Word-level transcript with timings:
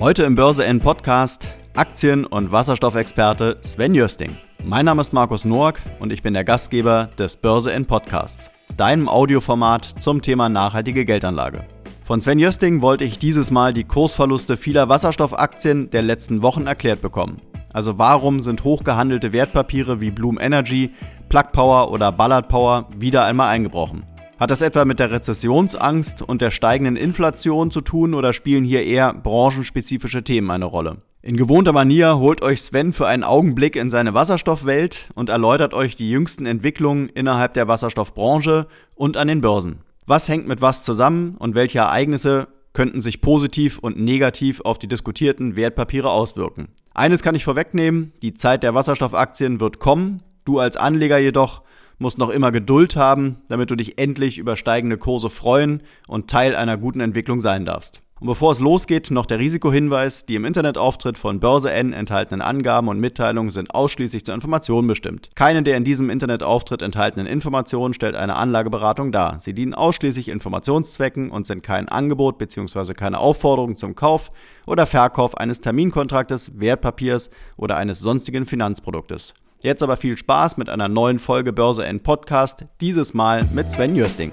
Heute 0.00 0.22
im 0.22 0.36
Börse 0.36 0.64
N 0.64 0.78
Podcast 0.78 1.52
Aktien- 1.74 2.24
und 2.24 2.52
Wasserstoffexperte 2.52 3.58
Sven 3.62 3.96
Jösting. 3.96 4.30
Mein 4.64 4.84
Name 4.84 5.00
ist 5.00 5.12
Markus 5.12 5.44
Noack 5.44 5.80
und 5.98 6.12
ich 6.12 6.22
bin 6.22 6.34
der 6.34 6.44
Gastgeber 6.44 7.10
des 7.18 7.34
Börse 7.34 7.72
N 7.72 7.84
Podcasts, 7.84 8.48
deinem 8.76 9.08
Audioformat 9.08 9.84
zum 9.98 10.22
Thema 10.22 10.48
nachhaltige 10.48 11.04
Geldanlage. 11.04 11.64
Von 12.04 12.20
Sven 12.20 12.38
Jösting 12.38 12.80
wollte 12.80 13.02
ich 13.02 13.18
dieses 13.18 13.50
Mal 13.50 13.74
die 13.74 13.82
Kursverluste 13.82 14.56
vieler 14.56 14.88
Wasserstoffaktien 14.88 15.90
der 15.90 16.02
letzten 16.02 16.44
Wochen 16.44 16.68
erklärt 16.68 17.02
bekommen. 17.02 17.42
Also 17.72 17.98
warum 17.98 18.38
sind 18.38 18.62
hochgehandelte 18.62 19.32
Wertpapiere 19.32 20.00
wie 20.00 20.12
Bloom 20.12 20.38
Energy, 20.38 20.92
Plug 21.28 21.50
Power 21.50 21.90
oder 21.90 22.12
Ballard 22.12 22.46
Power 22.46 22.86
wieder 22.96 23.24
einmal 23.24 23.48
eingebrochen? 23.48 24.04
Hat 24.38 24.52
das 24.52 24.60
etwa 24.60 24.84
mit 24.84 25.00
der 25.00 25.10
Rezessionsangst 25.10 26.22
und 26.22 26.40
der 26.40 26.52
steigenden 26.52 26.94
Inflation 26.94 27.72
zu 27.72 27.80
tun 27.80 28.14
oder 28.14 28.32
spielen 28.32 28.62
hier 28.62 28.84
eher 28.84 29.12
branchenspezifische 29.12 30.22
Themen 30.22 30.52
eine 30.52 30.64
Rolle? 30.64 30.98
In 31.22 31.36
gewohnter 31.36 31.72
Manier 31.72 32.18
holt 32.18 32.40
euch 32.42 32.62
Sven 32.62 32.92
für 32.92 33.08
einen 33.08 33.24
Augenblick 33.24 33.74
in 33.74 33.90
seine 33.90 34.14
Wasserstoffwelt 34.14 35.08
und 35.16 35.28
erläutert 35.28 35.74
euch 35.74 35.96
die 35.96 36.08
jüngsten 36.08 36.46
Entwicklungen 36.46 37.08
innerhalb 37.08 37.54
der 37.54 37.66
Wasserstoffbranche 37.66 38.68
und 38.94 39.16
an 39.16 39.26
den 39.26 39.40
Börsen. 39.40 39.80
Was 40.06 40.28
hängt 40.28 40.46
mit 40.46 40.62
was 40.62 40.84
zusammen 40.84 41.34
und 41.36 41.56
welche 41.56 41.80
Ereignisse 41.80 42.46
könnten 42.72 43.00
sich 43.00 43.20
positiv 43.20 43.80
und 43.80 43.98
negativ 43.98 44.60
auf 44.60 44.78
die 44.78 44.86
diskutierten 44.86 45.56
Wertpapiere 45.56 46.10
auswirken? 46.10 46.68
Eines 46.94 47.22
kann 47.22 47.34
ich 47.34 47.42
vorwegnehmen, 47.42 48.12
die 48.22 48.34
Zeit 48.34 48.62
der 48.62 48.74
Wasserstoffaktien 48.74 49.58
wird 49.58 49.80
kommen, 49.80 50.22
du 50.44 50.60
als 50.60 50.76
Anleger 50.76 51.18
jedoch 51.18 51.62
musst 51.98 52.18
noch 52.18 52.30
immer 52.30 52.52
Geduld 52.52 52.96
haben, 52.96 53.38
damit 53.48 53.70
du 53.70 53.76
dich 53.76 53.98
endlich 53.98 54.38
über 54.38 54.56
steigende 54.56 54.98
Kurse 54.98 55.30
freuen 55.30 55.82
und 56.06 56.28
Teil 56.28 56.54
einer 56.56 56.76
guten 56.76 57.00
Entwicklung 57.00 57.40
sein 57.40 57.64
darfst. 57.64 58.02
Und 58.20 58.26
bevor 58.26 58.50
es 58.50 58.58
losgeht, 58.58 59.12
noch 59.12 59.26
der 59.26 59.38
Risikohinweis, 59.38 60.26
die 60.26 60.34
im 60.34 60.44
Internetauftritt 60.44 61.16
von 61.18 61.38
Börse 61.38 61.70
N 61.70 61.92
enthaltenen 61.92 62.40
Angaben 62.40 62.88
und 62.88 62.98
Mitteilungen 62.98 63.52
sind 63.52 63.72
ausschließlich 63.72 64.24
zur 64.24 64.34
Information 64.34 64.88
bestimmt. 64.88 65.28
Keine 65.36 65.62
der 65.62 65.76
in 65.76 65.84
diesem 65.84 66.10
Internetauftritt 66.10 66.82
enthaltenen 66.82 67.28
Informationen 67.28 67.94
stellt 67.94 68.16
eine 68.16 68.34
Anlageberatung 68.34 69.12
dar. 69.12 69.38
Sie 69.38 69.54
dienen 69.54 69.72
ausschließlich 69.72 70.30
Informationszwecken 70.30 71.30
und 71.30 71.46
sind 71.46 71.62
kein 71.62 71.88
Angebot 71.88 72.38
bzw. 72.38 72.92
keine 72.92 73.20
Aufforderung 73.20 73.76
zum 73.76 73.94
Kauf 73.94 74.30
oder 74.66 74.86
Verkauf 74.86 75.36
eines 75.36 75.60
Terminkontraktes, 75.60 76.58
Wertpapiers 76.58 77.30
oder 77.56 77.76
eines 77.76 78.00
sonstigen 78.00 78.46
Finanzproduktes. 78.46 79.34
Jetzt 79.60 79.82
aber 79.82 79.96
viel 79.96 80.16
Spaß 80.16 80.56
mit 80.56 80.70
einer 80.70 80.86
neuen 80.86 81.18
Folge 81.18 81.52
Börse 81.52 81.84
N 81.84 82.00
Podcast, 82.00 82.66
dieses 82.80 83.12
Mal 83.12 83.44
mit 83.52 83.72
Sven 83.72 83.96
Jösting. 83.96 84.30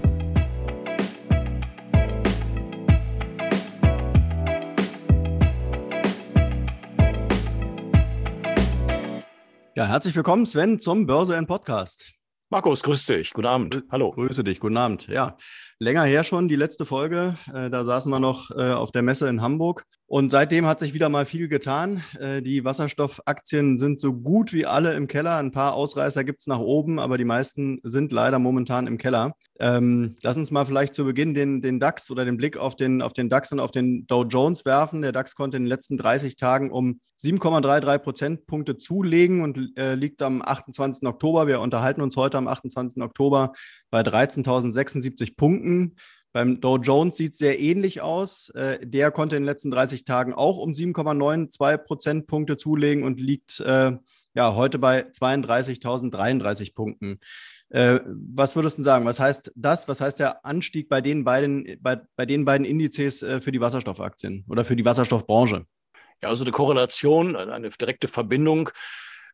Ja, 9.74 9.86
herzlich 9.86 10.14
willkommen, 10.14 10.46
Sven, 10.46 10.78
zum 10.78 11.06
Börse 11.06 11.34
N 11.34 11.48
Podcast. 11.48 12.12
Markus, 12.48 12.84
grüß 12.84 13.06
dich. 13.06 13.32
Guten 13.32 13.48
Abend. 13.48 13.82
Hallo. 13.90 14.12
Grüße 14.12 14.44
dich. 14.44 14.60
Guten 14.60 14.76
Abend. 14.76 15.08
Ja, 15.08 15.36
länger 15.78 16.04
her 16.04 16.24
schon, 16.24 16.48
die 16.48 16.56
letzte 16.56 16.86
Folge. 16.86 17.36
Äh, 17.52 17.70
da 17.70 17.84
saßen 17.84 18.10
wir 18.10 18.20
noch 18.20 18.50
äh, 18.50 18.72
auf 18.72 18.92
der 18.92 19.02
Messe 19.02 19.28
in 19.28 19.42
Hamburg. 19.42 19.84
Und 20.08 20.30
seitdem 20.30 20.66
hat 20.66 20.78
sich 20.78 20.94
wieder 20.94 21.08
mal 21.08 21.26
viel 21.26 21.48
getan. 21.48 22.02
Äh, 22.20 22.40
die 22.40 22.64
Wasserstoffaktien 22.64 23.76
sind 23.76 23.98
so 23.98 24.12
gut 24.12 24.52
wie 24.52 24.64
alle 24.64 24.94
im 24.94 25.08
Keller. 25.08 25.36
Ein 25.36 25.50
paar 25.50 25.74
Ausreißer 25.74 26.22
gibt 26.22 26.40
es 26.40 26.46
nach 26.46 26.60
oben, 26.60 27.00
aber 27.00 27.18
die 27.18 27.24
meisten 27.24 27.80
sind 27.82 28.12
leider 28.12 28.38
momentan 28.38 28.86
im 28.86 28.98
Keller. 28.98 29.34
Ähm, 29.58 30.14
lass 30.22 30.36
uns 30.36 30.52
mal 30.52 30.64
vielleicht 30.64 30.94
zu 30.94 31.04
Beginn 31.04 31.34
den, 31.34 31.60
den 31.60 31.80
DAX 31.80 32.10
oder 32.10 32.24
den 32.24 32.36
Blick 32.36 32.56
auf 32.56 32.76
den, 32.76 33.02
auf 33.02 33.14
den 33.14 33.28
DAX 33.28 33.50
und 33.50 33.58
auf 33.58 33.72
den 33.72 34.06
Dow 34.06 34.22
Jones 34.22 34.64
werfen. 34.64 35.02
Der 35.02 35.12
DAX 35.12 35.34
konnte 35.34 35.56
in 35.56 35.64
den 35.64 35.68
letzten 35.68 35.96
30 35.96 36.36
Tagen 36.36 36.70
um 36.70 37.00
7,33 37.20 37.98
Prozentpunkte 37.98 38.76
zulegen 38.76 39.42
und 39.42 39.76
äh, 39.78 39.94
liegt 39.94 40.20
am 40.22 40.42
28. 40.42 41.08
Oktober. 41.08 41.46
Wir 41.46 41.60
unterhalten 41.60 42.02
uns 42.02 42.16
heute 42.16 42.36
am 42.36 42.46
28. 42.46 43.02
Oktober 43.02 43.54
bei 43.90 44.02
13.076 44.02 45.34
Punkten. 45.36 45.65
Beim 46.32 46.60
Dow 46.60 46.76
Jones 46.76 47.16
sieht 47.16 47.32
es 47.32 47.38
sehr 47.38 47.58
ähnlich 47.60 48.02
aus. 48.02 48.50
Äh, 48.50 48.86
der 48.86 49.10
konnte 49.10 49.36
in 49.36 49.42
den 49.42 49.46
letzten 49.46 49.70
30 49.70 50.04
Tagen 50.04 50.34
auch 50.34 50.58
um 50.58 50.72
7,92 50.72 51.78
Prozentpunkte 51.78 52.58
zulegen 52.58 53.04
und 53.04 53.20
liegt 53.20 53.60
äh, 53.60 53.92
ja 54.34 54.54
heute 54.54 54.78
bei 54.78 55.08
32.033 55.08 56.74
Punkten. 56.74 57.20
Äh, 57.70 58.00
was 58.04 58.54
würdest 58.54 58.78
du 58.78 58.82
sagen? 58.82 59.06
Was 59.06 59.18
heißt 59.18 59.52
das? 59.56 59.88
Was 59.88 60.00
heißt 60.00 60.20
der 60.20 60.44
Anstieg 60.44 60.88
bei 60.88 61.00
den 61.00 61.24
beiden, 61.24 61.78
bei, 61.80 62.00
bei 62.16 62.26
den 62.26 62.44
beiden 62.44 62.66
Indizes 62.66 63.22
äh, 63.22 63.40
für 63.40 63.50
die 63.50 63.60
Wasserstoffaktien 63.60 64.44
oder 64.48 64.64
für 64.64 64.76
die 64.76 64.84
Wasserstoffbranche? 64.84 65.64
Ja, 66.22 66.28
also 66.28 66.44
eine 66.44 66.52
Korrelation, 66.52 67.34
eine 67.34 67.70
direkte 67.70 68.08
Verbindung 68.08 68.70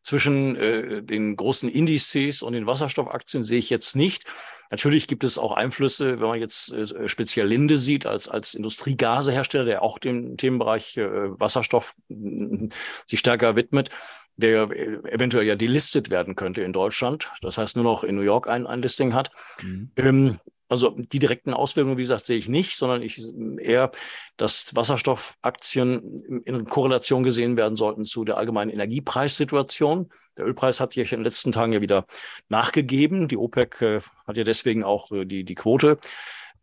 zwischen 0.02 0.56
äh, 0.56 1.02
den 1.02 1.36
großen 1.36 1.68
Indizes 1.68 2.42
und 2.42 2.54
den 2.54 2.66
Wasserstoffaktien 2.66 3.44
sehe 3.44 3.58
ich 3.58 3.70
jetzt 3.70 3.96
nicht. 3.96 4.24
Natürlich 4.72 5.06
gibt 5.06 5.22
es 5.22 5.36
auch 5.36 5.52
Einflüsse, 5.52 6.18
wenn 6.18 6.28
man 6.28 6.40
jetzt 6.40 6.72
äh, 6.72 7.06
speziell 7.06 7.46
Linde 7.46 7.76
sieht, 7.76 8.06
als, 8.06 8.26
als 8.26 8.54
Industriegasehersteller, 8.54 9.66
der 9.66 9.82
auch 9.82 9.98
dem 9.98 10.38
Themenbereich 10.38 10.96
äh, 10.96 11.38
Wasserstoff 11.38 11.94
äh, 12.08 12.68
sich 13.04 13.20
stärker 13.20 13.54
widmet, 13.54 13.90
der 14.36 14.70
äh, 14.70 14.94
eventuell 15.12 15.44
ja 15.44 15.56
delistet 15.56 16.08
werden 16.08 16.36
könnte 16.36 16.62
in 16.62 16.72
Deutschland. 16.72 17.30
Das 17.42 17.58
heißt, 17.58 17.76
nur 17.76 17.84
noch 17.84 18.02
in 18.02 18.16
New 18.16 18.22
York 18.22 18.48
ein, 18.48 18.66
ein 18.66 18.80
Listing 18.80 19.12
hat. 19.12 19.30
Mhm. 19.60 19.90
Ähm, 19.96 20.40
also 20.72 20.96
die 20.96 21.18
direkten 21.18 21.52
Auswirkungen, 21.52 21.98
wie 21.98 22.02
gesagt, 22.02 22.24
sehe 22.24 22.38
ich 22.38 22.48
nicht, 22.48 22.76
sondern 22.76 23.02
ich 23.02 23.22
eher, 23.58 23.90
dass 24.38 24.74
Wasserstoffaktien 24.74 26.42
in 26.44 26.64
Korrelation 26.64 27.22
gesehen 27.22 27.58
werden 27.58 27.76
sollten 27.76 28.06
zu 28.06 28.24
der 28.24 28.38
allgemeinen 28.38 28.70
Energiepreissituation. 28.70 30.10
Der 30.38 30.46
Ölpreis 30.46 30.80
hat 30.80 30.94
hier 30.94 31.04
in 31.04 31.10
den 31.10 31.24
letzten 31.24 31.52
Tagen 31.52 31.74
ja 31.74 31.82
wieder 31.82 32.06
nachgegeben. 32.48 33.28
Die 33.28 33.36
OPEC 33.36 33.82
äh, 33.82 34.00
hat 34.26 34.38
ja 34.38 34.44
deswegen 34.44 34.82
auch 34.82 35.12
äh, 35.12 35.26
die, 35.26 35.44
die 35.44 35.54
Quote, 35.54 35.98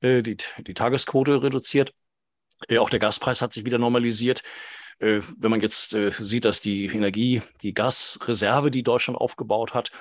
äh, 0.01 0.23
die, 0.23 0.37
die 0.57 0.73
Tagesquote 0.73 1.43
reduziert. 1.43 1.93
Äh, 2.67 2.79
auch 2.79 2.89
der 2.89 2.99
Gaspreis 2.99 3.43
hat 3.43 3.53
sich 3.53 3.63
wieder 3.63 3.77
normalisiert. 3.77 4.41
Äh, 4.97 5.21
wenn 5.37 5.51
man 5.51 5.61
jetzt 5.61 5.93
äh, 5.93 6.09
sieht, 6.11 6.45
dass 6.45 6.61
die 6.61 6.87
Energie, 6.87 7.43
die 7.61 7.75
Gasreserve, 7.75 8.71
die 8.71 8.81
Deutschland 8.81 9.21
aufgebaut 9.21 9.75
hat, 9.75 9.91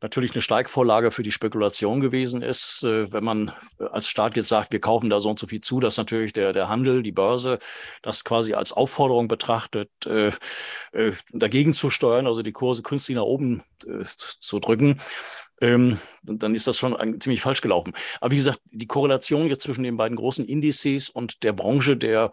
natürlich 0.00 0.32
eine 0.32 0.42
Steigvorlage 0.42 1.10
für 1.10 1.22
die 1.22 1.32
Spekulation 1.32 2.00
gewesen 2.00 2.42
ist. 2.42 2.82
Äh, 2.82 3.12
wenn 3.12 3.24
man 3.24 3.52
als 3.78 4.08
Staat 4.08 4.36
jetzt 4.36 4.48
sagt, 4.48 4.72
wir 4.72 4.80
kaufen 4.80 5.10
da 5.10 5.20
so 5.20 5.30
und 5.30 5.38
so 5.38 5.46
viel 5.46 5.60
zu, 5.60 5.80
dass 5.80 5.96
natürlich 5.96 6.32
der, 6.32 6.52
der 6.52 6.68
Handel, 6.68 7.02
die 7.02 7.12
Börse 7.12 7.58
das 8.02 8.24
quasi 8.24 8.54
als 8.54 8.72
Aufforderung 8.72 9.28
betrachtet, 9.28 9.90
äh, 10.06 10.32
äh, 10.92 11.12
dagegen 11.32 11.74
zu 11.74 11.90
steuern, 11.90 12.26
also 12.26 12.42
die 12.42 12.52
Kurse 12.52 12.82
künstlich 12.82 13.16
nach 13.16 13.24
oben 13.24 13.62
äh, 13.86 14.02
zu 14.04 14.60
drücken. 14.60 15.00
Ähm, 15.60 15.98
dann 16.22 16.54
ist 16.54 16.66
das 16.66 16.76
schon 16.76 16.96
ein, 16.96 17.20
ziemlich 17.20 17.40
falsch 17.40 17.60
gelaufen. 17.60 17.94
Aber 18.20 18.32
wie 18.32 18.36
gesagt, 18.36 18.60
die 18.70 18.86
Korrelation 18.86 19.46
jetzt 19.46 19.62
zwischen 19.62 19.84
den 19.84 19.96
beiden 19.96 20.16
großen 20.16 20.44
Indizes 20.44 21.08
und 21.08 21.42
der 21.42 21.52
Branche 21.52 21.96
der 21.96 22.32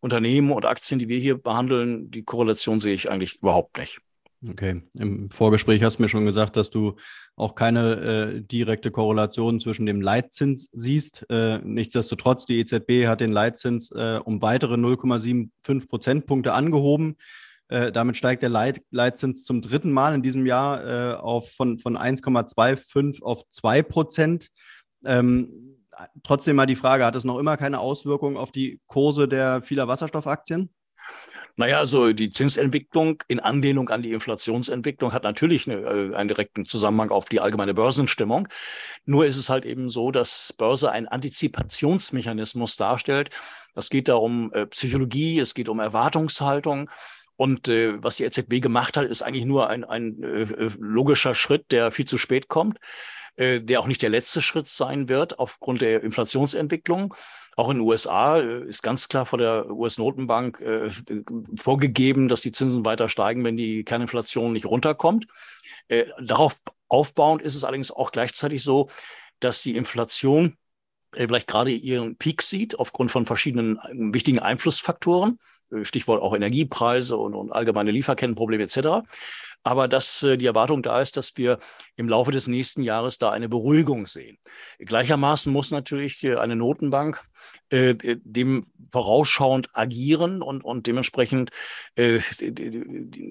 Unternehmen 0.00 0.50
und 0.50 0.66
Aktien, 0.66 0.98
die 0.98 1.08
wir 1.08 1.18
hier 1.18 1.38
behandeln, 1.38 2.10
die 2.10 2.24
Korrelation 2.24 2.80
sehe 2.80 2.94
ich 2.94 3.10
eigentlich 3.10 3.36
überhaupt 3.36 3.78
nicht. 3.78 4.00
Okay, 4.48 4.82
im 4.94 5.30
Vorgespräch 5.30 5.84
hast 5.84 5.98
du 5.98 6.02
mir 6.02 6.08
schon 6.08 6.24
gesagt, 6.24 6.56
dass 6.56 6.70
du 6.70 6.96
auch 7.36 7.54
keine 7.54 7.94
äh, 7.94 8.40
direkte 8.40 8.90
Korrelation 8.90 9.60
zwischen 9.60 9.86
dem 9.86 10.00
Leitzins 10.00 10.68
siehst. 10.72 11.24
Äh, 11.30 11.58
nichtsdestotrotz, 11.58 12.46
die 12.46 12.58
EZB 12.58 13.06
hat 13.06 13.20
den 13.20 13.30
Leitzins 13.30 13.92
äh, 13.92 14.18
um 14.24 14.42
weitere 14.42 14.74
0,75 14.74 15.88
Prozentpunkte 15.88 16.54
angehoben. 16.54 17.16
Äh, 17.68 17.92
damit 17.92 18.16
steigt 18.16 18.42
der 18.42 18.48
Leit 18.48 18.82
Leitzins 18.90 19.44
zum 19.44 19.62
dritten 19.62 19.92
Mal 19.92 20.12
in 20.14 20.22
diesem 20.22 20.44
Jahr 20.44 20.84
äh, 20.84 21.14
auf 21.14 21.52
von, 21.52 21.78
von 21.78 21.96
1,25 21.96 23.22
auf 23.22 23.48
2 23.48 23.82
Prozent. 23.82 24.48
Ähm, 25.04 25.78
trotzdem 26.24 26.56
mal 26.56 26.66
die 26.66 26.76
Frage, 26.76 27.04
hat 27.04 27.14
es 27.14 27.24
noch 27.24 27.38
immer 27.38 27.56
keine 27.56 27.78
Auswirkungen 27.78 28.36
auf 28.36 28.50
die 28.50 28.80
Kurse 28.88 29.28
der 29.28 29.62
vieler 29.62 29.86
Wasserstoffaktien? 29.86 30.70
Naja, 31.56 31.78
also 31.78 32.12
die 32.12 32.30
Zinsentwicklung 32.30 33.22
in 33.28 33.38
Anlehnung 33.38 33.90
an 33.90 34.02
die 34.02 34.12
Inflationsentwicklung 34.12 35.12
hat 35.12 35.22
natürlich 35.22 35.68
eine, 35.68 35.80
äh, 35.80 36.14
einen 36.14 36.28
direkten 36.28 36.64
Zusammenhang 36.64 37.10
auf 37.10 37.28
die 37.28 37.40
allgemeine 37.40 37.74
Börsenstimmung. 37.74 38.48
Nur 39.04 39.26
ist 39.26 39.36
es 39.36 39.50
halt 39.50 39.66
eben 39.66 39.90
so, 39.90 40.10
dass 40.10 40.54
Börse 40.56 40.90
einen 40.90 41.08
Antizipationsmechanismus 41.08 42.76
darstellt. 42.76 43.30
Es 43.74 43.90
geht 43.90 44.08
da 44.08 44.14
um 44.14 44.50
äh, 44.54 44.66
Psychologie, 44.66 45.38
es 45.40 45.54
geht 45.54 45.68
um 45.68 45.78
Erwartungshaltung. 45.78 46.90
Und 47.36 47.68
äh, 47.68 48.02
was 48.02 48.16
die 48.16 48.24
EZB 48.24 48.60
gemacht 48.62 48.96
hat, 48.96 49.06
ist 49.06 49.22
eigentlich 49.22 49.44
nur 49.44 49.68
ein, 49.68 49.84
ein 49.84 50.22
äh, 50.22 50.70
logischer 50.78 51.34
Schritt, 51.34 51.70
der 51.70 51.90
viel 51.90 52.06
zu 52.06 52.16
spät 52.16 52.48
kommt, 52.48 52.78
äh, 53.36 53.60
der 53.60 53.80
auch 53.80 53.86
nicht 53.86 54.00
der 54.00 54.10
letzte 54.10 54.40
Schritt 54.40 54.68
sein 54.68 55.08
wird 55.08 55.38
aufgrund 55.38 55.82
der 55.82 56.02
Inflationsentwicklung. 56.02 57.14
Auch 57.56 57.68
in 57.68 57.76
den 57.76 57.86
USA 57.86 58.38
äh, 58.38 58.64
ist 58.64 58.82
ganz 58.82 59.08
klar 59.08 59.26
von 59.26 59.38
der 59.38 59.70
US-Notenbank 59.70 60.60
äh, 60.60 60.90
vorgegeben, 61.60 62.28
dass 62.28 62.40
die 62.40 62.52
Zinsen 62.52 62.84
weiter 62.84 63.08
steigen, 63.08 63.44
wenn 63.44 63.56
die 63.56 63.84
Kerninflation 63.84 64.52
nicht 64.52 64.66
runterkommt. 64.66 65.26
Äh, 65.88 66.06
darauf 66.20 66.56
aufbauend 66.88 67.42
ist 67.42 67.54
es 67.54 67.64
allerdings 67.64 67.90
auch 67.90 68.12
gleichzeitig 68.12 68.62
so, 68.62 68.88
dass 69.40 69.62
die 69.62 69.76
Inflation 69.76 70.56
äh, 71.14 71.26
vielleicht 71.26 71.46
gerade 71.46 71.70
ihren 71.70 72.16
Peak 72.16 72.42
sieht 72.42 72.78
aufgrund 72.78 73.10
von 73.10 73.26
verschiedenen 73.26 73.76
äh, 73.78 74.14
wichtigen 74.14 74.38
Einflussfaktoren. 74.38 75.38
Äh, 75.72 75.84
Stichwort 75.84 76.22
auch 76.22 76.34
Energiepreise 76.34 77.16
und, 77.16 77.34
und 77.34 77.52
allgemeine 77.52 77.90
Lieferkettenprobleme 77.90 78.64
etc 78.64 79.02
aber 79.64 79.88
dass 79.88 80.22
äh, 80.22 80.36
die 80.36 80.46
Erwartung 80.46 80.82
da 80.82 81.00
ist, 81.00 81.16
dass 81.16 81.36
wir 81.36 81.58
im 81.96 82.08
Laufe 82.08 82.32
des 82.32 82.46
nächsten 82.46 82.82
Jahres 82.82 83.18
da 83.18 83.30
eine 83.30 83.48
Beruhigung 83.48 84.06
sehen. 84.06 84.38
Gleichermaßen 84.78 85.52
muss 85.52 85.70
natürlich 85.70 86.22
äh, 86.24 86.36
eine 86.36 86.56
Notenbank 86.56 87.22
äh, 87.70 87.94
dem 88.22 88.64
vorausschauend 88.90 89.70
agieren 89.72 90.42
und, 90.42 90.64
und 90.64 90.86
dementsprechend 90.86 91.50
äh, 91.94 92.20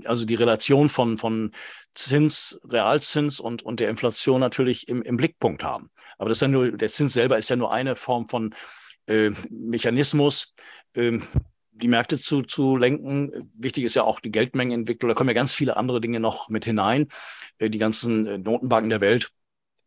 also 0.05 0.25
die 0.25 0.35
Relation 0.35 0.89
von, 0.89 1.17
von 1.17 1.51
Zins, 1.93 2.59
Realzins 2.67 3.39
und, 3.39 3.63
und 3.63 3.79
der 3.79 3.89
Inflation 3.89 4.39
natürlich 4.39 4.87
im, 4.87 5.01
im 5.01 5.17
Blickpunkt 5.17 5.63
haben. 5.63 5.89
Aber 6.17 6.29
das 6.29 6.37
ist 6.37 6.41
ja 6.41 6.47
nur, 6.47 6.71
der 6.71 6.91
Zins 6.91 7.13
selber 7.13 7.37
ist 7.37 7.49
ja 7.49 7.55
nur 7.55 7.71
eine 7.71 7.95
Form 7.95 8.29
von 8.29 8.55
Mechanismus, 9.49 10.53
ähm, 10.93 11.23
die 11.81 11.87
Märkte 11.87 12.19
zu, 12.19 12.43
zu 12.43 12.77
lenken. 12.77 13.31
Wichtig 13.53 13.83
ist 13.83 13.95
ja 13.95 14.03
auch 14.03 14.19
die 14.19 14.31
Geldmengenentwicklung. 14.31 15.09
Da 15.09 15.15
kommen 15.15 15.29
ja 15.29 15.33
ganz 15.33 15.53
viele 15.53 15.77
andere 15.77 16.01
Dinge 16.01 16.19
noch 16.19 16.49
mit 16.49 16.65
hinein. 16.65 17.07
Äh, 17.57 17.69
die 17.69 17.79
ganzen 17.79 18.25
äh, 18.25 18.37
Notenbanken 18.37 18.89
der 18.89 19.01
Welt 19.01 19.29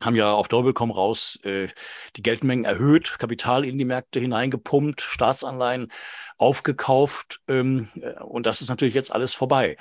haben 0.03 0.17
ja 0.17 0.33
auf 0.33 0.49
Doppelkomm 0.49 0.91
raus 0.91 1.39
äh, 1.45 1.69
die 2.17 2.23
Geldmengen 2.23 2.65
erhöht, 2.65 3.19
Kapital 3.19 3.65
in 3.65 3.79
die 3.79 3.85
Märkte 3.85 4.21
hineingepumpt, 4.21 5.01
Staatsanleihen 5.01 5.89
aufgekauft. 6.37 7.41
Ähm, 7.49 7.89
und 8.21 8.47
das 8.47 8.61
ist 8.61 8.69
natürlich 8.69 8.95
jetzt 8.95 9.13
alles 9.13 9.33
vorbei. 9.35 9.77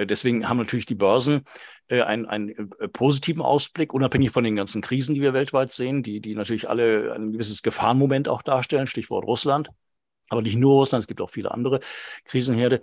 Deswegen 0.00 0.48
haben 0.48 0.58
natürlich 0.58 0.86
die 0.86 0.94
Börsen 0.94 1.42
einen, 1.90 2.24
einen 2.26 2.70
positiven 2.92 3.42
Ausblick, 3.42 3.92
unabhängig 3.92 4.30
von 4.30 4.44
den 4.44 4.54
ganzen 4.54 4.80
Krisen, 4.80 5.16
die 5.16 5.20
wir 5.20 5.32
weltweit 5.32 5.72
sehen, 5.72 6.04
die, 6.04 6.20
die 6.20 6.36
natürlich 6.36 6.70
alle 6.70 7.12
ein 7.12 7.32
gewisses 7.32 7.64
Gefahrenmoment 7.64 8.28
auch 8.28 8.42
darstellen, 8.42 8.86
Stichwort 8.86 9.24
Russland. 9.24 9.70
Aber 10.28 10.42
nicht 10.42 10.56
nur 10.56 10.74
Russland, 10.74 11.02
es 11.02 11.08
gibt 11.08 11.20
auch 11.20 11.30
viele 11.30 11.50
andere 11.50 11.80
Krisenherde. 12.24 12.80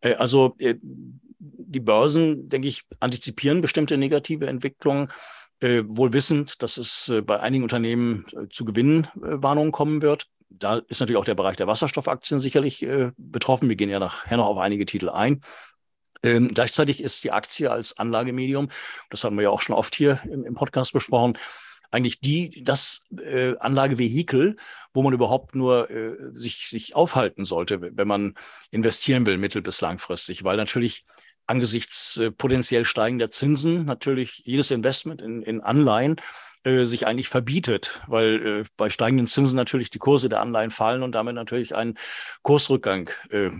Äh, 0.00 0.14
also 0.14 0.54
äh, 0.58 0.76
die 0.80 1.80
Börsen, 1.80 2.48
denke 2.48 2.68
ich, 2.68 2.84
antizipieren 3.00 3.60
bestimmte 3.60 3.96
negative 3.96 4.46
Entwicklungen, 4.46 5.08
äh, 5.60 5.82
wohl 5.86 6.12
wissend, 6.12 6.62
dass 6.62 6.76
es 6.76 7.12
bei 7.26 7.40
einigen 7.40 7.62
Unternehmen 7.62 8.26
zu 8.50 8.64
Gewinnwarnungen 8.64 9.72
kommen 9.72 10.02
wird. 10.02 10.26
Da 10.48 10.76
ist 10.88 11.00
natürlich 11.00 11.18
auch 11.18 11.24
der 11.24 11.34
Bereich 11.34 11.56
der 11.56 11.66
Wasserstoffaktien 11.66 12.38
sicherlich 12.38 12.86
betroffen. 13.16 13.68
Wir 13.68 13.74
gehen 13.74 13.90
ja 13.90 13.98
nachher 13.98 14.36
noch 14.36 14.46
auf 14.46 14.58
einige 14.58 14.86
Titel 14.86 15.08
ein. 15.08 15.40
Ähm, 16.24 16.48
gleichzeitig 16.48 17.02
ist 17.02 17.22
die 17.24 17.32
Aktie 17.32 17.70
als 17.70 17.98
Anlagemedium, 17.98 18.70
das 19.10 19.24
haben 19.24 19.36
wir 19.36 19.42
ja 19.42 19.50
auch 19.50 19.60
schon 19.60 19.76
oft 19.76 19.94
hier 19.94 20.20
im, 20.24 20.44
im 20.44 20.54
Podcast 20.54 20.92
besprochen, 20.94 21.36
eigentlich 21.94 22.20
die, 22.20 22.62
das 22.64 23.06
äh, 23.16 23.56
Anlagevehikel, 23.58 24.56
wo 24.92 25.02
man 25.02 25.12
überhaupt 25.12 25.54
nur 25.54 25.90
äh, 25.90 26.16
sich, 26.32 26.68
sich 26.68 26.94
aufhalten 26.94 27.44
sollte, 27.44 27.80
wenn 27.80 28.08
man 28.08 28.34
investieren 28.70 29.26
will, 29.26 29.38
mittel- 29.38 29.62
bis 29.62 29.80
langfristig, 29.80 30.44
weil 30.44 30.56
natürlich 30.56 31.04
angesichts 31.46 32.16
äh, 32.16 32.30
potenziell 32.30 32.84
steigender 32.84 33.30
Zinsen 33.30 33.84
natürlich 33.84 34.42
jedes 34.44 34.70
Investment 34.70 35.22
in, 35.22 35.42
in 35.42 35.60
Anleihen 35.60 36.16
äh, 36.64 36.84
sich 36.84 37.06
eigentlich 37.06 37.28
verbietet, 37.28 38.02
weil 38.08 38.46
äh, 38.46 38.64
bei 38.76 38.90
steigenden 38.90 39.26
Zinsen 39.26 39.56
natürlich 39.56 39.90
die 39.90 39.98
Kurse 39.98 40.28
der 40.28 40.40
Anleihen 40.40 40.70
fallen 40.70 41.02
und 41.02 41.12
damit 41.12 41.34
natürlich 41.34 41.74
einen 41.74 41.98
Kursrückgang 42.42 43.08
äh, 43.30 43.50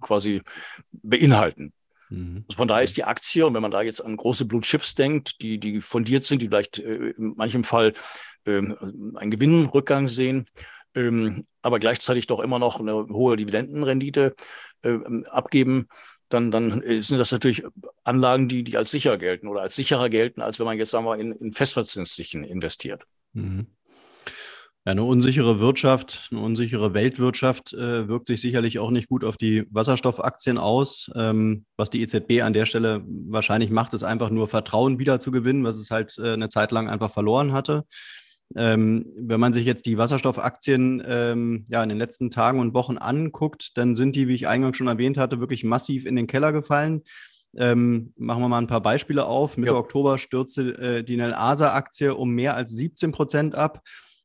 quasi 0.00 0.42
beinhalten. 0.90 1.72
Mhm. 2.10 2.44
Also 2.48 2.56
von 2.56 2.68
daher 2.68 2.84
ist 2.84 2.96
die 2.96 3.04
Aktie, 3.04 3.46
und 3.46 3.54
wenn 3.54 3.62
man 3.62 3.70
da 3.70 3.82
jetzt 3.82 4.00
an 4.00 4.16
große 4.16 4.46
Blue 4.46 4.62
Chips 4.62 4.94
denkt, 4.94 5.42
die, 5.42 5.58
die 5.58 5.80
fundiert 5.80 6.26
sind, 6.26 6.42
die 6.42 6.48
vielleicht 6.48 6.78
äh, 6.78 7.10
in 7.10 7.34
manchem 7.36 7.64
Fall 7.64 7.94
ähm, 8.46 9.14
einen 9.16 9.30
Gewinnrückgang 9.30 10.08
sehen, 10.08 10.48
ähm, 10.94 11.46
aber 11.62 11.78
gleichzeitig 11.78 12.26
doch 12.26 12.40
immer 12.40 12.58
noch 12.58 12.80
eine 12.80 12.94
hohe 12.94 13.36
Dividendenrendite 13.36 14.34
äh, 14.82 14.98
abgeben, 15.30 15.88
dann, 16.28 16.50
dann 16.50 16.82
sind 17.00 17.18
das 17.18 17.32
natürlich 17.32 17.64
Anlagen, 18.04 18.48
die, 18.48 18.62
die 18.62 18.76
als 18.76 18.90
sicher 18.90 19.16
gelten 19.16 19.48
oder 19.48 19.62
als 19.62 19.76
sicherer 19.76 20.10
gelten, 20.10 20.42
als 20.42 20.58
wenn 20.58 20.66
man 20.66 20.76
jetzt 20.76 20.90
sagen 20.90 21.06
wir, 21.06 21.16
in, 21.16 21.32
in 21.32 21.54
Festverzinslichen 21.54 22.44
investiert. 22.44 23.04
Mhm. 23.32 23.66
Eine 24.88 25.04
unsichere 25.04 25.60
Wirtschaft, 25.60 26.28
eine 26.30 26.40
unsichere 26.40 26.94
Weltwirtschaft 26.94 27.74
äh, 27.74 28.08
wirkt 28.08 28.26
sich 28.26 28.40
sicherlich 28.40 28.78
auch 28.78 28.90
nicht 28.90 29.10
gut 29.10 29.22
auf 29.22 29.36
die 29.36 29.66
Wasserstoffaktien 29.68 30.56
aus. 30.56 31.10
Ähm, 31.14 31.66
was 31.76 31.90
die 31.90 32.00
EZB 32.00 32.40
an 32.40 32.54
der 32.54 32.64
Stelle 32.64 33.04
wahrscheinlich 33.06 33.68
macht, 33.68 33.92
ist 33.92 34.02
einfach 34.02 34.30
nur 34.30 34.48
Vertrauen 34.48 34.98
wieder 34.98 35.20
zu 35.20 35.30
gewinnen, 35.30 35.62
was 35.62 35.76
es 35.76 35.90
halt 35.90 36.16
äh, 36.16 36.32
eine 36.32 36.48
Zeit 36.48 36.72
lang 36.72 36.88
einfach 36.88 37.10
verloren 37.10 37.52
hatte. 37.52 37.84
Ähm, 38.56 39.04
wenn 39.14 39.38
man 39.38 39.52
sich 39.52 39.66
jetzt 39.66 39.84
die 39.84 39.98
Wasserstoffaktien 39.98 41.02
ähm, 41.06 41.66
ja, 41.68 41.82
in 41.82 41.90
den 41.90 41.98
letzten 41.98 42.30
Tagen 42.30 42.58
und 42.58 42.72
Wochen 42.72 42.96
anguckt, 42.96 43.76
dann 43.76 43.94
sind 43.94 44.16
die, 44.16 44.26
wie 44.26 44.34
ich 44.34 44.48
eingangs 44.48 44.78
schon 44.78 44.88
erwähnt 44.88 45.18
hatte, 45.18 45.38
wirklich 45.38 45.64
massiv 45.64 46.06
in 46.06 46.16
den 46.16 46.26
Keller 46.26 46.50
gefallen. 46.50 47.02
Ähm, 47.54 48.14
machen 48.16 48.40
wir 48.40 48.48
mal 48.48 48.56
ein 48.56 48.66
paar 48.68 48.82
Beispiele 48.82 49.26
auf. 49.26 49.58
Mitte 49.58 49.72
ja. 49.72 49.78
Oktober 49.78 50.16
stürzte 50.16 50.78
äh, 50.78 51.04
die 51.04 51.18
Nel 51.18 51.34
Asa-Aktie 51.34 52.14
um 52.14 52.30
mehr 52.30 52.54
als 52.54 52.72
17 52.72 53.12
Prozent 53.12 53.54
ab 53.54 53.82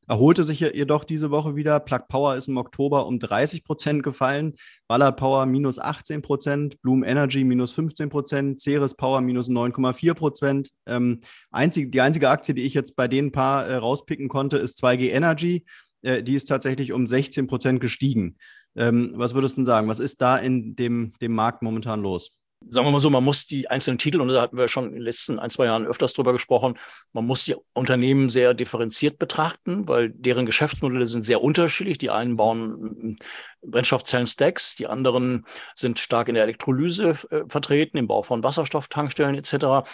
erholte 0.08 0.44
sich 0.44 0.60
jedoch 0.60 1.04
diese 1.04 1.32
Woche 1.32 1.56
wieder. 1.56 1.80
Plug 1.80 2.02
Power 2.08 2.36
ist 2.36 2.48
im 2.48 2.58
Oktober 2.58 3.08
um 3.08 3.20
30 3.20 3.64
Prozent 3.64 4.04
gefallen, 4.04 4.54
Ballard 4.88 5.18
Power 5.18 5.46
minus 5.46 5.80
18 5.80 6.22
Prozent, 6.22 6.82
Bloom 6.82 7.04
Energy 7.04 7.44
minus 7.44 7.74
15 7.74 8.10
Prozent, 8.10 8.62
Ceres 8.62 8.96
Power 8.96 9.22
minus 9.22 9.50
9,4 9.50 10.14
Prozent. 10.14 10.70
Ähm, 10.86 11.20
einzig, 11.52 11.92
die 11.92 12.02
einzige 12.02 12.30
Aktie, 12.30 12.54
die 12.54 12.64
ich 12.64 12.74
jetzt 12.74 12.96
bei 12.96 13.08
den 13.08 13.32
paar 13.32 13.66
äh, 13.66 13.76
rauspicken 13.76 14.30
konnte, 14.30 14.58
ist 14.58 14.84
2G 14.84 15.10
Energy. 15.12 15.66
Äh, 16.02 16.24
die 16.24 16.36
ist 16.36 16.46
tatsächlich 16.46 16.94
um 16.94 17.08
16 17.08 17.48
Prozent 17.48 17.80
gestiegen. 17.80 18.38
Ähm, 18.76 19.14
was 19.16 19.34
würdest 19.34 19.58
du 19.58 19.64
sagen? 19.64 19.88
Was 19.88 20.00
ist 20.00 20.22
da 20.22 20.38
in 20.38 20.76
dem, 20.76 21.14
dem 21.22 21.34
Markt 21.34 21.62
momentan 21.62 22.02
los? 22.02 22.32
Sagen 22.70 22.88
wir 22.88 22.92
mal 22.92 23.00
so, 23.00 23.10
man 23.10 23.24
muss 23.24 23.46
die 23.46 23.70
einzelnen 23.70 23.98
Titel, 23.98 24.22
und 24.22 24.30
da 24.30 24.42
hatten 24.42 24.58
wir 24.58 24.68
schon 24.68 24.88
in 24.88 24.94
den 24.94 25.02
letzten 25.02 25.40
ein, 25.40 25.50
zwei 25.50 25.66
Jahren 25.66 25.86
öfters 25.86 26.14
drüber 26.14 26.32
gesprochen, 26.32 26.78
man 27.12 27.26
muss 27.26 27.46
die 27.46 27.56
Unternehmen 27.74 28.30
sehr 28.30 28.54
differenziert 28.54 29.20
betrachten, 29.20 29.88
weil 29.88 30.10
deren 30.10 30.46
Geschäftsmodelle 30.46 31.06
sind 31.06 31.24
sehr 31.24 31.42
unterschiedlich. 31.42 31.98
Die 31.98 32.10
einen 32.10 32.36
bauen 32.36 33.18
Brennstoffzellen-Stacks, 33.62 34.76
die 34.76 34.88
anderen 34.88 35.46
sind 35.76 36.00
stark 36.00 36.28
in 36.28 36.36
der 36.36 36.44
Elektrolyse 36.44 37.18
äh, 37.30 37.44
vertreten, 37.48 37.98
im 37.98 38.08
Bau 38.08 38.22
von 38.22 38.44
Wasserstofftankstellen 38.44 39.36
etc. 39.36 39.88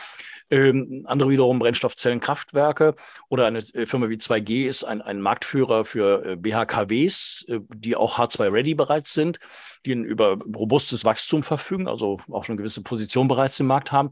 Ähm, 0.51 1.03
andere 1.06 1.29
wiederum 1.29 1.60
Brennstoffzellenkraftwerke 1.60 2.96
oder 3.27 3.46
eine 3.46 3.60
äh, 3.60 3.86
Firma 3.86 4.10
wie 4.10 4.15
2G 4.15 4.68
ist 4.68 4.84
ein, 4.84 5.01
ein 5.01 5.22
Marktführer 5.22 5.86
für 5.86 6.25
äh, 6.25 6.36
BHKWs, 6.36 7.46
äh, 7.48 7.60
die 7.75 7.96
auch 7.96 8.18
H2-ready 8.18 8.74
bereits 8.74 9.13
sind, 9.13 9.39
die 9.86 9.94
ein 9.94 10.03
über 10.03 10.39
robustes 10.56 11.06
Wachstum 11.06 11.44
verfügen, 11.44 11.88
also 11.88 12.18
auch 12.32 12.48
eine 12.48 12.58
gewisse 12.58 12.82
Position 12.82 13.27
bereits 13.27 13.60
im 13.60 13.68
Markt 13.68 13.91
haben. 13.91 14.10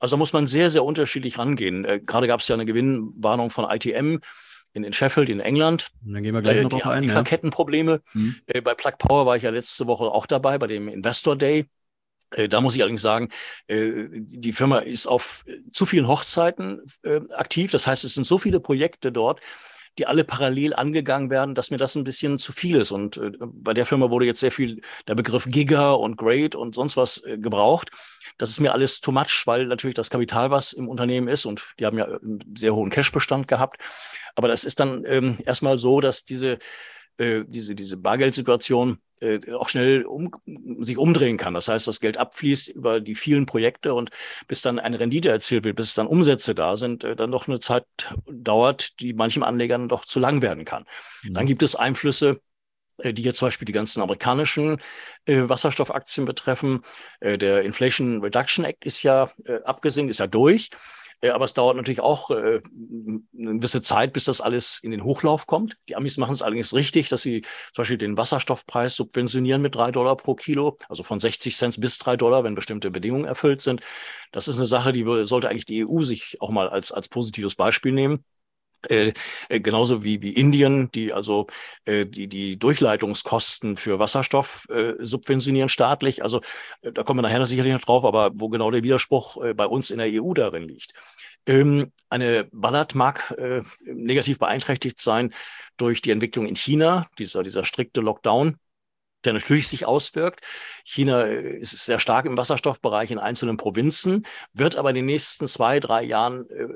Also 0.00 0.16
da 0.16 0.18
muss 0.18 0.32
man 0.32 0.48
sehr, 0.48 0.70
sehr 0.70 0.84
unterschiedlich 0.84 1.38
rangehen. 1.38 1.84
Äh, 1.84 2.00
gerade 2.04 2.26
gab 2.26 2.40
es 2.40 2.48
ja 2.48 2.56
eine 2.56 2.66
Gewinnwarnung 2.66 3.50
von 3.50 3.70
ITM, 3.70 4.18
in, 4.76 4.84
in 4.84 4.92
Sheffield 4.92 5.28
in 5.28 5.40
England. 5.40 5.88
Und 6.04 6.12
dann 6.12 6.22
gehen 6.22 6.34
wir 6.34 6.42
gleich 6.42 6.58
äh, 6.58 6.62
noch 6.62 6.70
drauf 6.70 6.86
ein. 6.86 7.02
Lieferkettenprobleme. 7.02 7.92
Ja. 7.92 8.00
Mhm. 8.20 8.36
Äh, 8.46 8.60
bei 8.60 8.74
Plug 8.74 8.98
Power 8.98 9.24
war 9.24 9.36
ich 9.36 9.42
ja 9.42 9.50
letzte 9.50 9.86
Woche 9.86 10.04
auch 10.04 10.26
dabei, 10.26 10.58
bei 10.58 10.66
dem 10.66 10.88
Investor 10.88 11.36
Day. 11.36 11.66
Äh, 12.30 12.48
da 12.48 12.60
muss 12.60 12.74
ich 12.74 12.82
allerdings 12.82 13.02
sagen, 13.02 13.28
äh, 13.66 14.08
die 14.10 14.52
Firma 14.52 14.78
ist 14.78 15.06
auf 15.06 15.44
äh, 15.46 15.58
zu 15.72 15.86
vielen 15.86 16.08
Hochzeiten 16.08 16.82
aktiv. 17.34 17.70
Das 17.70 17.86
heißt, 17.86 18.04
es 18.04 18.14
sind 18.14 18.26
so 18.26 18.38
viele 18.38 18.60
Projekte 18.60 19.12
dort, 19.12 19.40
die 19.98 20.06
alle 20.06 20.24
parallel 20.24 20.74
angegangen 20.74 21.30
werden, 21.30 21.54
dass 21.54 21.70
mir 21.70 21.78
das 21.78 21.94
ein 21.94 22.04
bisschen 22.04 22.38
zu 22.38 22.52
viel 22.52 22.76
ist. 22.76 22.90
Und 22.90 23.18
bei 23.40 23.72
der 23.72 23.86
Firma 23.86 24.10
wurde 24.10 24.26
jetzt 24.26 24.40
sehr 24.40 24.50
viel 24.50 24.82
der 25.08 25.14
Begriff 25.14 25.46
Giga 25.46 25.92
und 25.92 26.18
Great 26.18 26.54
und 26.54 26.74
sonst 26.74 26.98
was 26.98 27.22
gebraucht. 27.38 27.90
Das 28.36 28.50
ist 28.50 28.60
mir 28.60 28.74
alles 28.74 29.00
too 29.00 29.10
much, 29.12 29.44
weil 29.46 29.64
natürlich 29.66 29.94
das 29.94 30.10
Kapital, 30.10 30.50
was 30.50 30.74
im 30.74 30.88
Unternehmen 30.88 31.28
ist, 31.28 31.46
und 31.46 31.64
die 31.78 31.86
haben 31.86 31.96
ja 31.96 32.04
einen 32.04 32.40
sehr 32.54 32.74
hohen 32.74 32.90
Cashbestand 32.90 33.48
gehabt. 33.48 33.82
Aber 34.34 34.48
das 34.48 34.64
ist 34.64 34.80
dann 34.80 35.04
ähm, 35.06 35.38
erstmal 35.46 35.78
so, 35.78 36.00
dass 36.02 36.26
diese, 36.26 36.58
diese, 37.18 37.74
diese 37.74 37.96
Bargeldsituation 37.96 38.98
äh, 39.20 39.40
auch 39.52 39.68
schnell 39.68 40.04
um, 40.04 40.30
sich 40.80 40.98
umdrehen 40.98 41.36
kann. 41.36 41.54
Das 41.54 41.68
heißt, 41.68 41.86
das 41.86 42.00
Geld 42.00 42.18
abfließt 42.18 42.68
über 42.68 43.00
die 43.00 43.14
vielen 43.14 43.46
Projekte 43.46 43.94
und 43.94 44.10
bis 44.48 44.62
dann 44.62 44.78
eine 44.78 45.00
Rendite 45.00 45.30
erzielt 45.30 45.64
wird, 45.64 45.76
bis 45.76 45.94
dann 45.94 46.06
Umsätze 46.06 46.54
da 46.54 46.76
sind, 46.76 47.04
äh, 47.04 47.16
dann 47.16 47.30
doch 47.30 47.48
eine 47.48 47.60
Zeit 47.60 47.84
dauert, 48.30 49.00
die 49.00 49.14
manchem 49.14 49.42
Anlegern 49.42 49.88
doch 49.88 50.04
zu 50.04 50.20
lang 50.20 50.42
werden 50.42 50.64
kann. 50.64 50.84
Mhm. 51.22 51.34
Dann 51.34 51.46
gibt 51.46 51.62
es 51.62 51.76
Einflüsse, 51.76 52.40
äh, 52.98 53.12
die 53.12 53.22
jetzt 53.22 53.38
zum 53.38 53.46
Beispiel 53.46 53.66
die 53.66 53.72
ganzen 53.72 54.02
amerikanischen 54.02 54.78
äh, 55.24 55.48
Wasserstoffaktien 55.48 56.26
betreffen. 56.26 56.82
Äh, 57.20 57.38
der 57.38 57.62
Inflation 57.62 58.20
Reduction 58.22 58.64
Act 58.64 58.84
ist 58.84 59.02
ja 59.02 59.30
äh, 59.44 59.60
abgesehen, 59.64 60.08
ist 60.08 60.20
ja 60.20 60.26
durch. 60.26 60.70
Äh, 61.20 61.30
aber 61.30 61.44
es 61.44 61.54
dauert 61.54 61.76
natürlich 61.76 62.00
auch 62.00 62.30
äh, 62.30 62.60
eine 63.38 63.58
gewisse 63.58 63.82
Zeit, 63.82 64.12
bis 64.12 64.26
das 64.26 64.40
alles 64.40 64.80
in 64.82 64.90
den 64.90 65.04
Hochlauf 65.04 65.46
kommt. 65.46 65.78
Die 65.88 65.96
Amis 65.96 66.18
machen 66.18 66.32
es 66.32 66.42
allerdings 66.42 66.74
richtig, 66.74 67.08
dass 67.08 67.22
sie 67.22 67.40
zum 67.40 67.82
Beispiel 67.82 67.98
den 67.98 68.16
Wasserstoffpreis 68.16 68.96
subventionieren 68.96 69.62
mit 69.62 69.74
drei 69.74 69.90
Dollar 69.90 70.16
pro 70.16 70.34
Kilo, 70.34 70.78
also 70.88 71.02
von 71.02 71.20
60 71.20 71.56
Cent 71.56 71.80
bis 71.80 71.98
drei 71.98 72.16
Dollar, 72.16 72.44
wenn 72.44 72.54
bestimmte 72.54 72.90
Bedingungen 72.90 73.24
erfüllt 73.24 73.62
sind. 73.62 73.80
Das 74.32 74.48
ist 74.48 74.56
eine 74.56 74.66
Sache, 74.66 74.92
die 74.92 75.04
sollte 75.26 75.48
eigentlich 75.48 75.66
die 75.66 75.86
EU 75.86 76.02
sich 76.02 76.40
auch 76.40 76.50
mal 76.50 76.68
als, 76.68 76.92
als 76.92 77.08
positives 77.08 77.54
Beispiel 77.54 77.92
nehmen. 77.92 78.24
Äh, 78.88 79.12
äh, 79.48 79.60
genauso 79.60 80.02
wie, 80.02 80.22
wie 80.22 80.32
Indien, 80.32 80.90
die 80.92 81.12
also 81.12 81.46
äh, 81.84 82.06
die, 82.06 82.28
die 82.28 82.58
Durchleitungskosten 82.58 83.76
für 83.76 83.98
Wasserstoff 83.98 84.66
äh, 84.70 84.94
subventionieren 84.98 85.68
staatlich. 85.68 86.22
Also 86.22 86.40
äh, 86.82 86.92
da 86.92 87.02
kommen 87.02 87.18
wir 87.18 87.22
nachher 87.22 87.44
sicherlich 87.46 87.72
noch 87.72 87.80
drauf, 87.80 88.04
aber 88.04 88.30
wo 88.34 88.48
genau 88.48 88.70
der 88.70 88.82
Widerspruch 88.82 89.42
äh, 89.42 89.54
bei 89.54 89.66
uns 89.66 89.90
in 89.90 89.98
der 89.98 90.08
EU 90.22 90.34
darin 90.34 90.68
liegt. 90.68 90.92
Ähm, 91.46 91.92
eine 92.10 92.48
Ballard 92.52 92.94
mag 92.94 93.32
äh, 93.38 93.62
negativ 93.84 94.38
beeinträchtigt 94.38 95.00
sein 95.00 95.32
durch 95.76 96.02
die 96.02 96.10
Entwicklung 96.10 96.46
in 96.46 96.56
China, 96.56 97.08
dieser, 97.18 97.42
dieser 97.42 97.64
strikte 97.64 98.00
Lockdown 98.00 98.56
der 99.26 99.34
natürlich 99.34 99.68
sich 99.68 99.86
auswirkt. 99.86 100.44
China 100.84 101.26
äh, 101.26 101.58
ist 101.58 101.72
sehr 101.84 101.98
stark 101.98 102.24
im 102.26 102.36
Wasserstoffbereich 102.36 103.10
in 103.10 103.18
einzelnen 103.18 103.56
Provinzen, 103.56 104.26
wird 104.52 104.76
aber 104.76 104.90
in 104.90 104.96
den 104.96 105.06
nächsten 105.06 105.46
zwei, 105.48 105.80
drei 105.80 106.02
Jahren 106.02 106.48
äh, 106.50 106.66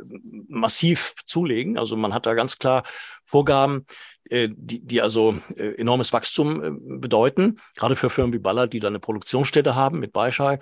massiv 0.48 1.14
zulegen. 1.26 1.78
Also 1.78 1.96
man 1.96 2.12
hat 2.12 2.26
da 2.26 2.34
ganz 2.34 2.58
klar 2.58 2.82
Vorgaben, 3.24 3.86
äh, 4.28 4.48
die, 4.52 4.84
die 4.84 5.00
also 5.00 5.38
enormes 5.56 6.12
Wachstum 6.12 7.00
bedeuten, 7.00 7.56
gerade 7.74 7.96
für 7.96 8.10
Firmen 8.10 8.32
wie 8.34 8.38
Ballard, 8.38 8.72
die 8.72 8.80
da 8.80 8.88
eine 8.88 9.00
Produktionsstätte 9.00 9.74
haben 9.74 10.00
mit 10.00 10.12
Beischai 10.12 10.58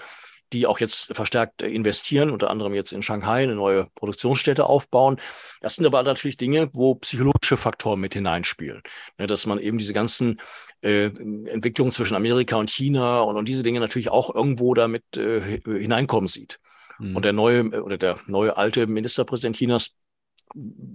die 0.53 0.67
auch 0.67 0.81
jetzt 0.81 1.15
verstärkt 1.15 1.63
investieren, 1.63 2.31
unter 2.31 2.51
anderem 2.51 2.75
jetzt 2.75 2.93
in 2.93 3.03
Shanghai 3.03 3.43
eine 3.43 3.55
neue 3.55 3.87
Produktionsstätte 3.95 4.65
aufbauen. 4.65 5.21
Das 5.61 5.77
sind 5.77 5.87
aber 5.87 6.03
natürlich 6.03 6.37
Dinge, 6.37 6.71
wo 6.73 6.95
psychologische 6.97 7.57
Faktoren 7.57 8.01
mit 8.01 8.15
hineinspielen. 8.15 8.83
Ne, 9.19 9.27
dass 9.27 9.47
man 9.47 9.59
eben 9.59 9.79
diese 9.79 9.93
ganzen 9.93 10.41
äh, 10.83 11.07
Entwicklungen 11.07 11.93
zwischen 11.93 12.15
Amerika 12.15 12.57
und 12.57 12.71
China 12.71 13.21
und, 13.21 13.37
und 13.37 13.49
diese 13.49 13.63
Dinge 13.63 13.81
natürlich 13.81 14.11
auch 14.11 14.35
irgendwo 14.35 14.75
damit 14.75 15.17
äh, 15.17 15.61
hineinkommen 15.65 16.29
sieht. 16.29 16.61
Mhm. 16.99 17.17
Und 17.17 17.25
der 17.25 17.33
neue 17.33 17.83
oder 17.83 17.99
der 17.99 18.19
neue 18.27 18.57
alte 18.57 18.87
Ministerpräsident 18.87 19.57
Chinas 19.57 19.97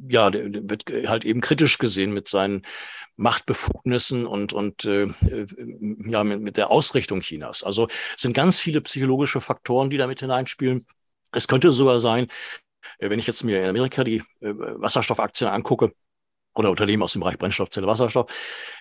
ja, 0.09 0.29
der, 0.29 0.69
wird 0.69 0.85
halt 1.07 1.25
eben 1.25 1.41
kritisch 1.41 1.77
gesehen 1.77 2.13
mit 2.13 2.27
seinen 2.27 2.63
Machtbefugnissen 3.15 4.25
und, 4.25 4.53
und 4.53 4.85
äh, 4.85 5.03
äh, 5.03 5.47
ja, 6.07 6.23
mit, 6.23 6.41
mit 6.41 6.57
der 6.57 6.71
Ausrichtung 6.71 7.21
Chinas. 7.21 7.63
Also 7.63 7.87
es 8.15 8.21
sind 8.21 8.33
ganz 8.33 8.59
viele 8.59 8.81
psychologische 8.81 9.41
Faktoren, 9.41 9.89
die 9.89 9.97
damit 9.97 10.19
hineinspielen. 10.19 10.85
Es 11.31 11.47
könnte 11.47 11.73
sogar 11.73 11.99
sein, 11.99 12.27
äh, 12.99 13.09
wenn 13.09 13.19
ich 13.19 13.27
jetzt 13.27 13.43
mir 13.43 13.61
in 13.63 13.69
Amerika 13.69 14.03
die 14.03 14.23
äh, 14.41 14.53
Wasserstoffaktien 14.53 15.49
angucke, 15.49 15.93
oder 16.55 16.69
Unternehmen 16.69 17.03
aus 17.03 17.13
dem 17.13 17.21
Bereich 17.21 17.37
Brennstoffzelle, 17.37 17.87
Wasserstoff, 17.87 18.31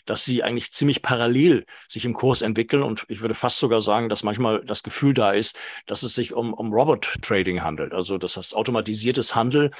dass 0.05 0.25
sie 0.25 0.43
eigentlich 0.43 0.73
ziemlich 0.73 1.03
parallel 1.03 1.65
sich 1.89 2.05
im 2.05 2.13
Kurs 2.13 2.43
entwickeln. 2.43 2.83
Und 2.83 3.05
ich 3.09 3.21
würde 3.21 3.35
fast 3.35 3.59
sogar 3.59 3.81
sagen, 3.81 4.09
dass 4.09 4.23
manchmal 4.23 4.65
das 4.65 4.83
Gefühl 4.83 5.15
da 5.15 5.33
ist, 5.33 5.59
dass 5.87 6.03
es 6.03 6.15
sich 6.15 6.35
um, 6.35 6.53
um 6.53 6.73
Robot 6.73 7.17
Trading 7.23 7.63
handelt. 7.63 7.93
Also 7.93 8.19
das 8.19 8.37
heißt 8.37 8.55
automatisiertes 8.55 9.35
Handel, 9.35 9.71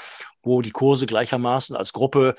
wo 0.43 0.63
die 0.63 0.71
Kurse 0.71 1.07
gleichermaßen 1.07 1.77
als 1.77 1.93
Gruppe 1.93 2.35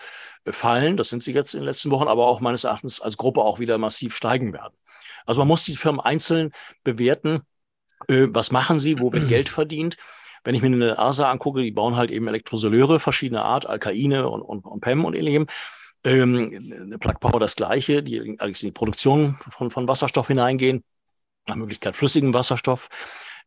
äh, 0.45 0.51
fallen. 0.51 0.97
Das 0.97 1.09
sind 1.09 1.23
sie 1.23 1.33
jetzt 1.33 1.53
in 1.53 1.61
den 1.61 1.67
letzten 1.67 1.91
Wochen, 1.91 2.07
aber 2.07 2.27
auch 2.27 2.39
meines 2.39 2.63
Erachtens 2.63 2.99
als 2.99 3.17
Gruppe 3.17 3.41
auch 3.41 3.59
wieder 3.59 3.77
massiv 3.77 4.15
steigen 4.15 4.53
werden. 4.53 4.73
Also 5.25 5.39
man 5.41 5.47
muss 5.47 5.63
die 5.65 5.75
Firmen 5.75 6.01
einzeln 6.01 6.51
bewerten. 6.83 7.41
Äh, 8.07 8.27
was 8.29 8.51
machen 8.51 8.79
sie? 8.79 8.99
Wo 8.99 9.13
wird 9.13 9.29
Geld 9.29 9.49
verdient? 9.49 9.97
Wenn 10.43 10.55
ich 10.55 10.61
mir 10.61 10.67
eine 10.67 10.99
ASA 10.99 11.29
angucke, 11.29 11.61
die 11.61 11.71
bauen 11.71 11.95
halt 11.95 12.11
eben 12.11 12.27
Elektrosoleure 12.27 12.99
verschiedener 12.99 13.45
Art, 13.45 13.65
Alkaine 13.65 14.29
und, 14.29 14.41
und, 14.41 14.65
und 14.65 14.81
PEM 14.81 15.05
und 15.05 15.15
ähnlichem. 15.15 15.47
Ähm, 16.03 16.97
Plug 16.99 17.19
Power 17.19 17.39
das 17.39 17.55
gleiche, 17.55 18.03
die 18.03 18.17
in 18.17 18.37
die 18.37 18.71
Produktion 18.71 19.37
von, 19.51 19.69
von 19.71 19.87
Wasserstoff 19.87 20.27
hineingehen, 20.27 20.83
nach 21.47 21.55
Möglichkeit 21.55 21.95
flüssigen 21.95 22.33
Wasserstoff. 22.33 22.89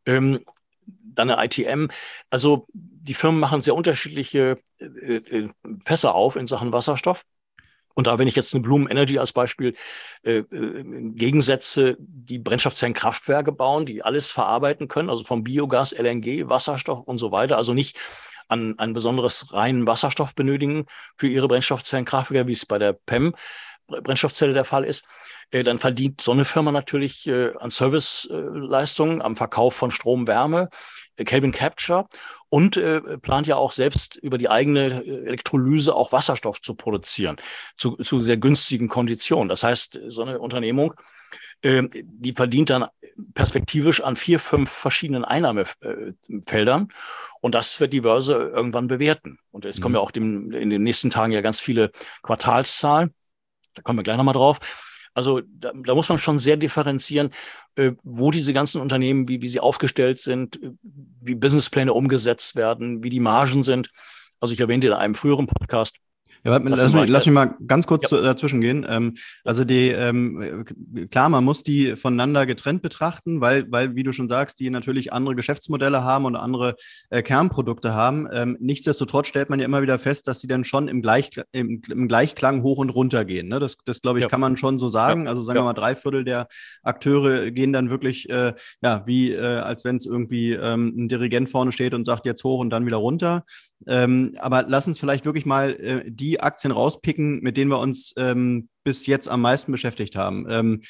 Ähm, 0.07 0.41
dann 0.87 1.31
eine 1.31 1.45
ITM. 1.45 1.89
Also 2.31 2.67
die 2.73 3.15
Firmen 3.15 3.41
machen 3.41 3.61
sehr 3.61 3.75
unterschiedliche 3.75 4.59
äh, 4.79 4.85
äh, 5.17 5.49
Fässer 5.85 6.15
auf 6.15 6.37
in 6.37 6.47
Sachen 6.47 6.73
Wasserstoff. 6.73 7.25
Und 7.97 8.07
da, 8.07 8.19
wenn 8.19 8.29
ich 8.29 8.37
jetzt 8.37 8.55
eine 8.55 8.63
Bloom 8.63 8.89
Energy 8.89 9.19
als 9.19 9.33
Beispiel 9.33 9.75
äh, 10.23 10.39
äh, 10.39 11.13
gegensetze, 11.15 11.97
die 11.99 12.39
Brennstoffzellenkraftwerke 12.39 13.53
bauen, 13.53 13.87
die 13.87 14.03
alles 14.03 14.31
verarbeiten 14.31 14.87
können, 14.87 15.09
also 15.09 15.25
vom 15.25 15.43
Biogas, 15.43 15.93
LNG, 15.99 16.49
Wasserstoff 16.49 17.07
und 17.07 17.17
so 17.17 17.33
weiter, 17.33 17.57
also 17.57 17.73
nicht 17.73 17.99
an 18.49 18.79
ein 18.79 18.93
besonderes 18.93 19.53
reinen 19.55 19.87
Wasserstoff 19.87 20.35
benötigen 20.35 20.85
für 21.17 21.27
ihre 21.27 21.49
Brennstoffzellenkraftwerke, 21.49 22.47
wie 22.47 22.53
es 22.53 22.67
bei 22.67 22.79
der 22.79 22.93
PEM 22.93 23.35
Brennstoffzelle 23.89 24.53
der 24.53 24.65
Fall 24.65 24.85
ist, 24.85 25.07
äh, 25.51 25.63
dann 25.63 25.79
verdient 25.79 26.21
so 26.21 26.33
eine 26.33 26.45
Firma 26.45 26.73
natürlich 26.73 27.27
äh, 27.29 27.53
an 27.59 27.71
Serviceleistungen, 27.71 29.23
am 29.23 29.37
Verkauf 29.37 29.75
von 29.75 29.91
Strom, 29.91 30.27
Wärme, 30.27 30.69
Kelvin 31.25 31.53
Capture 31.53 32.07
und 32.49 32.77
äh, 32.77 33.01
plant 33.19 33.47
ja 33.47 33.57
auch 33.57 33.73
selbst 33.73 34.17
über 34.17 34.39
die 34.39 34.49
eigene 34.49 35.05
äh, 35.05 35.27
Elektrolyse 35.27 35.95
auch 35.95 36.13
Wasserstoff 36.13 36.61
zu 36.61 36.75
produzieren 36.75 37.37
zu, 37.77 37.97
zu 37.97 38.23
sehr 38.23 38.37
günstigen 38.37 38.89
Konditionen. 38.89 39.49
Das 39.49 39.63
heißt, 39.63 39.99
so 40.09 40.23
eine 40.23 40.39
Unternehmung, 40.39 40.95
äh, 41.63 41.83
die 41.93 42.33
verdient 42.33 42.71
dann 42.71 42.87
perspektivisch 43.35 44.03
an 44.03 44.17
vier, 44.17 44.39
fünf 44.39 44.71
verschiedenen 44.71 45.25
Einnahmefeldern 45.25 46.89
und 47.41 47.55
das 47.55 47.81
wird 47.81 47.93
die 47.93 48.03
Börse 48.03 48.35
irgendwann 48.35 48.89
bewerten. 48.89 49.39
Und 49.51 49.65
es 49.65 49.79
mhm. 49.79 49.83
kommen 49.83 49.95
ja 49.95 50.01
auch 50.01 50.11
dem, 50.11 50.53
in 50.53 50.71
den 50.71 50.83
nächsten 50.83 51.11
Tagen 51.11 51.33
ja 51.33 51.41
ganz 51.41 51.61
viele 51.61 51.93
Quartalszahlen. 52.23 53.15
Da 53.75 53.83
kommen 53.83 53.99
wir 53.99 54.03
gleich 54.03 54.17
nochmal 54.17 54.35
drauf. 54.35 54.61
Also 55.17 55.41
da, 55.41 55.73
da 55.75 55.95
muss 55.95 56.11
man 56.11 56.19
schon 56.19 56.39
sehr 56.39 56.59
differenzieren, 56.59 57.31
äh, 57.77 57.93
wo 58.03 58.31
diese 58.31 58.53
ganzen 58.53 58.83
Unternehmen, 58.83 59.29
wie, 59.29 59.41
wie 59.41 59.49
sie 59.49 59.61
aufgestellt 59.61 60.19
sind, 60.19 60.63
äh, 60.63 60.73
wie 61.23 61.35
Businesspläne 61.35 61.95
umgesetzt 61.95 62.55
werden, 62.55 63.03
wie 63.03 63.09
die 63.09 63.21
Margen 63.21 63.63
sind. 63.63 63.91
Also 64.41 64.53
ich 64.53 64.61
erwähnte 64.61 64.89
in 64.89 64.93
einem 64.93 65.15
früheren 65.15 65.47
Podcast, 65.47 65.97
ja, 66.47 66.53
warte, 66.53 66.69
lass, 66.69 66.93
mich, 66.93 67.09
lass 67.09 67.27
mich 67.27 67.35
mal 67.35 67.57
ganz 67.67 67.87
kurz 67.87 68.11
ja. 68.11 68.21
dazwischen 68.21 68.61
gehen. 68.61 68.87
Ähm, 68.89 69.15
also 69.45 69.65
die, 69.65 69.89
ähm, 69.89 70.65
klar, 71.11 71.29
man 71.29 71.45
muss 71.45 71.63
die 71.63 71.97
voneinander 71.97 72.47
getrennt 72.47 72.83
betrachten, 72.83 73.41
weil, 73.41 73.71
weil, 73.71 73.97
wie 73.97 74.05
du 74.05 74.13
schon 74.13 74.29
sagst, 74.29 74.61
die 74.61 74.71
natürlich 74.71 75.13
andere 75.13 75.35
Geschäftsmodelle 75.35 76.05
haben 76.05 76.25
und 76.25 76.37
andere 76.37 76.77
äh, 77.11 77.23
Kernprodukte 77.23 77.95
haben. 77.95 78.29
Ähm, 78.33 78.57
nichtsdestotrotz 78.61 79.27
stellt 79.27 79.51
man 79.51 79.59
ja 79.59 79.65
immer 79.65 79.83
wieder 79.83 79.99
fest, 79.99 80.29
dass 80.29 80.41
sie 80.41 80.47
dann 80.47 80.65
schon 80.65 80.87
im, 80.87 81.03
Gleich, 81.03 81.31
im, 81.51 81.83
im 81.89 82.07
Gleichklang 82.07 82.63
hoch 82.63 82.79
und 82.79 82.91
runter 82.91 83.25
gehen. 83.25 83.49
Ne? 83.49 83.59
Das, 83.59 83.77
das 83.85 84.01
glaube 84.01 84.21
ich, 84.21 84.23
ja. 84.23 84.29
kann 84.29 84.41
man 84.41 84.57
schon 84.57 84.79
so 84.79 84.89
sagen. 84.89 85.25
Ja. 85.25 85.31
Also 85.31 85.43
sagen 85.43 85.59
wir 85.59 85.65
mal, 85.65 85.73
drei 85.73 85.97
Viertel 85.97 86.25
der 86.25 86.47
Akteure 86.83 87.51
gehen 87.51 87.73
dann 87.73 87.91
wirklich, 87.91 88.31
äh, 88.31 88.55
ja, 88.83 89.03
wie 89.07 89.33
äh, 89.33 89.59
als 89.59 89.85
wenn 89.85 89.97
es 89.97 90.07
irgendwie 90.07 90.53
ähm, 90.53 90.95
ein 90.97 91.09
Dirigent 91.09 91.51
vorne 91.51 91.73
steht 91.73 91.93
und 91.93 92.05
sagt 92.05 92.25
jetzt 92.25 92.45
hoch 92.45 92.61
und 92.61 92.71
dann 92.71 92.87
wieder 92.87 92.99
runter. 92.99 93.45
Ähm, 93.87 94.35
aber 94.39 94.65
lass 94.67 94.87
uns 94.87 94.99
vielleicht 94.99 95.25
wirklich 95.25 95.47
mal 95.47 95.73
äh, 95.75 96.11
die 96.11 96.41
Aktien 96.41 96.73
rauspicken, 96.73 97.41
mit 97.41 97.57
denen 97.57 97.71
wir 97.71 97.79
uns 97.79 98.15
ähm, 98.17 98.69
bis 98.85 99.07
jetzt 99.07 99.29
am 99.29 99.43
meisten 99.43 99.73
beschäftigt 99.73 100.17
haben. 100.17 100.47
Ähm, 100.49 100.83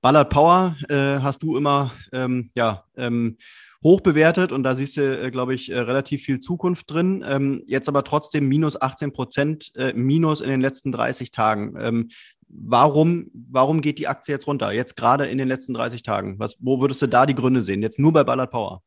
Ballard 0.00 0.30
Power 0.30 0.76
äh, 0.88 1.18
hast 1.20 1.42
du 1.42 1.56
immer 1.56 1.92
ähm, 2.12 2.50
ja, 2.54 2.84
ähm, 2.96 3.36
hoch 3.82 4.00
bewertet 4.00 4.52
und 4.52 4.62
da 4.62 4.74
siehst 4.74 4.96
du, 4.96 5.00
äh, 5.00 5.30
glaube 5.30 5.54
ich, 5.54 5.70
äh, 5.70 5.78
relativ 5.78 6.22
viel 6.22 6.38
Zukunft 6.38 6.90
drin. 6.90 7.24
Ähm, 7.26 7.62
jetzt 7.66 7.88
aber 7.88 8.04
trotzdem 8.04 8.46
minus 8.48 8.80
18 8.80 9.12
Prozent 9.12 9.72
äh, 9.76 9.92
minus 9.94 10.40
in 10.40 10.50
den 10.50 10.60
letzten 10.60 10.92
30 10.92 11.30
Tagen. 11.30 12.10
warum, 12.48 13.30
warum 13.32 13.80
geht 13.82 13.98
die 13.98 14.08
Aktie 14.08 14.34
jetzt 14.34 14.46
runter? 14.46 14.72
Jetzt 14.72 14.96
gerade 14.96 15.26
in 15.26 15.38
den 15.38 15.48
letzten 15.48 15.74
30 15.74 16.02
Tagen. 16.02 16.38
Was, 16.38 16.56
wo 16.60 16.80
würdest 16.80 17.02
du 17.02 17.06
da 17.06 17.26
die 17.26 17.34
Gründe 17.34 17.62
sehen? 17.62 17.82
Jetzt 17.82 17.98
nur 17.98 18.12
bei 18.12 18.24
Ballard 18.24 18.50
Power. 18.50 18.82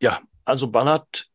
Ja, 0.00 0.20
also 0.44 0.68
Ballard 0.68 1.30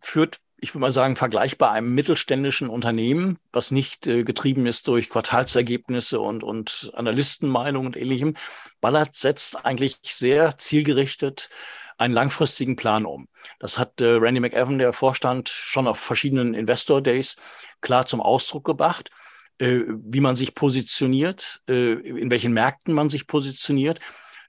führt 0.00 0.40
ich 0.64 0.74
würde 0.74 0.80
mal 0.80 0.92
sagen, 0.92 1.14
vergleichbar 1.14 1.72
einem 1.72 1.94
mittelständischen 1.94 2.70
Unternehmen, 2.70 3.38
was 3.52 3.70
nicht 3.70 4.06
äh, 4.06 4.24
getrieben 4.24 4.64
ist 4.64 4.88
durch 4.88 5.10
Quartalsergebnisse 5.10 6.18
und, 6.20 6.42
und 6.42 6.90
Analystenmeinungen 6.94 7.88
und 7.88 7.96
ähnlichem. 7.98 8.34
Ballard 8.80 9.14
setzt 9.14 9.66
eigentlich 9.66 9.98
sehr 10.02 10.56
zielgerichtet 10.56 11.50
einen 11.98 12.14
langfristigen 12.14 12.76
Plan 12.76 13.04
um. 13.04 13.28
Das 13.58 13.78
hat 13.78 14.00
äh, 14.00 14.06
Randy 14.06 14.40
McEwan, 14.40 14.78
der 14.78 14.94
Vorstand, 14.94 15.50
schon 15.50 15.86
auf 15.86 15.98
verschiedenen 15.98 16.54
Investor 16.54 17.02
Days 17.02 17.36
klar 17.82 18.06
zum 18.06 18.22
Ausdruck 18.22 18.64
gebracht. 18.64 19.10
äh, 19.58 19.82
wie 19.88 20.20
man 20.20 20.34
sich 20.36 20.54
positioniert, 20.54 21.62
äh, 21.68 21.92
in 21.92 22.30
welchen 22.30 22.52
Märkten 22.52 22.94
man 22.94 23.08
sich 23.10 23.26
positioniert. 23.26 24.00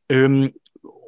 Ähm, 0.10 0.53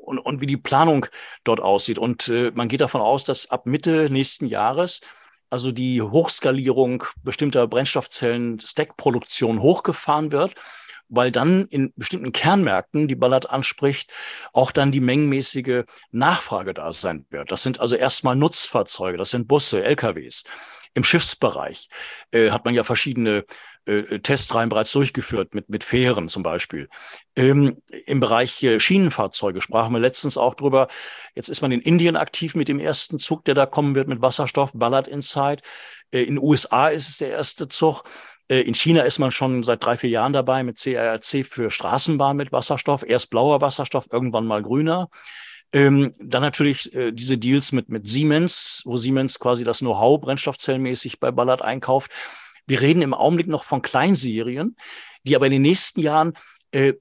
und, 0.08 0.20
und 0.20 0.42
wie 0.42 0.46
die 0.48 0.58
Planung 0.58 1.06
dort 1.44 1.60
aussieht. 1.60 2.00
Und 2.00 2.30
äh, 2.30 2.52
man 2.56 2.70
geht 2.70 2.82
davon 2.82 3.02
aus, 3.02 3.26
dass 3.26 3.52
ab 3.52 3.66
Mitte 3.66 4.10
nächsten 4.10 4.48
Jahres 4.48 5.02
also 5.50 5.72
die 5.72 6.02
Hochskalierung 6.02 7.04
bestimmter 7.24 7.68
Brennstoffzellen-Stack-Produktion 7.68 9.62
hochgefahren 9.62 10.32
wird, 10.32 10.56
weil 11.10 11.32
dann 11.32 11.66
in 11.68 11.94
bestimmten 11.96 12.34
Kernmärkten, 12.34 13.08
die 13.08 13.16
Ballard 13.16 13.50
anspricht, 13.50 14.12
auch 14.52 14.72
dann 14.72 14.92
die 14.92 15.00
mengenmäßige 15.00 15.84
Nachfrage 16.12 16.74
da 16.74 16.92
sein 16.92 17.26
wird. 17.30 17.52
Das 17.52 17.64
sind 17.64 17.80
also 17.80 17.96
erstmal 17.96 18.36
Nutzfahrzeuge, 18.36 19.18
das 19.18 19.32
sind 19.32 19.48
Busse, 19.48 19.84
LKWs. 19.84 20.44
Im 20.94 21.04
Schiffsbereich 21.04 21.90
äh, 22.32 22.52
hat 22.52 22.66
man 22.66 22.74
ja 22.74 22.84
verschiedene 22.84 23.46
äh, 23.88 24.20
Testreihen 24.20 24.70
bereits 24.70 24.92
durchgeführt, 24.92 25.54
mit, 25.54 25.70
mit 25.70 25.84
Fähren 25.84 26.28
zum 26.30 26.44
Beispiel. 26.44 26.90
Ähm, 27.36 27.82
Im 28.06 28.20
Bereich 28.20 28.62
äh, 28.64 28.80
Schienenfahrzeuge 28.80 29.62
sprachen 29.62 29.94
wir 29.94 30.00
letztens 30.00 30.38
auch 30.38 30.56
drüber. 30.56 30.88
Jetzt 31.36 31.50
ist 31.50 31.62
man 31.62 31.72
in 31.72 31.82
Indien 31.82 32.16
aktiv 32.16 32.56
mit 32.56 32.68
dem 32.68 32.80
ersten 32.80 33.20
Zug, 33.20 33.46
der 33.46 33.56
da 33.56 33.66
kommen 33.66 33.96
wird 33.96 34.08
mit 34.08 34.22
Wasserstoff, 34.22 34.72
Ballard 34.74 35.08
Inside. 35.08 35.62
Äh, 36.12 36.24
in 36.24 36.38
USA 36.38 36.90
ist 36.90 37.10
es 37.10 37.18
der 37.18 37.30
erste 37.30 37.68
Zug. 37.68 38.04
Äh, 38.50 38.62
in 38.62 38.74
China 38.74 39.02
ist 39.02 39.20
man 39.20 39.32
schon 39.32 39.64
seit 39.64 39.84
drei, 39.84 39.98
vier 39.98 40.10
Jahren 40.10 40.34
dabei 40.34 40.64
mit 40.64 40.78
CRRC 40.78 41.46
für 41.46 41.70
Straßenbahn 41.70 42.38
mit 42.38 42.52
Wasserstoff. 42.52 43.04
Erst 43.04 43.30
blauer 43.30 43.62
Wasserstoff, 43.62 44.08
irgendwann 44.12 44.46
mal 44.46 44.62
grüner. 44.62 45.10
Ähm, 45.74 46.14
dann 46.20 46.42
natürlich 46.42 46.94
äh, 46.94 47.12
diese 47.12 47.38
Deals 47.38 47.74
mit, 47.74 47.90
mit 47.90 48.08
Siemens, 48.08 48.82
wo 48.86 48.98
Siemens 48.98 49.38
quasi 49.38 49.66
das 49.66 49.80
Know-how 49.80 50.22
brennstoffzellmäßig 50.22 51.20
bei 51.20 51.32
Ballard 51.32 51.62
einkauft. 51.62 52.12
Wir 52.68 52.82
reden 52.82 53.02
im 53.02 53.14
Augenblick 53.14 53.48
noch 53.48 53.64
von 53.64 53.82
Kleinserien, 53.82 54.76
die 55.24 55.36
aber 55.36 55.48
in 55.48 55.54
den 55.54 55.62
nächsten 55.62 56.02
Jahren 56.02 56.34
äh, 56.72 56.94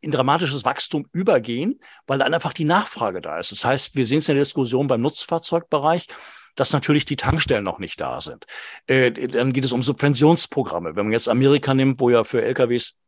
in 0.00 0.10
dramatisches 0.10 0.64
Wachstum 0.64 1.08
übergehen, 1.12 1.80
weil 2.06 2.18
dann 2.18 2.32
einfach 2.32 2.52
die 2.52 2.64
Nachfrage 2.64 3.20
da 3.20 3.38
ist. 3.38 3.50
Das 3.50 3.64
heißt, 3.64 3.96
wir 3.96 4.06
sehen 4.06 4.18
es 4.18 4.28
in 4.28 4.36
der 4.36 4.44
Diskussion 4.44 4.86
beim 4.86 5.00
Nutzfahrzeugbereich, 5.00 6.06
dass 6.54 6.72
natürlich 6.72 7.04
die 7.04 7.16
Tankstellen 7.16 7.64
noch 7.64 7.78
nicht 7.78 8.00
da 8.00 8.20
sind. 8.20 8.46
Äh, 8.86 9.10
dann 9.10 9.52
geht 9.52 9.64
es 9.64 9.72
um 9.72 9.82
Subventionsprogramme. 9.82 10.96
Wenn 10.96 11.06
man 11.06 11.12
jetzt 11.12 11.28
Amerika 11.28 11.74
nimmt, 11.74 12.00
wo 12.00 12.10
ja 12.10 12.24
für 12.24 12.42
LKWs 12.42 12.98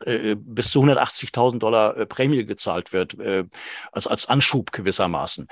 bis 0.00 0.70
zu 0.70 0.82
180.000 0.82 1.58
Dollar 1.58 1.96
äh, 1.96 2.06
Prämie 2.06 2.44
gezahlt 2.44 2.92
wird, 2.92 3.18
äh, 3.18 3.44
als, 3.92 4.06
als 4.06 4.28
Anschub 4.28 4.72
gewissermaßen. 4.72 5.48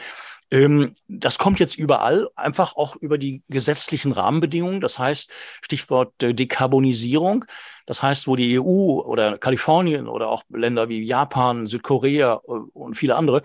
Ähm, 0.51 0.95
das 1.09 1.39
kommt 1.39 1.61
jetzt 1.61 1.79
überall, 1.79 2.29
einfach 2.37 2.77
auch 2.77 2.97
über 2.97 3.19
die 3.19 3.43
gesetzlichen 3.49 4.13
Rahmenbedingungen. 4.13 4.81
Das 4.81 4.99
heißt, 4.99 5.33
Stichwort 5.63 6.13
Dekarbonisierung. 6.21 7.47
Das 7.87 8.03
heißt, 8.03 8.27
wo 8.27 8.37
die 8.37 8.61
EU 8.61 9.01
oder 9.01 9.39
Kalifornien 9.39 10.09
oder 10.09 10.29
auch 10.29 10.43
Länder 10.51 10.89
wie 10.89 11.03
Japan, 11.03 11.67
Südkorea 11.67 12.35
und 12.35 12.97
viele 12.97 13.17
andere, 13.17 13.43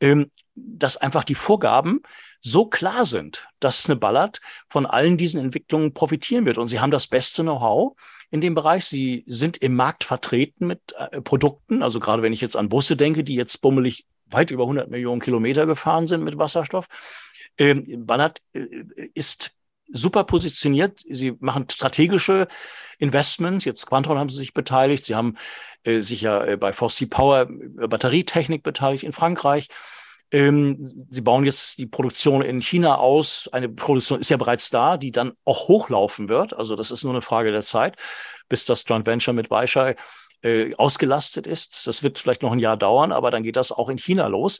ähm, 0.00 0.30
dass 0.56 0.96
einfach 0.96 1.24
die 1.24 1.36
Vorgaben 1.36 2.02
so 2.40 2.66
klar 2.66 3.04
sind, 3.04 3.48
dass 3.60 3.88
eine 3.88 3.96
Ballard 3.96 4.40
von 4.68 4.86
allen 4.86 5.16
diesen 5.16 5.40
Entwicklungen 5.40 5.92
profitieren 5.92 6.46
wird. 6.46 6.58
Und 6.58 6.68
sie 6.68 6.80
haben 6.80 6.90
das 6.90 7.06
beste 7.06 7.42
Know-how 7.42 7.96
in 8.30 8.40
dem 8.40 8.54
Bereich. 8.54 8.84
Sie 8.86 9.24
sind 9.26 9.58
im 9.58 9.74
Markt 9.74 10.04
vertreten 10.04 10.66
mit 10.66 10.80
äh, 10.96 11.20
Produkten. 11.20 11.82
Also 11.82 12.00
gerade 12.00 12.22
wenn 12.22 12.32
ich 12.32 12.40
jetzt 12.40 12.56
an 12.56 12.68
Busse 12.68 12.96
denke, 12.96 13.24
die 13.24 13.34
jetzt 13.34 13.60
bummelig 13.60 14.06
weit 14.26 14.50
über 14.50 14.64
100 14.64 14.90
Millionen 14.90 15.20
Kilometer 15.20 15.66
gefahren 15.66 16.06
sind 16.06 16.22
mit 16.22 16.38
Wasserstoff. 16.38 16.86
Ähm, 17.56 17.84
Ballard 18.06 18.40
äh, 18.52 18.66
ist 19.14 19.54
super 19.90 20.24
positioniert. 20.24 21.00
Sie 21.08 21.34
machen 21.40 21.66
strategische 21.70 22.46
Investments. 22.98 23.64
Jetzt 23.64 23.86
Quantron 23.86 24.18
haben 24.18 24.28
sie 24.28 24.38
sich 24.38 24.54
beteiligt. 24.54 25.06
Sie 25.06 25.14
haben 25.14 25.36
äh, 25.82 26.00
sich 26.00 26.22
ja 26.22 26.44
äh, 26.44 26.56
bei 26.56 26.72
Fossey 26.72 27.06
Power 27.06 27.48
äh, 27.48 27.86
Batterietechnik 27.88 28.62
beteiligt 28.62 29.04
in 29.04 29.12
Frankreich. 29.12 29.68
Ähm, 30.30 31.06
sie 31.08 31.22
bauen 31.22 31.44
jetzt 31.44 31.78
die 31.78 31.86
Produktion 31.86 32.42
in 32.42 32.60
China 32.60 32.96
aus. 32.96 33.48
Eine 33.52 33.68
Produktion 33.68 34.20
ist 34.20 34.28
ja 34.28 34.36
bereits 34.36 34.68
da, 34.68 34.96
die 34.98 35.10
dann 35.10 35.32
auch 35.44 35.68
hochlaufen 35.68 36.28
wird. 36.28 36.54
Also 36.54 36.76
das 36.76 36.90
ist 36.90 37.04
nur 37.04 37.12
eine 37.12 37.22
Frage 37.22 37.50
der 37.50 37.62
Zeit, 37.62 37.96
bis 38.48 38.64
das 38.64 38.84
Joint 38.86 39.06
Venture 39.06 39.32
mit 39.32 39.50
Weichai 39.50 39.96
äh, 40.42 40.74
ausgelastet 40.74 41.46
ist. 41.46 41.86
Das 41.86 42.02
wird 42.02 42.18
vielleicht 42.18 42.42
noch 42.42 42.52
ein 42.52 42.58
Jahr 42.58 42.76
dauern, 42.76 43.10
aber 43.12 43.30
dann 43.30 43.42
geht 43.42 43.56
das 43.56 43.72
auch 43.72 43.88
in 43.88 43.98
China 43.98 44.26
los. 44.26 44.58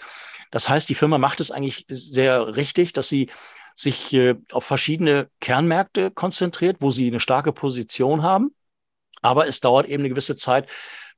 Das 0.51 0.69
heißt, 0.69 0.89
die 0.89 0.95
Firma 0.95 1.19
macht 1.19 1.41
es 1.41 1.51
eigentlich 1.51 1.85
sehr 1.89 2.57
richtig, 2.57 2.95
dass 2.95 3.09
sie 3.09 3.29
sich 3.75 4.13
äh, 4.15 4.37
auf 4.53 4.65
verschiedene 4.65 5.29
Kernmärkte 5.41 6.11
konzentriert, 6.11 6.79
wo 6.81 6.91
sie 6.91 7.09
eine 7.09 7.21
starke 7.21 7.53
Position 7.53 8.23
haben. 8.23 8.55
Aber 9.21 9.47
es 9.47 9.61
dauert 9.61 9.87
eben 9.87 10.03
eine 10.03 10.09
gewisse 10.09 10.37
Zeit, 10.37 10.71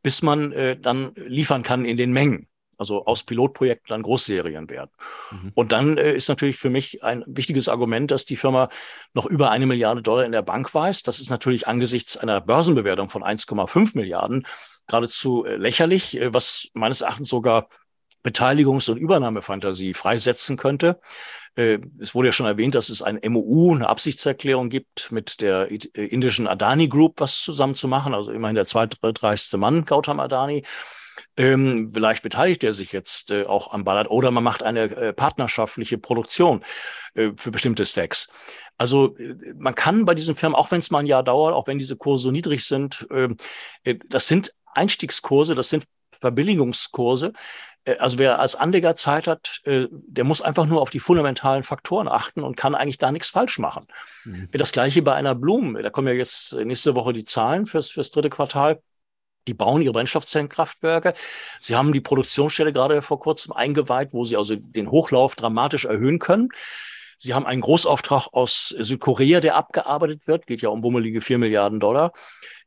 bis 0.03 0.23
man 0.23 0.53
äh, 0.53 0.79
dann 0.79 1.13
liefern 1.15 1.63
kann 1.63 1.85
in 1.85 1.97
den 1.97 2.13
Mengen 2.13 2.50
also 2.81 3.05
aus 3.05 3.23
Pilotprojekten 3.23 3.89
dann 3.89 4.03
Großserien 4.03 4.69
werden. 4.71 4.91
Mhm. 5.31 5.53
Und 5.55 5.73
dann 5.73 5.99
äh, 5.99 6.13
ist 6.13 6.29
natürlich 6.29 6.57
für 6.57 6.71
mich 6.71 7.05
ein 7.05 7.23
wichtiges 7.27 7.69
Argument, 7.69 8.11
dass 8.11 8.25
die 8.25 8.37
Firma 8.37 8.69
noch 9.15 9.27
über 9.27 9.51
eine 9.51 9.67
Milliarde 9.67 10.03
Dollar 10.03 10.25
in 10.25 10.33
der 10.33 10.43
Bank 10.43 10.75
weist. 10.75 11.07
Das 11.07 11.21
ist 11.21 11.31
natürlich 11.31 11.69
angesichts 11.69 12.17
einer 12.17 12.41
Börsenbewertung 12.41 13.11
von 13.11 13.23
1,5 13.23 13.97
Milliarden 13.97 14.47
geradezu 14.87 15.45
äh, 15.45 15.57
lächerlich, 15.57 16.19
äh, 16.19 16.33
was 16.33 16.69
meines 16.73 17.03
Erachtens 17.03 17.29
sogar 17.29 17.69
Beteiligungs- 18.23 18.91
und 18.91 18.99
Übernahmefantasie 18.99 19.95
freisetzen 19.95 20.57
könnte. 20.57 21.01
Äh, 21.55 21.79
es 21.99 22.15
wurde 22.15 22.29
ja 22.29 22.33
schon 22.33 22.47
erwähnt, 22.47 22.75
dass 22.75 22.89
es 22.89 23.03
ein 23.03 23.21
MOU, 23.23 23.75
eine 23.75 23.89
Absichtserklärung 23.89 24.69
gibt, 24.69 25.11
mit 25.13 25.41
der 25.41 25.71
äh, 25.71 26.07
indischen 26.07 26.47
Adani 26.47 26.89
Group 26.89 27.21
was 27.21 27.43
zusammen 27.43 27.75
zu 27.75 27.89
machen. 27.89 28.15
Also 28.15 28.33
immerhin 28.33 28.57
der 28.57 28.67
zweitreichste 28.67 29.59
Mann, 29.59 29.85
Gautam 29.85 30.21
Adani. 30.21 30.65
Ähm, 31.41 31.91
vielleicht 31.95 32.23
beteiligt 32.23 32.63
er 32.65 32.75
sich 32.75 32.93
jetzt 32.93 33.31
äh, 33.31 33.45
auch 33.45 33.73
am 33.73 33.83
Ballard 33.83 34.11
oder 34.11 34.31
man 34.31 34.45
macht 34.45 34.63
eine 34.63 34.83
äh, 34.95 35.13
partnerschaftliche 35.15 35.97
Produktion 35.97 36.63
äh, 37.15 37.31
für 37.35 37.51
bestimmte 37.51 37.87
Stacks. 37.87 38.31
Also 38.77 39.17
äh, 39.17 39.55
man 39.57 39.75
kann 39.75 40.05
bei 40.05 40.15
diesen 40.15 40.37
Firmen, 40.37 40.55
auch 40.55 40.71
wenn 40.71 40.81
es 40.81 40.91
mal 40.91 40.99
ein 40.99 41.07
Jahr 41.07 41.23
dauert, 41.23 41.55
auch 41.55 41.67
wenn 41.67 41.79
diese 41.79 41.97
Kurse 41.97 42.25
so 42.25 42.31
niedrig 42.31 42.67
sind, 42.67 43.07
ähm, 43.11 43.39
äh, 43.85 43.95
das 44.11 44.29
sind 44.29 44.53
Einstiegskurse, 44.75 45.55
das 45.55 45.71
sind 45.71 45.85
Verbilligungskurse. 46.21 47.33
Äh, 47.85 47.97
also 47.97 48.19
wer 48.19 48.39
als 48.39 48.55
Anleger 48.55 48.95
Zeit 48.95 49.27
hat, 49.27 49.63
der 49.65 50.25
muss 50.25 50.43
einfach 50.43 50.67
nur 50.67 50.83
auf 50.83 50.91
die 50.91 51.01
fundamentalen 51.01 51.63
Faktoren 51.63 52.07
achten 52.07 52.43
und 52.43 52.59
kann 52.59 52.75
eigentlich 52.75 52.99
da 52.99 53.13
nichts 53.13 53.31
falsch 53.31 53.59
machen. 53.59 53.87
Mhm. 54.27 54.51
Das 54.53 54.73
gleiche 54.73 55.01
bei 55.01 55.15
einer 55.15 55.35
Blumen. 55.35 55.83
Da 55.83 55.89
kommen 55.89 56.09
ja 56.09 56.13
jetzt 56.13 56.53
nächste 56.53 56.95
Woche 56.95 57.15
die 57.15 57.25
Zahlen 57.25 57.65
fürs, 57.65 57.89
fürs 57.89 58.11
dritte 58.11 58.29
Quartal. 58.29 58.83
Die 59.49 59.55
bauen 59.55 59.83
ihre 59.83 59.93
Brennstoffzellenkraftwerke. 59.93 61.15
Sie 61.61 61.75
haben 61.75 61.93
die 61.93 62.01
Produktionsstelle 62.01 62.73
gerade 62.73 63.03
vor 63.03 63.21
kurzem 63.21 63.53
eingeweiht, 63.53 64.11
wo 64.13 64.25
sie 64.25 64.37
also 64.37 64.57
den 64.57 64.91
Hochlauf 64.91 65.35
dramatisch 65.35 65.85
erhöhen 65.85 66.19
können. 66.19 66.49
Sie 67.19 67.35
haben 67.35 67.47
einen 67.47 67.61
Großauftrag 67.61 68.29
aus 68.33 68.69
Südkorea, 68.69 69.41
der 69.41 69.57
abgearbeitet 69.57 70.27
wird, 70.27 70.47
geht 70.47 70.63
ja 70.63 70.71
um 70.71 70.81
bummelige 70.81 71.21
vier 71.21 71.39
Milliarden 71.39 71.79
Dollar. 71.79 72.13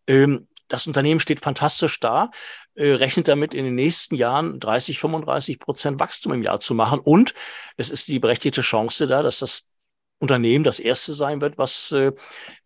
Ähm, 0.07 0.47
das 0.67 0.87
Unternehmen 0.87 1.19
steht 1.19 1.39
fantastisch 1.39 1.99
da, 1.99 2.31
äh, 2.75 2.93
rechnet 2.93 3.27
damit 3.27 3.53
in 3.53 3.65
den 3.65 3.75
nächsten 3.75 4.15
Jahren 4.15 4.59
30, 4.59 4.99
35 4.99 5.59
Prozent 5.59 5.99
Wachstum 5.99 6.33
im 6.33 6.43
Jahr 6.43 6.59
zu 6.59 6.73
machen. 6.73 6.99
Und 6.99 7.33
es 7.77 7.89
ist 7.89 8.07
die 8.07 8.19
berechtigte 8.19 8.61
Chance 8.61 9.07
da, 9.07 9.21
dass 9.21 9.39
das 9.39 9.69
Unternehmen 10.19 10.63
das 10.63 10.79
erste 10.79 11.13
sein 11.13 11.41
wird, 11.41 11.57
was 11.57 11.91
äh, 11.91 12.13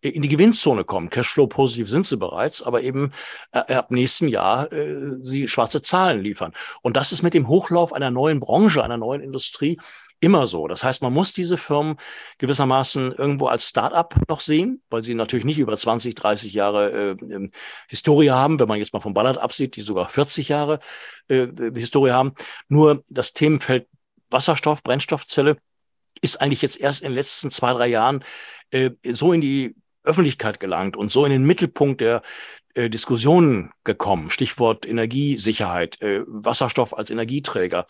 in 0.00 0.22
die 0.22 0.28
Gewinnzone 0.28 0.84
kommt. 0.84 1.10
Cashflow 1.10 1.48
positiv 1.48 1.88
sind 1.88 2.06
sie 2.06 2.16
bereits, 2.16 2.62
aber 2.62 2.82
eben 2.82 3.12
äh, 3.52 3.74
ab 3.74 3.90
nächstem 3.90 4.28
Jahr 4.28 4.72
äh, 4.72 5.16
sie 5.20 5.48
schwarze 5.48 5.82
Zahlen 5.82 6.20
liefern. 6.20 6.52
Und 6.82 6.96
das 6.96 7.12
ist 7.12 7.22
mit 7.22 7.34
dem 7.34 7.48
Hochlauf 7.48 7.92
einer 7.92 8.10
neuen 8.10 8.38
Branche, 8.38 8.84
einer 8.84 8.96
neuen 8.96 9.20
Industrie 9.20 9.78
immer 10.20 10.46
so. 10.46 10.66
Das 10.66 10.82
heißt, 10.82 11.02
man 11.02 11.12
muss 11.12 11.32
diese 11.32 11.56
Firmen 11.56 11.96
gewissermaßen 12.38 13.12
irgendwo 13.12 13.46
als 13.46 13.68
Start-up 13.68 14.16
noch 14.28 14.40
sehen, 14.40 14.82
weil 14.90 15.02
sie 15.02 15.14
natürlich 15.14 15.44
nicht 15.44 15.58
über 15.58 15.76
20, 15.76 16.14
30 16.14 16.54
Jahre 16.54 16.90
äh, 16.90 17.10
ähm, 17.32 17.50
Historie 17.88 18.30
haben, 18.30 18.58
wenn 18.58 18.68
man 18.68 18.78
jetzt 18.78 18.92
mal 18.92 19.00
vom 19.00 19.14
Ballard 19.14 19.38
absieht, 19.38 19.76
die 19.76 19.82
sogar 19.82 20.08
40 20.08 20.48
Jahre 20.48 20.80
äh, 21.28 21.46
Historie 21.74 22.10
haben. 22.10 22.34
Nur 22.68 23.04
das 23.08 23.32
Themenfeld 23.32 23.86
Wasserstoff, 24.30 24.82
Brennstoffzelle 24.82 25.56
ist 26.20 26.40
eigentlich 26.40 26.62
jetzt 26.62 26.78
erst 26.78 27.02
in 27.02 27.08
den 27.08 27.14
letzten 27.14 27.50
zwei, 27.50 27.72
drei 27.72 27.88
Jahren 27.88 28.24
äh, 28.70 28.90
so 29.04 29.32
in 29.32 29.40
die 29.40 29.74
Öffentlichkeit 30.04 30.60
gelangt 30.60 30.96
und 30.96 31.12
so 31.12 31.24
in 31.24 31.32
den 31.32 31.44
Mittelpunkt 31.44 32.00
der 32.00 32.22
äh, 32.74 32.88
Diskussionen 32.88 33.72
gekommen. 33.84 34.30
Stichwort 34.30 34.86
Energiesicherheit, 34.86 36.00
äh, 36.00 36.22
Wasserstoff 36.26 36.96
als 36.96 37.10
Energieträger. 37.10 37.86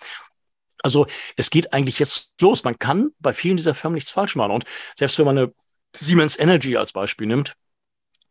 Also 0.83 1.07
es 1.37 1.51
geht 1.51 1.73
eigentlich 1.73 1.99
jetzt 1.99 2.33
los. 2.41 2.65
Man 2.65 2.79
kann 2.79 3.11
bei 3.19 3.33
vielen 3.33 3.57
dieser 3.57 3.75
Firmen 3.75 3.95
nichts 3.95 4.13
falsch 4.13 4.37
machen. 4.37 4.53
Und 4.53 4.65
selbst 4.97 5.19
wenn 5.19 5.27
man 5.27 5.39
eine 5.39 5.55
Siemens 5.95 6.39
Energy 6.39 6.77
als 6.77 6.93
Beispiel 6.93 7.27
nimmt, 7.27 7.55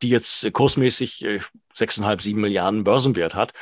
die 0.02 0.10
jetzt 0.10 0.52
kursmäßig 0.54 1.24
äh, 1.26 1.40
6,5, 1.76 2.22
7 2.22 2.42
Milliarden 2.42 2.84
Börsenwert 2.84 3.36
hat, 3.36 3.54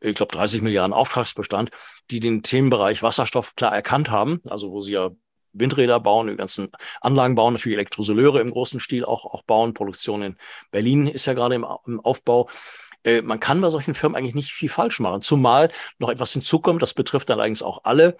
ich 0.00 0.14
glaube 0.14 0.34
30 0.34 0.62
Milliarden 0.62 0.92
Auftragsbestand, 0.92 1.70
die 2.10 2.20
den 2.20 2.42
Themenbereich 2.42 3.02
Wasserstoff 3.02 3.54
klar 3.54 3.74
erkannt 3.74 4.10
haben, 4.10 4.40
also 4.48 4.72
wo 4.72 4.80
sie 4.80 4.92
ja 4.92 5.10
Windräder 5.52 6.00
bauen, 6.00 6.28
die 6.28 6.36
ganzen 6.36 6.70
Anlagen 7.00 7.34
bauen, 7.34 7.54
natürlich 7.54 7.76
Elektrosoleure 7.76 8.40
im 8.40 8.50
großen 8.50 8.80
Stil 8.80 9.04
auch, 9.04 9.24
auch 9.24 9.42
bauen. 9.42 9.74
Produktion 9.74 10.22
in 10.22 10.36
Berlin 10.70 11.06
ist 11.06 11.26
ja 11.26 11.34
gerade 11.34 11.54
im, 11.54 11.66
im 11.86 12.00
Aufbau. 12.00 12.48
Äh, 13.04 13.22
man 13.22 13.40
kann 13.40 13.60
bei 13.60 13.70
solchen 13.70 13.94
Firmen 13.94 14.16
eigentlich 14.16 14.34
nicht 14.34 14.52
viel 14.52 14.68
falsch 14.68 15.00
machen. 15.00 15.22
Zumal 15.22 15.70
noch 15.98 16.10
etwas 16.10 16.32
hinzukommt, 16.32 16.82
das 16.82 16.94
betrifft 16.94 17.30
dann 17.30 17.38
allerdings 17.38 17.62
auch 17.62 17.84
alle, 17.84 18.16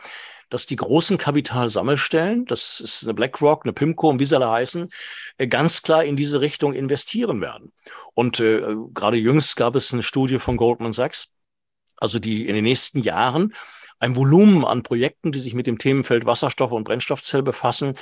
dass 0.49 0.67
die 0.67 0.77
großen 0.77 1.17
Kapitalsammelstellen, 1.17 2.45
das 2.45 2.81
ist 2.81 3.05
eine 3.05 3.15
BlackRock, 3.15 3.65
eine 3.65 3.73
PIMCO 3.73 4.09
und 4.09 4.19
wie 4.19 4.25
sie 4.25 4.35
alle 4.35 4.51
heißen, 4.51 4.91
äh, 5.39 5.47
ganz 5.47 5.83
klar 5.83 6.05
in 6.05 6.17
diese 6.17 6.41
Richtung 6.41 6.73
investieren 6.73 7.41
werden. 7.41 7.73
Und 8.15 8.41
äh, 8.41 8.75
gerade 8.93 9.17
jüngst 9.17 9.57
gab 9.57 9.77
es 9.77 9.93
eine 9.93 10.03
Studie 10.03 10.39
von 10.39 10.57
Goldman 10.57 10.93
Sachs, 10.93 11.33
also 11.97 12.19
die 12.19 12.47
in 12.49 12.55
den 12.55 12.65
nächsten 12.65 13.01
Jahren 13.01 13.55
ein 14.01 14.17
Volumen 14.17 14.65
an 14.65 14.83
Projekten, 14.83 15.31
die 15.31 15.39
sich 15.39 15.55
mit 15.55 15.67
dem 15.67 15.79
Themenfeld 15.79 16.27
Wasserstoff 16.27 16.73
und 16.73 16.85
Brennstoffzelle 16.85 17.43
befassen, 17.43 17.95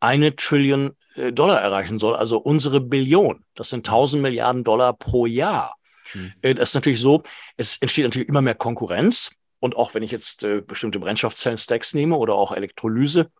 eine 0.00 0.36
Trillion 0.36 0.96
äh, 1.14 1.32
Dollar 1.32 1.60
erreichen 1.60 1.98
soll, 1.98 2.16
also 2.16 2.38
unsere 2.38 2.80
Billion. 2.80 3.44
Das 3.54 3.70
sind 3.70 3.88
1000 3.88 4.22
Milliarden 4.22 4.64
Dollar 4.64 4.92
pro 4.92 5.26
Jahr. 5.26 5.76
Mhm. 6.12 6.34
Das 6.42 6.70
ist 6.70 6.74
natürlich 6.74 7.00
so, 7.00 7.22
es 7.56 7.78
entsteht 7.78 8.04
natürlich 8.04 8.28
immer 8.28 8.42
mehr 8.42 8.54
Konkurrenz. 8.54 9.38
Und 9.60 9.76
auch 9.76 9.94
wenn 9.94 10.02
ich 10.02 10.10
jetzt 10.10 10.42
äh, 10.42 10.60
bestimmte 10.60 10.98
Brennstoffzellen-Stacks 10.98 11.94
nehme 11.94 12.16
oder 12.16 12.34
auch 12.34 12.52
Elektrolyse, 12.52 13.30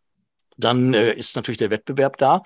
dann 0.56 0.94
äh, 0.94 1.12
ist 1.12 1.36
natürlich 1.36 1.58
der 1.58 1.70
Wettbewerb 1.70 2.16
da. 2.16 2.42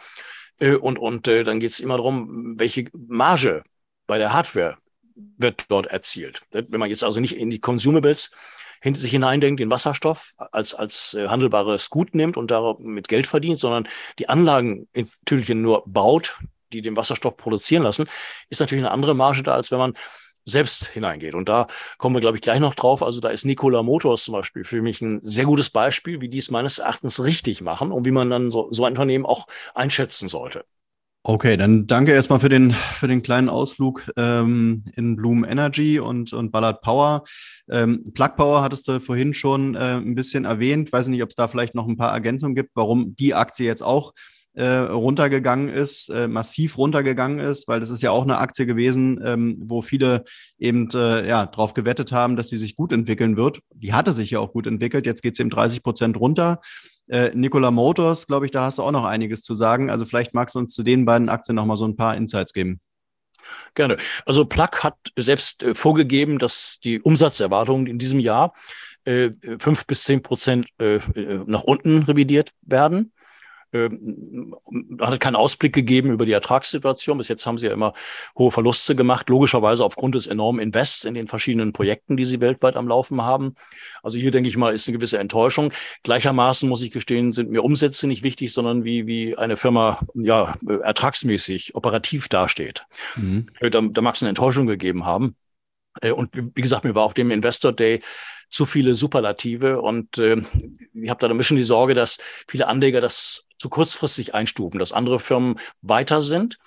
Äh, 0.59 0.75
und 0.75 0.99
und 0.99 1.29
äh, 1.29 1.45
dann 1.45 1.61
geht 1.61 1.71
es 1.71 1.81
immer 1.81 1.97
darum, 1.97 2.59
welche 2.59 2.87
Marge 2.93 3.63
bei 4.07 4.19
der 4.19 4.33
Hardware 4.33 4.79
wird 5.15 5.67
dort 5.69 5.87
erzielt. 5.87 6.43
Wenn 6.51 6.81
man 6.81 6.89
jetzt 6.89 7.05
also 7.05 7.21
nicht 7.21 7.37
in 7.37 7.51
die 7.51 7.61
Consumables 7.61 8.33
hinter 8.81 9.01
sich 9.01 9.11
hineindenkt, 9.11 9.61
den 9.61 9.71
Wasserstoff 9.71 10.35
als, 10.53 10.75
als 10.75 11.15
äh, 11.15 11.29
handelbares 11.29 11.91
Gut 11.91 12.15
nimmt 12.15 12.37
und 12.37 12.51
damit 12.51 13.09
Geld 13.09 13.27
verdient, 13.27 13.59
sondern 13.59 13.89
die 14.19 14.29
Anlagen 14.29 14.89
natürlich 14.95 15.49
nur 15.51 15.83
baut, 15.87 16.39
die 16.73 16.83
den 16.83 16.97
Wasserstoff 16.97 17.37
produzieren 17.37 17.83
lassen, 17.83 18.07
ist 18.51 18.61
natürlich 18.61 18.85
eine 18.85 18.93
andere 18.93 19.15
Marge 19.15 19.43
da, 19.43 19.55
als 19.55 19.71
wenn 19.71 19.79
man 19.79 19.95
selbst 20.45 20.87
hineingeht. 20.87 21.35
Und 21.35 21.49
da 21.49 21.67
kommen 21.99 22.17
wir, 22.17 22.21
glaube 22.21 22.37
ich, 22.37 22.43
gleich 22.43 22.61
noch 22.61 22.75
drauf. 22.75 23.03
Also 23.03 23.21
da 23.21 23.29
ist 23.29 23.45
Nikola 23.45 23.83
Motors 23.83 24.25
zum 24.25 24.33
Beispiel 24.33 24.65
für 24.65 24.83
mich 24.83 25.01
ein 25.03 25.21
sehr 25.23 25.45
gutes 25.45 25.71
Beispiel, 25.71 26.21
wie 26.21 26.29
die 26.29 26.39
es 26.39 26.51
meines 26.51 26.79
Erachtens 26.79 27.23
richtig 27.23 27.61
machen 27.61 27.93
und 27.93 28.07
wie 28.07 28.11
man 28.11 28.31
dann 28.31 28.51
so, 28.51 28.69
so 28.71 28.85
ein 28.85 28.93
Unternehmen 28.93 29.27
auch 29.27 29.47
einschätzen 29.75 30.29
sollte. 30.29 30.65
Okay, 31.31 31.59
dann 31.59 31.87
danke 31.87 32.13
erstmal 32.13 32.41
für 32.41 32.49
den, 32.49 32.73
für 32.73 33.07
den 33.07 33.23
kleinen 33.23 33.51
Ausflug 33.51 34.11
ähm, 34.17 34.83
in 34.97 35.15
Bloom 35.15 35.45
Energy 35.45 36.01
und, 36.01 36.33
und 36.33 36.51
Ballard 36.51 36.81
Power. 36.81 37.25
Ähm, 37.71 38.03
Plug 38.15 38.31
Power 38.35 38.63
hattest 38.63 38.89
du 38.89 38.99
vorhin 38.99 39.35
schon 39.35 39.75
äh, 39.75 39.97
ein 39.97 40.15
bisschen 40.15 40.47
erwähnt. 40.47 40.91
Weiß 40.91 41.07
nicht, 41.09 41.23
ob 41.23 41.29
es 41.29 41.35
da 41.35 41.47
vielleicht 41.47 41.75
noch 41.75 41.87
ein 41.87 41.99
paar 41.99 42.15
Ergänzungen 42.15 42.55
gibt, 42.55 42.71
warum 42.75 43.15
die 43.15 43.35
Aktie 43.35 43.67
jetzt 43.67 43.83
auch 43.83 44.15
äh, 44.55 44.67
runtergegangen 44.67 45.69
ist, 45.69 46.09
äh, 46.09 46.29
massiv 46.29 46.79
runtergegangen 46.79 47.41
ist, 47.41 47.69
weil 47.69 47.81
das 47.81 47.91
ist 47.91 48.03
ja 48.03 48.11
auch 48.11 48.23
eine 48.23 48.39
Aktie 48.39 48.65
gewesen, 48.65 49.21
ähm, 49.23 49.59
wo 49.61 49.83
viele 49.83 50.25
eben 50.59 50.89
äh, 50.95 51.29
ja, 51.29 51.45
darauf 51.45 51.75
gewettet 51.75 52.11
haben, 52.11 52.37
dass 52.37 52.49
sie 52.49 52.57
sich 52.57 52.75
gut 52.75 52.91
entwickeln 52.91 53.37
wird. 53.37 53.59
Die 53.75 53.93
hatte 53.93 54.13
sich 54.13 54.31
ja 54.31 54.39
auch 54.39 54.55
gut 54.55 54.67
entwickelt. 54.67 55.05
Jetzt 55.05 55.21
geht 55.21 55.35
es 55.35 55.41
eben 55.41 55.51
30 55.51 55.83
Prozent 55.83 56.19
runter. 56.19 56.63
Äh, 57.09 57.31
Nikola 57.35 57.71
Motors, 57.71 58.27
glaube 58.27 58.47
ich, 58.47 58.53
da 58.53 58.65
hast 58.65 58.79
du 58.79 58.83
auch 58.83 58.91
noch 58.91 59.05
einiges 59.05 59.43
zu 59.43 59.55
sagen. 59.55 59.91
Also 59.91 60.05
vielleicht 60.05 60.35
magst 60.35 60.55
du 60.55 60.59
uns 60.59 60.75
zu 60.75 60.83
den 60.83 61.05
beiden 61.05 61.29
Aktien 61.29 61.57
noch 61.57 61.67
mal 61.67 61.77
so 61.77 61.87
ein 61.87 61.97
paar 61.97 62.17
Insights 62.17 62.53
geben. 62.53 62.81
Gerne. 63.75 63.97
Also 64.27 64.45
Plug 64.45 64.83
hat 64.83 64.97
selbst 65.17 65.63
äh, 65.63 65.75
vorgegeben, 65.75 66.39
dass 66.39 66.79
die 66.85 67.01
Umsatzerwartungen 67.01 67.87
in 67.87 67.99
diesem 67.99 68.21
Jahr 68.21 68.53
äh, 69.05 69.31
fünf 69.59 69.87
bis 69.87 70.05
zehn 70.05 70.23
Prozent 70.23 70.69
äh, 70.79 70.99
nach 71.47 71.63
unten 71.63 72.03
revidiert 72.03 72.51
werden 72.63 73.13
ähm, 73.73 74.55
hat 75.01 75.21
keinen 75.21 75.37
Ausblick 75.37 75.73
gegeben 75.73 76.11
über 76.11 76.27
die 76.27 76.33
Ertragssituation. 76.33 77.19
Bis 77.19 77.29
jetzt 77.29 77.47
haben 77.47 77.59
sie 77.59 77.67
ja 77.67 77.73
immer 77.73 77.93
hohe 78.37 78.51
Verluste 78.51 78.95
gemacht, 78.97 79.29
logischerweise 79.29 79.85
aufgrund 79.85 80.15
des 80.15 80.27
enormen 80.27 80.61
Invests 80.61 81.05
in 81.05 81.15
den 81.15 81.27
verschiedenen 81.27 81.73
Projekten, 81.73 82.17
die 82.17 82.25
sie 82.25 82.41
weltweit 82.41 82.77
am 82.77 82.89
Laufen 82.89 83.23
haben. 83.23 83.55
Also 84.03 84.19
hier 84.19 84.31
denke 84.31 84.49
ich 84.49 84.57
mal, 84.57 84.75
ist 84.75 84.89
eine 84.89 84.97
gewisse 84.97 85.19
Enttäuschung. 85.19 85.73
Gleichermaßen 86.03 86.69
muss 86.69 86.83
ich 86.83 86.91
gestehen, 86.91 87.33
sind 87.33 87.51
mir 87.51 87.63
Umsätze 87.63 88.07
nicht 88.07 88.23
wichtig, 88.23 88.53
sondern 88.53 88.85
wie, 88.85 89.07
wie 89.07 89.37
eine 89.37 89.57
Firma 89.57 90.01
ja 90.15 90.57
ertragsmäßig, 90.83 91.75
operativ 91.75 92.29
dasteht. 92.29 92.85
Mhm. 93.17 93.47
Äh, 93.61 93.71
da, 93.71 93.81
da 93.83 94.01
mag 94.01 94.15
es 94.15 94.23
eine 94.23 94.31
Enttäuschung 94.31 94.67
gegeben 94.67 95.05
haben. 95.07 95.37
Äh, 96.01 96.13
und 96.13 96.31
wie 96.35 96.63
gesagt, 96.63 96.85
mir 96.85 96.95
war 96.95 97.05
auf 97.05 97.15
dem 97.15 97.31
Investor 97.31 97.73
Day 97.73 98.01
zu 98.51 98.67
viele 98.67 98.95
Superlative 98.95 99.81
und 99.81 100.19
äh, 100.19 100.43
ich 100.95 101.11
habe 101.11 101.21
da 101.21 101.29
ein 101.29 101.37
bisschen 101.37 101.57
die 101.57 101.63
Sorge, 101.63 101.95
dass 101.95 102.19
viele 102.49 102.67
Anleger 102.67 103.01
das 103.01 103.48
zu 103.59 103.69
kurzfristig 103.69 104.35
einstufen, 104.35 104.79
dass 104.79 104.93
andere 104.93 105.21
Firmen 105.21 105.59
weiter 105.83 106.23
sind 106.23 106.59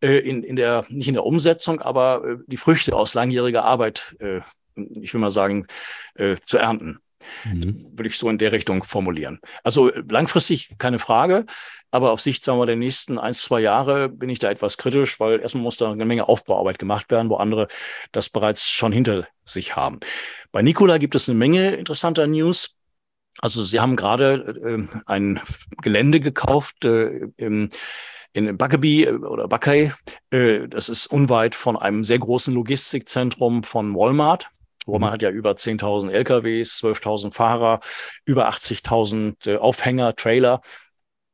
äh, 0.00 0.18
in, 0.18 0.42
in 0.42 0.56
der, 0.56 0.84
nicht 0.88 1.08
in 1.08 1.14
der 1.14 1.24
Umsetzung, 1.24 1.80
aber 1.80 2.24
äh, 2.24 2.36
die 2.46 2.56
Früchte 2.56 2.94
aus 2.96 3.14
langjähriger 3.14 3.64
Arbeit, 3.64 4.16
äh, 4.20 4.40
ich 4.74 5.12
will 5.12 5.20
mal 5.20 5.30
sagen, 5.30 5.66
äh, 6.14 6.36
zu 6.44 6.58
ernten. 6.58 6.98
Mhm. 7.44 7.86
Würde 7.92 8.08
ich 8.08 8.16
so 8.16 8.30
in 8.30 8.38
der 8.38 8.52
Richtung 8.52 8.84
formulieren. 8.84 9.40
Also 9.64 9.90
äh, 9.90 10.02
langfristig 10.08 10.78
keine 10.78 10.98
Frage, 10.98 11.46
aber 11.90 12.12
auf 12.12 12.20
Sicht, 12.20 12.44
sagen 12.44 12.58
wir, 12.58 12.66
der 12.66 12.76
nächsten 12.76 13.18
ein, 13.18 13.34
zwei 13.34 13.60
Jahre 13.60 14.08
bin 14.08 14.28
ich 14.28 14.38
da 14.38 14.50
etwas 14.50 14.78
kritisch, 14.78 15.18
weil 15.20 15.40
erstmal 15.40 15.64
muss 15.64 15.78
da 15.78 15.90
eine 15.90 16.04
Menge 16.04 16.28
Aufbauarbeit 16.28 16.78
gemacht 16.78 17.10
werden, 17.10 17.28
wo 17.28 17.36
andere 17.36 17.68
das 18.12 18.28
bereits 18.28 18.68
schon 18.68 18.92
hinter 18.92 19.26
sich 19.44 19.74
haben. 19.74 19.98
Bei 20.52 20.62
Nikola 20.62 20.98
gibt 20.98 21.14
es 21.14 21.28
eine 21.28 21.38
Menge 21.38 21.74
interessanter 21.74 22.26
News. 22.26 22.77
Also 23.40 23.64
Sie 23.64 23.80
haben 23.80 23.96
gerade 23.96 24.88
äh, 24.90 24.98
ein 25.06 25.40
Gelände 25.82 26.20
gekauft 26.20 26.84
äh, 26.84 27.28
im, 27.36 27.68
in 28.32 28.56
Buckeby 28.56 29.04
äh, 29.04 29.12
oder 29.12 29.48
Buckeye. 29.48 29.92
Äh, 30.30 30.68
das 30.68 30.88
ist 30.88 31.06
unweit 31.06 31.54
von 31.54 31.76
einem 31.76 32.04
sehr 32.04 32.18
großen 32.18 32.52
Logistikzentrum 32.52 33.62
von 33.62 33.94
Walmart. 33.94 34.50
Walmart 34.86 35.10
mhm. 35.10 35.14
hat 35.14 35.22
ja 35.22 35.30
über 35.30 35.52
10.000 35.52 36.10
LKWs, 36.10 36.82
12.000 36.82 37.32
Fahrer, 37.32 37.80
über 38.24 38.48
80.000 38.48 39.50
äh, 39.50 39.56
Aufhänger, 39.56 40.16
Trailer. 40.16 40.60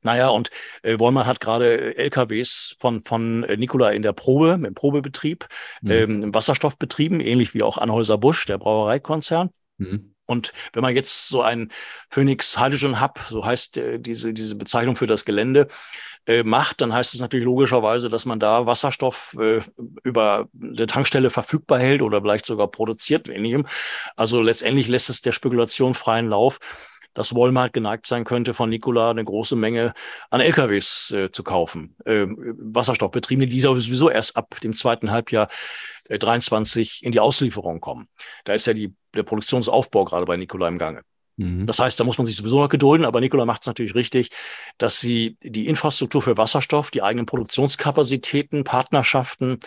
Naja, 0.03 0.29
und 0.29 0.51
äh, 0.83 0.99
Walmart 1.01 1.27
hat 1.27 1.41
gerade 1.41 1.97
LKWs 1.97 2.77
von, 2.79 3.03
von 3.03 3.45
äh, 3.45 3.57
Nikola 3.57 3.91
in 3.93 4.03
der 4.03 4.13
Probe, 4.13 4.61
im 4.63 4.75
Probebetrieb, 4.75 5.47
mhm. 5.81 5.91
ähm, 5.91 6.23
im 6.25 6.35
Wasserstoff 6.35 6.79
betrieben, 6.79 7.21
ähnlich 7.21 7.55
wie 7.55 7.63
auch 7.63 7.79
Anhäuser 7.79 8.19
Busch, 8.19 8.45
der 8.45 8.59
Brauereikonzern. 8.59 9.49
Mhm. 9.79 10.14
Und 10.27 10.53
wenn 10.73 10.83
man 10.83 10.95
jetzt 10.95 11.29
so 11.29 11.43
ein 11.43 11.71
Phoenix 12.11 12.59
Hydrogen 12.59 13.01
Hub, 13.01 13.21
so 13.29 13.45
heißt 13.45 13.77
äh, 13.77 13.99
diese, 13.99 14.33
diese 14.33 14.55
Bezeichnung 14.55 14.97
für 14.97 15.07
das 15.07 15.25
Gelände, 15.25 15.69
äh, 16.27 16.43
macht, 16.43 16.81
dann 16.81 16.93
heißt 16.93 17.15
es 17.15 17.21
natürlich 17.21 17.45
logischerweise, 17.45 18.09
dass 18.09 18.25
man 18.25 18.41
da 18.41 18.67
Wasserstoff 18.67 19.37
äh, 19.39 19.61
über 20.03 20.49
der 20.53 20.87
Tankstelle 20.87 21.31
verfügbar 21.31 21.79
hält 21.79 22.01
oder 22.01 22.23
vielleicht 22.23 22.47
sogar 22.47 22.69
produziert, 22.69 23.29
ähnlichem. 23.29 23.67
Also 24.17 24.41
letztendlich 24.41 24.89
lässt 24.89 25.11
es 25.11 25.23
der 25.23 25.33
Spekulation 25.33 25.95
freien 25.95 26.29
Lauf 26.29 26.59
dass 27.15 27.35
Walmart 27.35 27.73
geneigt 27.73 28.07
sein 28.07 28.25
könnte, 28.25 28.55
von 28.55 28.69
Nikola 28.69 29.11
eine 29.11 29.25
große 29.25 29.57
Menge 29.57 29.95
an 30.31 30.41
LKWs 30.41 31.11
äh, 31.13 31.31
zu 31.31 31.43
kaufen. 31.43 31.97
Äh, 32.05 32.27
Wasserstoffbetriebene, 32.29 33.49
die 33.49 33.61
sowieso 33.61 34.11
erst 34.11 34.37
ab 34.37 34.61
dem 34.63 34.75
zweiten 34.75 35.11
Halbjahr 35.11 35.49
äh, 36.09 36.19
23 36.19 37.05
in 37.05 37.13
die 37.13 37.21
Auslieferung 37.21 37.81
kommen. 37.81 38.09
Da 38.45 38.53
ist 38.53 38.67
ja 38.67 38.75
die, 38.75 38.95
der 39.15 39.23
Produktionsaufbau 39.23 40.05
gerade 40.05 40.27
bei 40.27 40.37
Nikola 40.37 40.69
im 40.69 40.79
Gange. 40.79 41.03
Mhm. 41.37 41.67
Das 41.67 41.79
heißt, 41.79 41.99
da 41.99 42.05
muss 42.05 42.19
man 42.19 42.25
sich 42.25 42.37
sowieso 42.37 42.61
noch 42.61 42.69
gedulden, 42.69 43.05
aber 43.05 43.21
Nikola 43.21 43.45
macht 43.45 43.63
es 43.63 43.67
natürlich 43.67 43.95
richtig, 43.95 44.31
dass 44.79 45.01
sie 45.01 45.37
die 45.43 45.67
Infrastruktur 45.67 46.23
für 46.23 46.37
Wasserstoff, 46.37 46.91
die 46.91 47.03
eigenen 47.03 47.27
Produktionskapazitäten, 47.27 48.65
Partnerschaften 48.65 49.59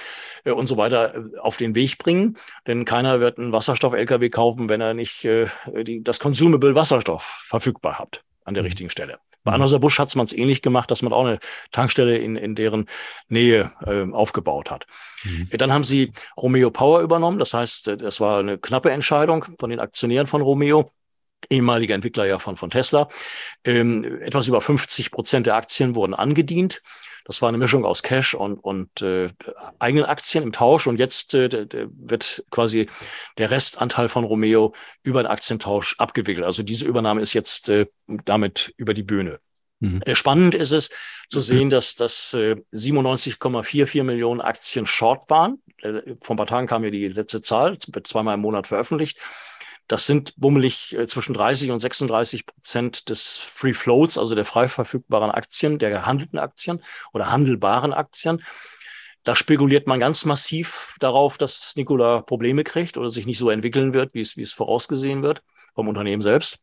äh, 0.46 0.52
und 0.52 0.68
so 0.68 0.78
weiter 0.78 1.16
äh, 1.16 1.40
auf 1.40 1.58
den 1.58 1.76
Weg 1.76 1.98
bringen. 1.98 2.38
Denn 2.68 2.86
keiner 2.86 3.20
wird 3.20 3.38
einen 3.38 3.52
Wasserstoff-LKW 3.52 4.30
kaufen, 4.30 4.70
wenn 4.70 4.82
er 4.82 4.94
nicht 4.94 5.26
äh, 5.26 5.48
die, 5.84 6.04
das 6.04 6.20
Consumable 6.20 6.76
Wasserstoff 6.76 7.46
verfügbar 7.48 8.00
hat 8.00 8.24
an 8.46 8.54
der 8.54 8.64
mhm. 8.64 8.68
richtigen 8.68 8.90
Stelle. 8.90 9.20
Bei 9.44 9.52
mhm. 9.52 9.56
Anheuser 9.56 9.80
Busch 9.80 10.00
hat 10.00 10.16
man 10.16 10.26
es 10.26 10.34
ähnlich 10.34 10.62
gemacht, 10.62 10.90
dass 10.90 11.02
man 11.02 11.14
auch 11.14 11.26
eine 11.26 11.40
Tankstelle 11.72 12.18
in, 12.18 12.36
in 12.38 12.56
deren 12.56 12.86
Nähe 13.28 13.72
äh, 13.86 14.10
aufgebaut 14.12 14.72
hat. 14.72 14.86
Mhm. 15.24 15.50
Dann 15.52 15.72
haben 15.74 15.84
sie 15.84 16.14
Romeo 16.38 16.72
Power 16.72 17.02
übernommen. 17.02 17.40
Das 17.40 17.54
heißt, 17.54 17.90
äh, 17.90 17.98
das 17.98 18.22
war 18.22 18.40
eine 18.40 18.58
knappe 18.58 18.92
Entscheidung 18.92 19.46
von 19.60 19.70
den 19.70 19.80
Aktionären 19.80 20.28
von 20.28 20.42
Romeo 20.42 20.92
ehemaliger 21.50 21.96
Entwickler 21.96 22.26
ja 22.26 22.40
von, 22.40 22.58
von 22.58 22.70
Tesla. 22.70 23.10
Ähm, 23.64 24.22
etwas 24.22 24.48
über 24.48 24.62
50 24.62 25.12
Prozent 25.12 25.48
der 25.48 25.56
Aktien 25.56 25.96
wurden 25.96 26.14
angedient. 26.14 26.82
Das 27.26 27.42
war 27.42 27.50
eine 27.50 27.58
Mischung 27.58 27.84
aus 27.84 28.04
Cash 28.04 28.36
und, 28.36 28.58
und 28.58 29.02
äh, 29.02 29.28
eigenen 29.80 30.06
Aktien 30.06 30.44
im 30.44 30.54
Tausch. 30.54 30.88
Und 30.88 30.98
jetzt 30.98 31.34
äh, 31.34 31.68
wird 31.90 32.46
quasi 32.52 32.88
der 33.38 33.52
Restanteil 33.52 34.08
von 34.08 34.24
Romeo 34.24 34.74
über 35.04 35.24
den 35.24 35.28
Aktientausch 35.28 35.96
abgewickelt. 35.98 36.46
Also 36.46 36.64
diese 36.64 36.86
Übernahme 36.86 37.22
ist 37.22 37.34
jetzt 37.34 37.68
äh, 37.68 37.88
damit 38.08 38.74
über 38.78 38.94
die 38.94 39.04
Bühne. 39.04 39.40
Mhm. 39.80 40.02
Äh, 40.06 40.16
spannend 40.16 40.56
ist 40.56 40.72
es 40.72 40.90
zu 41.30 41.42
sehen, 41.42 41.70
dass 41.70 41.96
das 41.96 42.34
äh, 42.34 42.56
97,44 42.74 44.04
Millionen 44.04 44.40
Aktien 44.40 44.86
short 44.86 45.30
waren. 45.30 45.62
Äh, 45.82 46.16
vor 46.22 46.36
ein 46.36 46.38
paar 46.38 46.48
Tagen 46.48 46.68
kam 46.68 46.86
ja 46.86 46.90
die 46.90 47.10
letzte 47.10 47.42
Zahl, 47.42 47.78
wird 47.88 48.08
zweimal 48.08 48.36
im 48.36 48.42
Monat 48.42 48.68
veröffentlicht. 48.68 49.20
Das 49.88 50.06
sind 50.06 50.36
bummelig 50.36 50.96
äh, 50.98 51.08
zwischen 51.08 51.34
30 51.34 51.72
und 51.72 51.80
36 51.80 52.46
Prozent 52.46 53.10
des 53.10 53.38
Free 53.38 53.74
Floats, 53.74 54.18
also 54.18 54.36
der 54.36 54.46
frei 54.46 54.68
verfügbaren 54.68 55.32
Aktien, 55.32 55.80
der 55.80 55.90
gehandelten 55.90 56.40
Aktien 56.40 56.82
oder 57.14 57.32
handelbaren 57.32 57.94
Aktien. 57.94 58.44
Da 59.24 59.36
spekuliert 59.36 59.88
man 59.88 60.00
ganz 60.00 60.26
massiv 60.26 60.96
darauf, 61.00 61.38
dass 61.38 61.76
Nikola 61.76 62.22
Probleme 62.22 62.64
kriegt 62.64 62.98
oder 62.98 63.10
sich 63.10 63.26
nicht 63.26 63.40
so 63.40 63.50
entwickeln 63.50 63.94
wird, 63.94 64.14
wie 64.14 64.22
es, 64.22 64.38
wie 64.38 64.42
es 64.42 64.54
vorausgesehen 64.54 65.24
wird 65.24 65.44
vom 65.74 65.88
Unternehmen 65.88 66.22
selbst. 66.22 66.60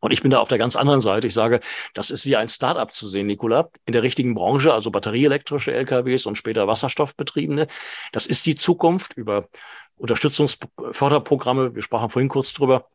Und 0.00 0.12
ich 0.12 0.22
bin 0.22 0.30
da 0.30 0.38
auf 0.38 0.48
der 0.48 0.58
ganz 0.58 0.76
anderen 0.76 1.00
Seite. 1.00 1.26
Ich 1.26 1.34
sage, 1.34 1.60
das 1.94 2.10
ist 2.10 2.24
wie 2.24 2.36
ein 2.36 2.48
Startup 2.48 2.92
zu 2.92 3.08
sehen, 3.08 3.26
Nikola, 3.26 3.68
in 3.84 3.92
der 3.92 4.02
richtigen 4.02 4.34
Branche, 4.34 4.72
also 4.72 4.90
batterieelektrische 4.90 5.72
LKWs 5.72 6.26
und 6.26 6.36
später 6.36 6.66
wasserstoffbetriebene. 6.66 7.66
Das 8.12 8.26
ist 8.26 8.46
die 8.46 8.54
Zukunft 8.54 9.14
über 9.14 9.48
Unterstützungsförderprogramme. 9.96 11.74
Wir 11.74 11.82
sprachen 11.82 12.10
vorhin 12.10 12.28
kurz 12.28 12.52
drüber. 12.52 12.88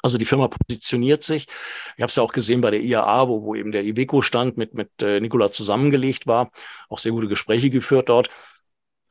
Also 0.00 0.16
die 0.16 0.24
Firma 0.24 0.48
positioniert 0.48 1.24
sich. 1.24 1.48
Ich 1.96 2.02
habe 2.02 2.08
es 2.08 2.16
ja 2.16 2.22
auch 2.22 2.32
gesehen 2.32 2.60
bei 2.60 2.70
der 2.70 2.80
IAA, 2.80 3.28
wo, 3.28 3.42
wo 3.42 3.54
eben 3.54 3.72
der 3.72 3.84
Iveco-Stand 3.84 4.56
mit, 4.56 4.72
mit 4.72 4.90
äh, 5.02 5.20
Nikola 5.20 5.50
zusammengelegt 5.50 6.26
war. 6.26 6.52
Auch 6.88 6.98
sehr 6.98 7.12
gute 7.12 7.26
Gespräche 7.26 7.68
geführt 7.68 8.08
dort. 8.08 8.30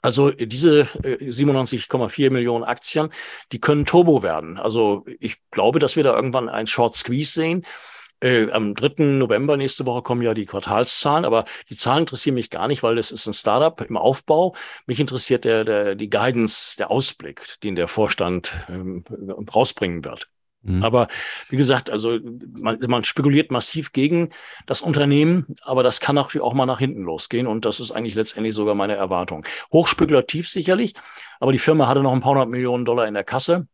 Also 0.01 0.31
diese 0.31 0.83
97,4 0.83 2.25
äh, 2.25 2.29
Millionen 2.29 2.63
Aktien, 2.63 3.10
die 3.51 3.60
können 3.60 3.86
Turbo 3.86 4.23
werden. 4.23 4.57
Also 4.57 5.05
ich 5.19 5.38
glaube, 5.51 5.79
dass 5.79 5.95
wir 5.95 6.03
da 6.03 6.15
irgendwann 6.15 6.49
ein 6.49 6.67
Short 6.67 6.95
Squeeze 6.95 7.31
sehen. 7.31 7.65
Äh, 8.19 8.49
am 8.51 8.73
3. 8.73 9.03
November 9.03 9.57
nächste 9.57 9.86
Woche 9.86 10.01
kommen 10.01 10.23
ja 10.23 10.33
die 10.33 10.45
Quartalszahlen, 10.45 11.23
aber 11.23 11.45
die 11.69 11.77
Zahlen 11.77 12.01
interessieren 12.01 12.33
mich 12.33 12.49
gar 12.49 12.67
nicht, 12.67 12.81
weil 12.81 12.95
das 12.95 13.12
ist 13.12 13.27
ein 13.27 13.33
Startup 13.33 13.79
im 13.81 13.97
Aufbau. 13.97 14.55
Mich 14.88 14.99
interessiert 14.99 15.45
der, 15.45 15.63
der, 15.63 15.95
die 15.95 16.10
Guidance, 16.10 16.77
der 16.77 16.89
Ausblick, 16.89 17.60
den 17.62 17.75
der 17.75 17.88
Vorstand 17.88 18.53
ähm, 18.69 19.03
rausbringen 19.53 20.03
wird. 20.03 20.29
Mhm. 20.63 20.84
Aber 20.84 21.08
wie 21.50 21.58
gesagt, 21.58 21.89
also 21.89 22.20
man, 22.60 22.80
man 22.88 23.04
spekuliert 23.04 23.52
massiv 23.52 23.93
gegen 23.93 24.30
das 24.65 24.82
Unternehmen, 24.82 25.46
aber 25.62 25.84
das 25.84 26.00
kann 26.00 26.15
natürlich 26.15 26.43
auch 26.43 26.54
mal 26.54 26.65
nach 26.65 26.80
hinten 26.80 27.04
losgehen 27.04 27.48
und 27.48 27.65
das 27.65 27.80
ist 27.80 27.91
eigentlich 27.91 28.15
letztendlich 28.15 28.54
sogar 28.54 28.76
meine 28.76 28.96
Erwartung. 28.96 29.46
Hochspekulativ 29.72 30.50
sicherlich, 30.50 30.93
aber 31.39 31.52
die 31.52 31.60
Firma 31.60 31.88
hatte 31.88 32.02
noch 32.02 32.13
ein 32.13 32.22
paar 32.22 32.32
hundert 32.32 32.50
Millionen 32.50 32.86
Dollar 32.86 33.08
in 33.08 33.13
der 33.13 33.24
Kasse. 33.24 33.67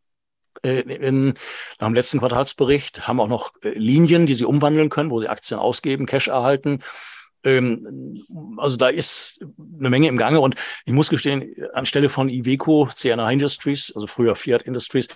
Äh, 0.62 0.82
in, 0.82 1.34
nach 1.80 1.88
dem 1.88 1.96
letzten 1.96 2.20
Quartalsbericht 2.20 3.08
haben 3.08 3.20
auch 3.20 3.28
noch 3.28 3.54
äh, 3.64 3.70
Linien, 3.78 4.26
die 4.26 4.36
sie 4.36 4.46
umwandeln 4.46 4.90
können, 4.90 5.10
wo 5.10 5.20
sie 5.20 5.28
Aktien 5.28 5.60
ausgeben, 5.60 6.06
Cash 6.06 6.28
erhalten. 6.28 6.84
Ähm, 7.44 8.24
also 8.58 8.78
da 8.78 8.88
ist 8.90 9.44
eine 9.80 9.90
Menge 9.90 10.08
im 10.08 10.18
Gange 10.18 10.40
und 10.40 10.56
ich 10.86 10.94
muss 10.94 11.10
gestehen, 11.10 11.54
anstelle 11.74 12.08
von 12.08 12.30
Iveco, 12.30 12.88
CNA 12.94 13.32
Industries, 13.32 13.92
also 13.96 14.08
früher 14.08 14.36
Fiat 14.36 14.62
Industries, 14.62 15.08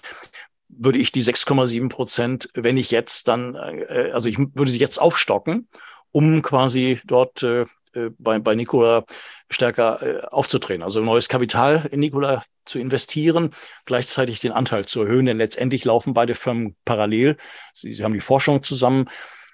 würde 0.77 0.99
ich 0.99 1.11
die 1.11 1.23
6,7 1.23 1.89
Prozent, 1.89 2.49
wenn 2.53 2.77
ich 2.77 2.91
jetzt 2.91 3.27
dann, 3.27 3.55
äh, 3.55 4.11
also 4.13 4.29
ich 4.29 4.37
würde 4.37 4.71
sie 4.71 4.79
jetzt 4.79 4.99
aufstocken, 4.99 5.67
um 6.11 6.41
quasi 6.41 6.99
dort 7.05 7.43
äh, 7.43 7.65
äh, 7.97 8.11
bei, 8.17 8.39
bei 8.39 8.55
Nikola 8.55 9.03
stärker 9.49 10.01
äh, 10.01 10.25
aufzutreten. 10.27 10.83
Also 10.83 11.01
neues 11.01 11.29
Kapital 11.29 11.87
in 11.91 11.99
Nikola 11.99 12.43
zu 12.65 12.79
investieren, 12.79 13.51
gleichzeitig 13.85 14.39
den 14.39 14.51
Anteil 14.51 14.85
zu 14.85 15.03
erhöhen, 15.03 15.25
denn 15.25 15.37
letztendlich 15.37 15.85
laufen 15.85 16.13
beide 16.13 16.35
Firmen 16.35 16.75
parallel. 16.85 17.37
Sie, 17.73 17.93
sie 17.93 18.03
haben 18.03 18.13
die 18.13 18.19
Forschung 18.19 18.63
zusammen, 18.63 19.09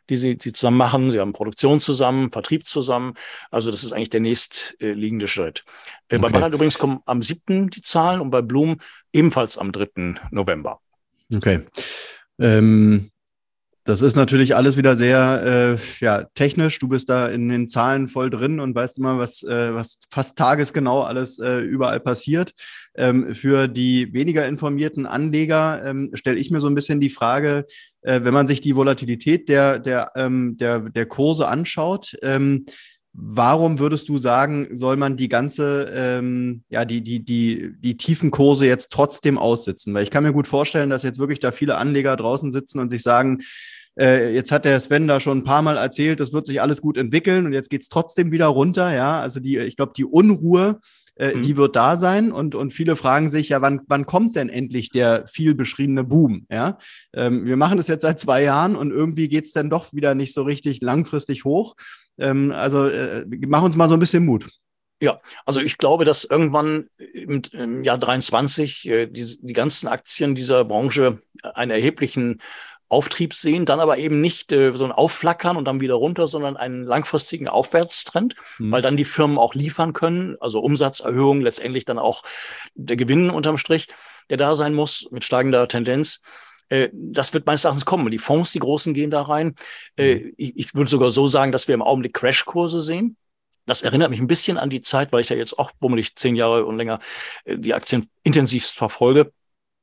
die 0.10 0.18
sie, 0.18 0.38
die 0.38 0.52
zusammen 0.52 0.78
machen. 0.78 1.12
Sie 1.12 1.20
haben 1.20 1.32
Produktion 1.32 1.80
zusammen, 1.80 2.32
Vertrieb 2.32 2.68
zusammen. 2.68 3.14
Also 3.52 3.72
das 3.72 3.84
ist 3.84 3.94
eigentlich 3.94 4.10
der 4.10 4.20
nächstliegende 4.20 5.28
Schritt. 5.28 5.64
Äh, 6.10 6.16
okay. 6.16 6.22
Bei 6.24 6.30
Ballard 6.30 6.54
übrigens 6.54 6.78
kommen 6.78 7.02
am 7.06 7.22
7. 7.22 7.70
die 7.70 7.82
Zahlen 7.82 8.20
und 8.20 8.32
bei 8.32 8.42
Blum 8.42 8.80
ebenfalls 9.14 9.58
am 9.58 9.72
3. 9.72 10.16
November. 10.32 10.80
Okay. 11.32 11.62
Ähm, 12.40 13.12
das 13.86 14.02
ist 14.02 14.16
natürlich 14.16 14.56
alles 14.56 14.78
wieder 14.78 14.96
sehr 14.96 15.78
äh, 15.78 16.04
ja, 16.04 16.24
technisch. 16.36 16.80
Du 16.80 16.88
bist 16.88 17.10
da 17.10 17.28
in 17.28 17.50
den 17.50 17.68
Zahlen 17.68 18.08
voll 18.08 18.30
drin 18.30 18.62
und 18.62 18.74
weißt 18.74 18.98
immer, 18.98 19.18
was, 19.18 19.44
äh, 19.44 19.74
was 19.74 20.00
fast 20.10 20.38
tagesgenau 20.38 21.02
alles 21.02 21.38
äh, 21.40 21.58
überall 21.58 22.00
passiert. 22.00 22.54
Ähm, 22.96 23.36
für 23.36 23.68
die 23.68 24.14
weniger 24.14 24.48
informierten 24.48 25.06
Anleger 25.06 25.84
ähm, 25.86 26.12
stelle 26.14 26.38
ich 26.38 26.50
mir 26.50 26.62
so 26.62 26.68
ein 26.68 26.76
bisschen 26.76 27.02
die 27.02 27.10
Frage, 27.10 27.66
äh, 28.04 28.22
wenn 28.24 28.34
man 28.34 28.48
sich 28.48 28.62
die 28.62 28.78
Volatilität 28.78 29.50
der, 29.50 29.80
der, 29.80 30.12
ähm, 30.16 30.56
der, 30.58 30.80
der 30.80 31.06
Kurse 31.06 31.50
anschaut, 31.50 32.16
ähm, 32.22 32.66
Warum 33.16 33.78
würdest 33.78 34.10
du 34.10 34.18
sagen, 34.18 34.70
soll 34.72 34.98
man 34.98 35.18
die 35.18 35.30
ganze, 35.30 35.92
ähm, 35.94 36.64
ja, 36.70 36.84
die, 36.84 37.04
die, 37.04 37.24
die, 37.24 37.74
die 37.78 37.96
tiefen 37.96 38.32
Kurse 38.32 38.66
jetzt 38.66 38.92
trotzdem 38.92 39.38
aussitzen? 39.38 39.94
Weil 39.94 40.04
ich 40.04 40.10
kann 40.10 40.24
mir 40.24 40.34
gut 40.34 40.48
vorstellen, 40.48 40.90
dass 40.90 41.04
jetzt 41.04 41.20
wirklich 41.20 41.40
da 41.40 41.52
viele 41.52 41.78
Anleger 41.78 42.16
draußen 42.16 42.52
sitzen 42.52 42.80
und 42.80 42.90
sich 42.90 43.04
sagen, 43.04 43.44
äh, 44.00 44.34
jetzt 44.34 44.52
hat 44.52 44.66
der 44.66 44.80
Sven 44.80 45.08
da 45.08 45.20
schon 45.20 45.40
ein 45.40 45.44
paar 45.44 45.62
Mal 45.62 45.78
erzählt, 45.78 46.20
das 46.20 46.34
wird 46.34 46.48
sich 46.48 46.60
alles 46.60 46.82
gut 46.82 46.98
entwickeln 46.98 47.46
und 47.46 47.54
jetzt 47.54 47.70
geht's 47.70 47.88
trotzdem 47.88 48.32
wieder 48.32 48.48
runter, 48.48 48.92
ja. 48.92 49.22
Also 49.22 49.40
die, 49.40 49.60
ich 49.60 49.76
glaube, 49.76 49.94
die 49.96 50.06
Unruhe, 50.06 50.80
äh, 51.16 51.34
mhm. 51.34 51.44
die 51.44 51.58
wird 51.58 51.76
da 51.76 51.96
sein 51.96 52.32
und, 52.32 52.56
und 52.56 52.72
viele 52.72 52.96
fragen 52.96 53.30
sich 53.30 53.50
ja, 53.50 53.62
wann, 53.62 53.82
wann 53.88 54.06
kommt 54.06 54.36
denn 54.36 54.50
endlich 54.50 54.90
der 54.90 55.28
viel 55.28 55.54
beschriebene 55.56 56.04
Boom? 56.04 56.46
Ja, 56.50 56.78
ähm, 57.14 57.46
wir 57.46 57.58
machen 57.58 57.78
das 57.78 57.88
jetzt 57.88 58.02
seit 58.02 58.20
zwei 58.20 58.44
Jahren 58.44 58.76
und 58.76 58.92
irgendwie 58.92 59.28
geht's 59.28 59.52
dann 59.52 59.70
doch 59.70 59.94
wieder 59.94 60.16
nicht 60.16 60.34
so 60.34 60.44
richtig 60.44 60.82
langfristig 60.82 61.46
hoch. 61.46 61.76
Ähm, 62.18 62.52
also 62.52 62.88
äh, 62.88 63.26
mach 63.48 63.64
uns 63.64 63.76
mal 63.76 63.88
so 63.88 63.96
ein 63.96 64.00
bisschen 64.00 64.26
Mut. 64.26 64.50
Ja, 65.02 65.20
also 65.46 65.60
ich 65.60 65.78
glaube, 65.78 66.06
dass 66.06 66.24
irgendwann 66.24 66.88
im, 66.98 67.42
im 67.52 67.84
Jahr 67.84 67.98
23 67.98 68.88
äh, 68.88 69.08
die, 69.08 69.38
die 69.42 69.54
ganzen 69.54 69.88
Aktien 69.90 70.34
dieser 70.34 70.64
Branche 70.64 71.20
einen 71.42 71.72
erheblichen 71.72 72.42
Auftrieb 72.94 73.34
sehen, 73.34 73.66
dann 73.66 73.80
aber 73.80 73.98
eben 73.98 74.22
nicht 74.22 74.52
äh, 74.52 74.72
so 74.76 74.86
ein 74.86 74.92
Aufflackern 74.92 75.58
und 75.58 75.66
dann 75.66 75.82
wieder 75.82 75.96
runter, 75.96 76.28
sondern 76.28 76.56
einen 76.56 76.84
langfristigen 76.84 77.48
Aufwärtstrend, 77.48 78.36
mhm. 78.60 78.72
weil 78.72 78.84
dann 78.84 78.98
die 78.98 79.04
Firmen 79.04 79.40
auch 79.40 79.56
liefern 79.56 79.94
können, 79.94 80.38
also 80.40 80.60
Umsatzerhöhung, 80.60 81.42
letztendlich 81.42 81.86
dann 81.86 81.98
auch 81.98 82.22
der 82.76 82.96
Gewinn 82.96 83.32
unterm 83.32 83.58
Strich, 83.58 83.88
der 84.30 84.38
da 84.38 84.54
sein 84.54 84.76
muss 84.76 85.08
mit 85.10 85.24
steigender 85.24 85.68
Tendenz. 85.68 86.22
Äh, 86.70 86.90
das 86.94 87.34
wird 87.34 87.48
meines 87.48 87.64
Erachtens 87.66 87.86
kommen. 87.86 88.12
Die 88.12 88.20
Fonds, 88.20 88.52
die 88.52 88.60
großen, 88.60 88.94
gehen 88.94 89.10
da 89.10 89.24
rein. 89.24 89.56
Äh, 89.98 90.16
mhm. 90.16 90.34
ich, 90.38 90.76
würde 90.76 90.90
sogar 90.90 91.10
so 91.10 91.28
sagen, 91.28 91.52
dass 91.52 91.68
wir 91.68 91.74
im 91.74 91.82
Augenblick 91.82 92.14
Crashkurse 92.14 92.80
sehen. 92.80 93.18
Das 93.66 93.82
erinnert 93.82 94.12
mich 94.12 94.20
ein 94.20 94.28
bisschen 94.28 94.60
an 94.60 94.70
die 94.70 94.82
Zeit, 94.82 95.12
weil 95.12 95.22
ich 95.22 95.30
ja 95.30 95.36
jetzt 95.36 95.58
auch 95.58 95.72
bummelig 95.72 96.16
zehn 96.16 96.36
Jahre 96.36 96.66
und 96.66 96.78
länger 96.78 97.00
äh, 97.46 97.58
die 97.58 97.74
Aktien 97.74 98.08
intensivst 98.24 98.78
verfolge 98.78 99.32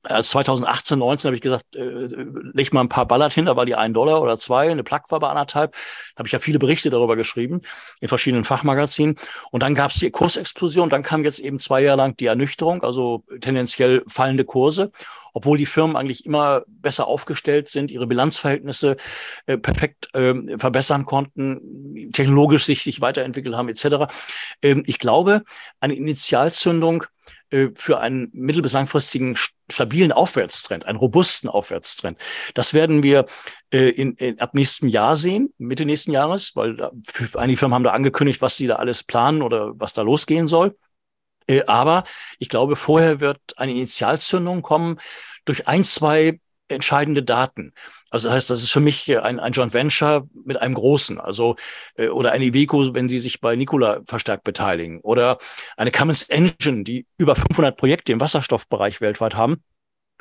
als 0.02 0.30
2018, 0.30 0.98
19 0.98 1.28
habe 1.28 1.36
ich 1.36 1.42
gesagt, 1.42 1.76
äh, 1.76 2.08
leg 2.52 2.72
mal 2.72 2.80
ein 2.80 2.88
paar 2.88 3.06
Ballard 3.06 3.32
hin, 3.32 3.46
da 3.46 3.56
war 3.56 3.66
die 3.66 3.74
ein 3.74 3.92
Dollar 3.92 4.22
oder 4.22 4.38
zwei, 4.38 4.70
eine 4.70 4.82
Plug 4.82 5.00
war 5.10 5.20
bei 5.20 5.28
anderthalb. 5.28 5.72
Da 5.72 6.20
habe 6.20 6.26
ich 6.26 6.32
ja 6.32 6.38
viele 6.38 6.58
Berichte 6.58 6.90
darüber 6.90 7.16
geschrieben 7.16 7.60
in 8.00 8.08
verschiedenen 8.08 8.44
Fachmagazinen. 8.44 9.16
Und 9.50 9.62
dann 9.62 9.74
gab 9.74 9.90
es 9.90 9.98
die 9.98 10.10
Kursexplosion, 10.10 10.88
dann 10.88 11.02
kam 11.02 11.24
jetzt 11.24 11.38
eben 11.38 11.58
zwei 11.58 11.82
Jahre 11.82 11.98
lang 11.98 12.16
die 12.16 12.26
Ernüchterung, 12.26 12.82
also 12.82 13.24
tendenziell 13.40 14.02
fallende 14.08 14.44
Kurse, 14.44 14.90
obwohl 15.34 15.58
die 15.58 15.66
Firmen 15.66 15.96
eigentlich 15.96 16.24
immer 16.24 16.62
besser 16.66 17.06
aufgestellt 17.06 17.68
sind, 17.68 17.90
ihre 17.90 18.06
Bilanzverhältnisse 18.06 18.96
äh, 19.46 19.58
perfekt 19.58 20.08
äh, 20.14 20.34
verbessern 20.58 21.04
konnten, 21.04 22.10
technologisch 22.12 22.64
sich, 22.64 22.82
sich 22.82 23.00
weiterentwickelt 23.00 23.54
haben, 23.54 23.68
etc. 23.68 24.12
Ähm, 24.62 24.82
ich 24.86 24.98
glaube, 24.98 25.42
eine 25.80 25.94
Initialzündung 25.94 27.02
äh, 27.02 27.06
für 27.74 28.00
einen 28.00 28.30
mittel- 28.32 28.62
bis 28.62 28.72
langfristigen 28.72 29.36
stabilen 29.70 30.12
Aufwärtstrend, 30.12 30.86
einen 30.86 30.98
robusten 30.98 31.48
Aufwärtstrend. 31.48 32.18
Das 32.54 32.74
werden 32.74 33.02
wir 33.02 33.26
äh, 33.70 33.90
in, 33.90 34.14
in, 34.14 34.40
ab 34.40 34.54
nächstem 34.54 34.88
Jahr 34.88 35.16
sehen, 35.16 35.52
Mitte 35.58 35.84
nächsten 35.84 36.12
Jahres, 36.12 36.54
weil 36.56 36.76
da, 36.76 36.90
einige 37.34 37.58
Firmen 37.58 37.74
haben 37.74 37.84
da 37.84 37.92
angekündigt, 37.92 38.40
was 38.40 38.56
die 38.56 38.66
da 38.66 38.76
alles 38.76 39.02
planen 39.02 39.42
oder 39.42 39.72
was 39.74 39.92
da 39.92 40.02
losgehen 40.02 40.48
soll. 40.48 40.76
Äh, 41.46 41.64
aber 41.66 42.04
ich 42.38 42.48
glaube, 42.48 42.76
vorher 42.76 43.20
wird 43.20 43.40
eine 43.56 43.72
Initialzündung 43.72 44.62
kommen 44.62 44.98
durch 45.44 45.66
ein, 45.68 45.84
zwei 45.84 46.40
entscheidende 46.70 47.22
Daten. 47.22 47.72
Also 48.10 48.28
das 48.28 48.36
heißt, 48.36 48.50
das 48.50 48.62
ist 48.62 48.72
für 48.72 48.80
mich 48.80 49.16
ein, 49.18 49.40
ein 49.40 49.52
Joint 49.52 49.72
Venture 49.72 50.28
mit 50.44 50.60
einem 50.60 50.74
großen, 50.74 51.20
also 51.20 51.56
äh, 51.96 52.08
oder 52.08 52.32
eine 52.32 52.46
Iveco, 52.46 52.94
wenn 52.94 53.08
sie 53.08 53.18
sich 53.18 53.40
bei 53.40 53.56
Nikola 53.56 54.00
verstärkt 54.06 54.44
beteiligen. 54.44 55.00
Oder 55.00 55.38
eine 55.76 55.90
Cummins 55.90 56.22
Engine, 56.24 56.84
die 56.84 57.06
über 57.18 57.36
500 57.36 57.76
Projekte 57.76 58.12
im 58.12 58.20
Wasserstoffbereich 58.20 59.00
weltweit 59.00 59.34
haben. 59.34 59.62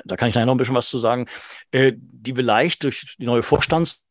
Da 0.05 0.15
kann 0.15 0.29
ich 0.29 0.35
nachher 0.35 0.45
noch 0.45 0.55
ein 0.55 0.57
bisschen 0.57 0.75
was 0.75 0.89
zu 0.89 0.97
sagen, 0.97 1.27
äh, 1.71 1.93
die 1.95 2.33
vielleicht 2.33 2.83
durch 2.83 3.15
die 3.17 3.25
neue 3.25 3.43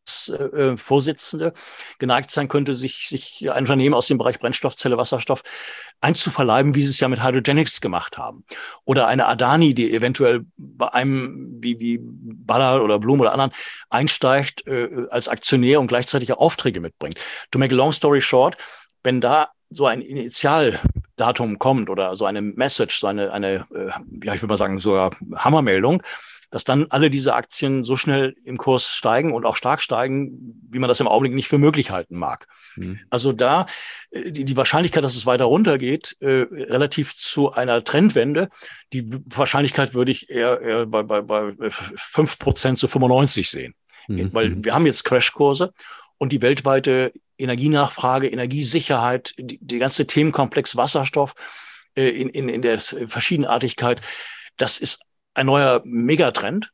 Vorstandsvorsitzende 0.08 1.46
äh, 1.46 1.52
geneigt 1.98 2.30
sein 2.30 2.48
könnte, 2.48 2.74
sich, 2.74 3.08
sich 3.08 3.50
ein 3.50 3.64
Unternehmen 3.64 3.94
aus 3.94 4.06
dem 4.06 4.18
Bereich 4.18 4.38
Brennstoffzelle, 4.38 4.96
Wasserstoff 4.96 5.42
einzuverleiben, 6.00 6.74
wie 6.74 6.82
sie 6.82 6.90
es 6.90 7.00
ja 7.00 7.08
mit 7.08 7.22
Hydrogenics 7.22 7.80
gemacht 7.80 8.18
haben. 8.18 8.44
Oder 8.84 9.06
eine 9.06 9.26
Adani, 9.26 9.74
die 9.74 9.92
eventuell 9.92 10.44
bei 10.56 10.88
einem 10.92 11.58
wie, 11.60 11.78
wie 11.78 11.98
Baller 12.02 12.82
oder 12.82 12.98
Blum 12.98 13.20
oder 13.20 13.32
anderen 13.32 13.52
einsteigt 13.90 14.66
äh, 14.66 15.06
als 15.10 15.28
Aktionär 15.28 15.80
und 15.80 15.88
gleichzeitig 15.88 16.32
Aufträge 16.32 16.80
mitbringt. 16.80 17.18
To 17.50 17.58
make 17.58 17.74
a 17.74 17.76
long 17.76 17.92
story 17.92 18.20
short, 18.20 18.56
wenn 19.02 19.20
da 19.20 19.48
so 19.70 19.86
ein 19.86 20.00
Initialdatum 20.00 21.58
kommt 21.58 21.90
oder 21.90 22.16
so 22.16 22.24
eine 22.24 22.40
Message, 22.40 23.00
so 23.00 23.06
eine, 23.06 23.32
eine 23.32 23.66
äh, 23.74 23.90
ja, 24.24 24.34
ich 24.34 24.42
würde 24.42 24.48
mal 24.48 24.56
sagen, 24.56 24.78
sogar 24.78 25.10
Hammermeldung, 25.34 26.02
dass 26.50 26.64
dann 26.64 26.86
alle 26.90 27.10
diese 27.10 27.34
Aktien 27.34 27.84
so 27.84 27.96
schnell 27.96 28.34
im 28.44 28.56
Kurs 28.56 28.86
steigen 28.94 29.32
und 29.32 29.44
auch 29.44 29.56
stark 29.56 29.82
steigen, 29.82 30.60
wie 30.70 30.78
man 30.78 30.88
das 30.88 31.00
im 31.00 31.08
Augenblick 31.08 31.34
nicht 31.34 31.48
für 31.48 31.58
möglich 31.58 31.90
halten 31.90 32.18
mag. 32.18 32.46
Mhm. 32.76 33.00
Also 33.10 33.32
da 33.32 33.66
äh, 34.10 34.32
die, 34.32 34.44
die 34.44 34.56
Wahrscheinlichkeit, 34.56 35.04
dass 35.04 35.16
es 35.16 35.26
weiter 35.26 35.44
runtergeht, 35.44 36.16
äh, 36.20 36.46
relativ 36.50 37.16
zu 37.16 37.52
einer 37.52 37.84
Trendwende, 37.84 38.48
die 38.92 39.10
Wahrscheinlichkeit 39.26 39.94
würde 39.94 40.10
ich 40.10 40.30
eher, 40.30 40.60
eher 40.60 40.86
bei, 40.86 41.02
bei, 41.02 41.20
bei 41.20 41.70
5 41.70 42.38
Prozent 42.38 42.78
zu 42.78 42.88
95 42.88 43.50
sehen. 43.50 43.74
Mhm. 44.08 44.32
Weil 44.32 44.50
mhm. 44.50 44.64
wir 44.64 44.74
haben 44.74 44.86
jetzt 44.86 45.04
Crashkurse 45.04 45.72
und 46.16 46.32
die 46.32 46.42
weltweite 46.42 47.12
Energienachfrage, 47.36 48.28
Energiesicherheit, 48.28 49.34
die, 49.38 49.58
die 49.60 49.78
ganze 49.78 50.06
Themenkomplex 50.06 50.76
Wasserstoff 50.76 51.34
äh, 51.94 52.08
in, 52.08 52.30
in, 52.30 52.48
in 52.48 52.62
der 52.62 52.78
Verschiedenartigkeit, 52.78 54.00
das 54.56 54.78
ist 54.78 55.04
ein 55.38 55.46
neuer 55.46 55.80
Megatrend. 55.84 56.70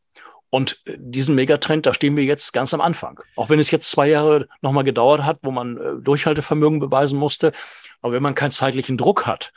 Und 0.51 0.81
äh, 0.87 0.97
diesen 0.99 1.35
Megatrend, 1.35 1.87
da 1.87 1.95
stehen 1.95 2.17
wir 2.17 2.25
jetzt 2.25 2.53
ganz 2.53 2.75
am 2.75 2.81
Anfang. 2.81 3.21
Auch 3.37 3.51
wenn 3.51 3.59
es 3.59 3.71
jetzt 3.71 3.91
zwei 3.91 4.09
Jahre 4.09 4.49
nochmal 4.63 4.85
gedauert 4.85 5.25
hat, 5.25 5.39
wo 5.43 5.51
man 5.51 5.77
äh, 5.77 5.95
Durchhaltevermögen 6.01 6.79
beweisen 6.79 7.19
musste. 7.19 7.53
Aber 8.03 8.13
wenn 8.13 8.23
man 8.23 8.35
keinen 8.35 8.51
zeitlichen 8.51 8.97
Druck 8.97 9.27
hat, 9.27 9.53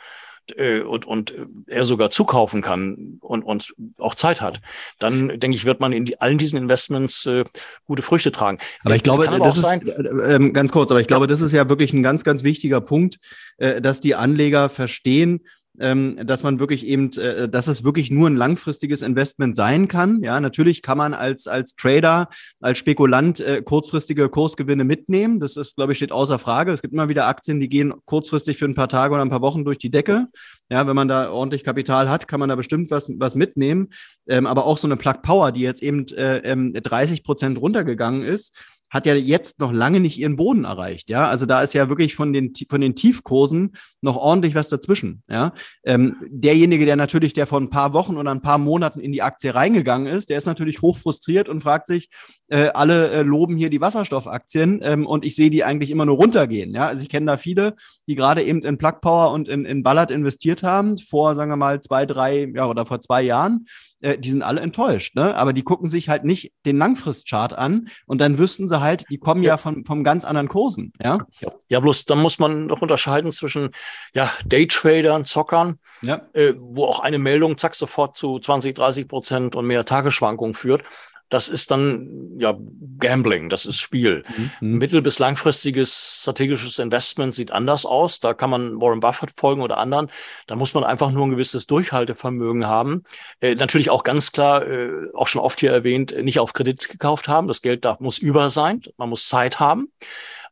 äh, 0.56 0.82
und, 0.82 1.06
und 1.06 1.34
er 1.68 1.86
sogar 1.86 2.10
zukaufen 2.10 2.62
kann 2.62 3.18
und, 3.22 3.44
und 3.44 3.74
auch 3.98 4.16
Zeit 4.16 4.42
hat, 4.42 4.62
dann 5.00 5.40
denke 5.40 5.56
ich, 5.56 5.66
wird 5.66 5.80
man 5.80 5.92
in 5.92 6.06
die, 6.06 6.22
allen 6.22 6.38
diesen 6.38 6.58
Investments 6.58 7.26
äh, 7.26 7.44
gute 7.86 8.02
Früchte 8.02 8.32
tragen. 8.32 8.58
Aber 8.84 8.96
ich 8.96 9.04
glaube, 9.04 9.28
das, 9.28 9.40
das 9.40 9.58
ist 9.58 9.88
äh, 9.88 10.36
äh, 10.36 10.50
ganz 10.52 10.72
kurz, 10.72 10.92
aber 10.92 11.02
ich 11.02 11.08
glaube, 11.08 11.28
das 11.28 11.42
ist 11.42 11.52
ja 11.52 11.68
wirklich 11.70 11.94
ein 11.94 12.04
ganz, 12.04 12.24
ganz 12.24 12.44
wichtiger 12.44 12.82
Punkt, 12.82 13.20
äh, 13.58 13.82
dass 13.82 14.00
die 14.00 14.16
Anleger 14.16 14.70
verstehen, 14.70 15.42
ähm, 15.80 16.20
dass 16.26 16.44
man 16.44 16.60
wirklich 16.60 16.86
eben, 16.86 17.12
äh, 17.18 17.48
dass 17.48 17.68
es 17.68 17.84
wirklich 17.84 18.12
nur 18.12 18.30
ein 18.30 18.36
langfristiges 18.36 19.02
Investment 19.02 19.56
sein 19.56 19.88
kann. 19.88 20.22
Ja, 20.24 20.40
natürlich 20.40 20.82
kann 20.82 20.98
man 20.98 21.14
als, 21.14 21.48
als 21.48 21.76
Trader, 21.76 22.30
als 22.62 22.78
Spekulant 22.78 23.40
äh, 23.40 23.62
kurzfristige 23.62 24.30
Kursgewinne 24.30 24.84
mitnehmen. 24.84 25.40
Das 25.40 25.56
ist, 25.56 25.76
glaube 25.76 25.92
ich, 25.92 25.98
steht 25.98 26.12
außer 26.12 26.40
Frage. 26.40 26.72
Es 26.72 26.82
gibt 26.82 26.94
immer 26.94 27.10
wieder 27.10 27.28
Aktien, 27.28 27.60
die 27.60 27.70
gehen 27.70 27.94
kurzfristig 28.06 28.58
für 28.58 28.66
ein 28.66 28.76
paar 28.76 28.90
Tage 28.90 29.14
oder 29.14 29.24
ein 29.24 29.30
paar 29.30 29.42
Wochen 29.42 29.66
durch 29.66 29.78
die 29.78 29.92
Decke. 29.92 30.28
Ja, 30.70 30.86
wenn 30.88 30.96
man 30.96 31.08
da 31.08 31.32
ordentlich 31.32 31.64
Kapital 31.64 32.10
hat, 32.10 32.28
kann 32.28 32.40
man 32.40 32.50
da 32.50 32.56
bestimmt 32.56 32.92
was, 32.92 33.10
was 33.18 33.36
mitnehmen. 33.36 33.90
Ähm, 34.28 34.48
aber 34.48 34.66
auch 34.66 34.78
so 34.78 34.88
eine 34.88 34.98
Plug 34.98 35.22
Power, 35.22 35.52
die 35.52 35.62
jetzt 35.62 35.82
eben 35.82 36.08
äh, 36.10 36.82
30 36.82 37.20
ähm, 37.20 37.24
Prozent 37.24 37.62
runtergegangen 37.62 38.24
ist, 38.24 38.56
hat 38.90 39.06
ja 39.06 39.16
jetzt 39.16 39.60
noch 39.60 39.74
lange 39.74 40.00
nicht 40.00 40.18
ihren 40.18 40.36
Boden 40.36 40.64
erreicht. 40.64 41.10
Ja, 41.10 41.28
also 41.28 41.46
da 41.46 41.62
ist 41.62 41.74
ja 41.74 41.90
wirklich 41.90 42.16
von 42.16 42.34
den, 42.34 42.54
von 42.70 42.82
den 42.82 42.96
Tiefkursen 42.96 43.76
noch 44.02 44.16
ordentlich 44.16 44.56
was 44.56 44.70
dazwischen. 44.70 45.24
Ja, 45.30 45.54
ähm, 45.84 46.16
derjenige, 46.30 46.86
der 46.86 46.96
natürlich, 46.96 47.34
der 47.34 47.48
vor 47.48 47.60
ein 47.60 47.70
paar 47.70 47.94
Wochen 47.94 48.18
oder 48.18 48.32
ein 48.32 48.42
paar 48.42 48.58
Monaten 48.58 49.00
in 49.00 49.12
die 49.12 49.22
Aktie 49.22 49.54
reingegangen 49.54 50.08
ist, 50.08 50.30
der 50.30 50.38
ist 50.38 50.46
natürlich 50.46 50.82
hoch 50.82 50.98
frustriert 50.98 51.50
und 51.50 51.62
fragt 51.62 51.88
sich, 51.88 52.10
äh, 52.48 52.70
alle 52.70 53.10
äh, 53.10 53.22
loben 53.24 53.58
hier 53.58 53.70
die 53.70 53.82
Wasserstoffaktien 53.82 54.80
ähm, 54.84 55.06
und 55.06 55.26
ich 55.26 55.36
sehe 55.36 55.50
die 55.50 55.64
eigentlich 55.64 55.90
immer 55.90 56.06
nur 56.06 56.16
runtergehen. 56.16 56.74
Ja, 56.74 56.88
also 56.88 57.02
ich 57.02 57.10
kenne 57.10 57.26
da 57.26 57.38
viele, 57.38 57.76
die 58.08 58.16
gerade 58.16 58.44
eben 58.44 58.62
in 58.62 58.78
Plug 58.78 59.02
Power 59.02 59.34
und 59.34 59.50
in, 59.50 59.66
in 59.66 59.84
Ballard 59.84 60.12
investiert 60.12 60.64
haben 60.64 60.98
vor, 60.98 61.36
sagen 61.36 61.52
wir 61.52 61.58
mal, 61.58 61.82
zwei, 61.82 62.06
drei, 62.06 62.50
ja, 62.56 62.68
oder 62.68 62.86
vor 62.86 63.02
zwei 63.02 63.22
Jahren 63.22 63.66
äh, 64.02 64.18
die 64.18 64.30
sind 64.32 64.44
alle 64.44 64.62
enttäuscht, 64.62 65.16
ne? 65.16 65.36
Aber 65.36 65.54
die 65.54 65.64
gucken 65.64 65.90
sich 65.90 66.10
halt 66.10 66.24
nicht 66.24 66.54
den 66.66 66.78
Langfristchart 66.78 67.54
an 67.54 67.90
und 68.06 68.20
dann 68.22 68.38
wüssten 68.38 68.68
sie 68.68 68.80
halt, 68.80 69.06
die 69.10 69.18
kommen 69.18 69.44
ja, 69.44 69.54
ja 69.54 69.58
von, 69.58 69.86
vom 69.86 70.04
ganz 70.04 70.26
anderen 70.26 70.48
Kursen, 70.48 70.94
ja? 71.02 71.20
ja? 71.40 71.52
Ja, 71.70 71.80
bloß 71.80 72.06
dann 72.06 72.20
muss 72.20 72.40
man 72.40 72.68
noch 72.68 72.82
unterscheiden 72.82 73.32
zwischen 73.32 73.72
ja, 74.14 74.32
Daytradern, 74.46 75.26
Zockern, 75.26 75.80
ja. 76.02 76.22
äh, 76.34 76.54
wo 76.58 76.86
auch 76.86 77.00
eine 77.00 77.18
Meldung 77.18 77.58
zack 77.58 77.76
sofort 77.76 78.18
zu 78.18 78.40
20, 78.40 78.76
30 78.76 79.08
Prozent 79.08 79.56
und 79.56 79.66
mehr 79.66 79.86
Tagesschwankungen 79.86 80.54
führt 80.54 80.84
das 81.30 81.50
ist 81.50 81.72
dann 81.72 82.38
ja 82.38 82.58
Gambling, 83.00 83.50
das 83.50 83.66
ist 83.66 83.80
Spiel. 83.80 84.24
Mhm. 84.28 84.52
mhm. 84.62 84.78
Mittel- 84.78 85.02
bis 85.02 85.20
langfristiges 85.20 86.20
strategisches 86.22 86.80
Investment 86.80 87.36
sieht 87.36 87.52
anders 87.52 87.86
aus. 87.86 88.20
Da 88.20 88.34
kann 88.34 88.50
man 88.50 88.80
Warren 88.82 89.00
Buffett 89.00 89.34
folgen 89.38 89.62
oder 89.62 89.78
anderen. 89.78 90.10
Da 90.48 90.56
muss 90.56 90.74
man 90.74 90.84
einfach 90.84 91.12
nur 91.12 91.26
ein 91.26 91.32
gewisses 91.32 91.68
Durchhaltevermögen 91.68 92.68
haben. 92.68 93.04
Äh, 93.42 93.56
natürlich 93.56 93.90
auch 93.90 94.04
ganz 94.04 94.32
klar, 94.32 94.66
äh, 94.66 94.90
auch 95.14 95.28
schon 95.28 95.42
oft 95.42 95.60
hier 95.60 95.72
erwähnt, 95.72 96.16
nicht 96.22 96.40
auf 96.40 96.54
Kredit 96.54 96.88
gekauft 96.90 97.28
haben. 97.28 97.48
Das 97.48 97.62
Geld 97.62 97.86
da 97.86 97.98
muss 98.00 98.18
über 98.18 98.50
sein. 98.50 98.82
Man 98.98 99.10
muss 99.10 99.28
Zeit 99.28 99.60
haben. 99.60 99.92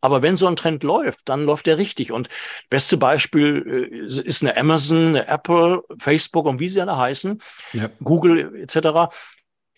Aber 0.02 0.22
wenn 0.22 0.38
so 0.38 0.46
ein 0.46 0.56
Trend 0.56 0.84
läuft, 0.84 1.30
dann 1.30 1.46
läuft 1.46 1.66
der 1.66 1.78
richtig. 1.78 2.12
Und 2.12 2.30
beste 2.70 2.98
Beispiel 2.98 3.90
äh, 3.92 4.06
ist 4.06 4.44
eine 4.44 4.56
Amazon, 4.58 5.08
eine 5.08 5.28
Apple, 5.28 5.84
Facebook 5.98 6.46
und 6.46 6.60
wie 6.60 6.70
sie 6.70 6.82
alle 6.82 6.98
heißen, 6.98 7.42
ja. 7.74 7.90
Google 8.04 8.56
etc 8.62 9.10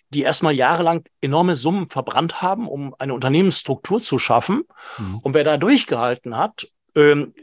die 0.09 0.21
erstmal 0.21 0.53
jahrelang 0.53 1.03
enorme 1.21 1.55
Summen 1.55 1.89
verbrannt 1.89 2.41
haben, 2.41 2.67
um 2.67 2.95
eine 2.97 3.13
Unternehmensstruktur 3.13 4.01
zu 4.01 4.19
schaffen. 4.19 4.63
Mhm. 4.97 5.19
Und 5.19 5.33
wer 5.33 5.43
da 5.43 5.57
durchgehalten 5.57 6.37
hat, 6.37 6.67
ähm, 6.95 7.33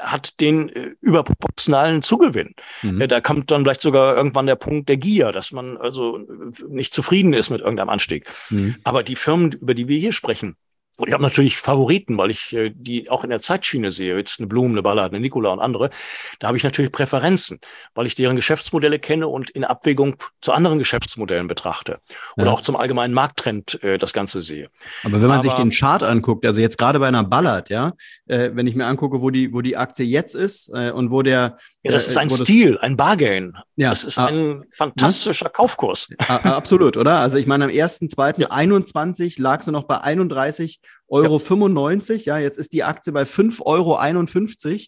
hat 0.00 0.40
den 0.40 0.68
äh, 0.70 0.90
überproportionalen 1.00 2.02
Zugewinn. 2.02 2.54
Mhm. 2.82 3.00
Äh, 3.00 3.08
da 3.08 3.20
kommt 3.20 3.50
dann 3.50 3.62
vielleicht 3.62 3.82
sogar 3.82 4.16
irgendwann 4.16 4.46
der 4.46 4.56
Punkt 4.56 4.88
der 4.88 4.96
Gier, 4.96 5.30
dass 5.30 5.52
man 5.52 5.76
also 5.76 6.18
äh, 6.18 6.24
nicht 6.68 6.94
zufrieden 6.94 7.32
ist 7.32 7.50
mit 7.50 7.60
irgendeinem 7.60 7.90
Anstieg. 7.90 8.28
Mhm. 8.50 8.76
Aber 8.84 9.02
die 9.02 9.16
Firmen, 9.16 9.52
über 9.52 9.74
die 9.74 9.86
wir 9.86 9.98
hier 9.98 10.12
sprechen, 10.12 10.56
und 10.96 11.08
ich 11.08 11.12
habe 11.12 11.24
natürlich 11.24 11.56
Favoriten, 11.56 12.16
weil 12.18 12.30
ich 12.30 12.52
äh, 12.52 12.70
die 12.72 13.10
auch 13.10 13.24
in 13.24 13.30
der 13.30 13.40
Zeitschiene 13.40 13.90
sehe, 13.90 14.16
jetzt 14.16 14.38
eine 14.38 14.46
Blumen, 14.46 14.72
eine 14.72 14.82
Ballard, 14.82 15.12
eine 15.12 15.20
Nikola 15.20 15.50
und 15.50 15.58
andere. 15.58 15.90
Da 16.38 16.46
habe 16.46 16.56
ich 16.56 16.62
natürlich 16.62 16.92
Präferenzen, 16.92 17.58
weil 17.94 18.06
ich 18.06 18.14
deren 18.14 18.36
Geschäftsmodelle 18.36 19.00
kenne 19.00 19.26
und 19.26 19.50
in 19.50 19.64
Abwägung 19.64 20.16
zu 20.40 20.52
anderen 20.52 20.78
Geschäftsmodellen 20.78 21.48
betrachte. 21.48 21.98
Oder 22.36 22.46
ja. 22.46 22.52
auch 22.52 22.60
zum 22.60 22.76
allgemeinen 22.76 23.12
Markttrend 23.12 23.82
äh, 23.82 23.98
das 23.98 24.12
Ganze 24.12 24.40
sehe. 24.40 24.68
Aber 25.02 25.14
wenn 25.14 25.28
man 25.28 25.38
Aber, 25.38 25.42
sich 25.42 25.54
den 25.54 25.70
Chart 25.70 26.04
anguckt, 26.04 26.46
also 26.46 26.60
jetzt 26.60 26.78
gerade 26.78 27.00
bei 27.00 27.08
einer 27.08 27.24
Ballard, 27.24 27.70
ja, 27.70 27.94
äh, 28.26 28.50
wenn 28.54 28.68
ich 28.68 28.76
mir 28.76 28.86
angucke, 28.86 29.20
wo 29.20 29.30
die, 29.30 29.52
wo 29.52 29.62
die 29.62 29.76
Aktie 29.76 30.06
jetzt 30.06 30.36
ist 30.36 30.70
äh, 30.74 30.92
und 30.92 31.10
wo 31.10 31.22
der. 31.22 31.58
Ja, 31.82 31.90
das 31.90 32.06
ist 32.06 32.16
äh, 32.16 32.20
ein 32.20 32.30
Stil, 32.30 32.78
ein 32.78 32.96
Bargain. 32.96 33.56
Ja, 33.76 33.90
das 33.90 34.04
ist 34.04 34.18
ah, 34.18 34.26
ein 34.26 34.64
fantastischer 34.70 35.46
ne? 35.46 35.50
Kaufkurs. 35.50 36.08
absolut, 36.18 36.96
oder? 36.96 37.18
Also 37.18 37.36
ich 37.36 37.46
meine, 37.46 37.64
am 37.64 37.70
1.2.21 37.70 39.42
lag 39.42 39.62
sie 39.62 39.72
noch 39.72 39.84
bei 39.84 40.00
31 40.00 40.80
Euro 41.08 41.38
ja. 41.38 41.44
95. 41.44 42.24
Ja, 42.24 42.38
jetzt 42.38 42.58
ist 42.58 42.72
die 42.72 42.82
Aktie 42.82 43.12
bei 43.12 43.22
5,51 43.22 43.60
Euro. 43.66 43.98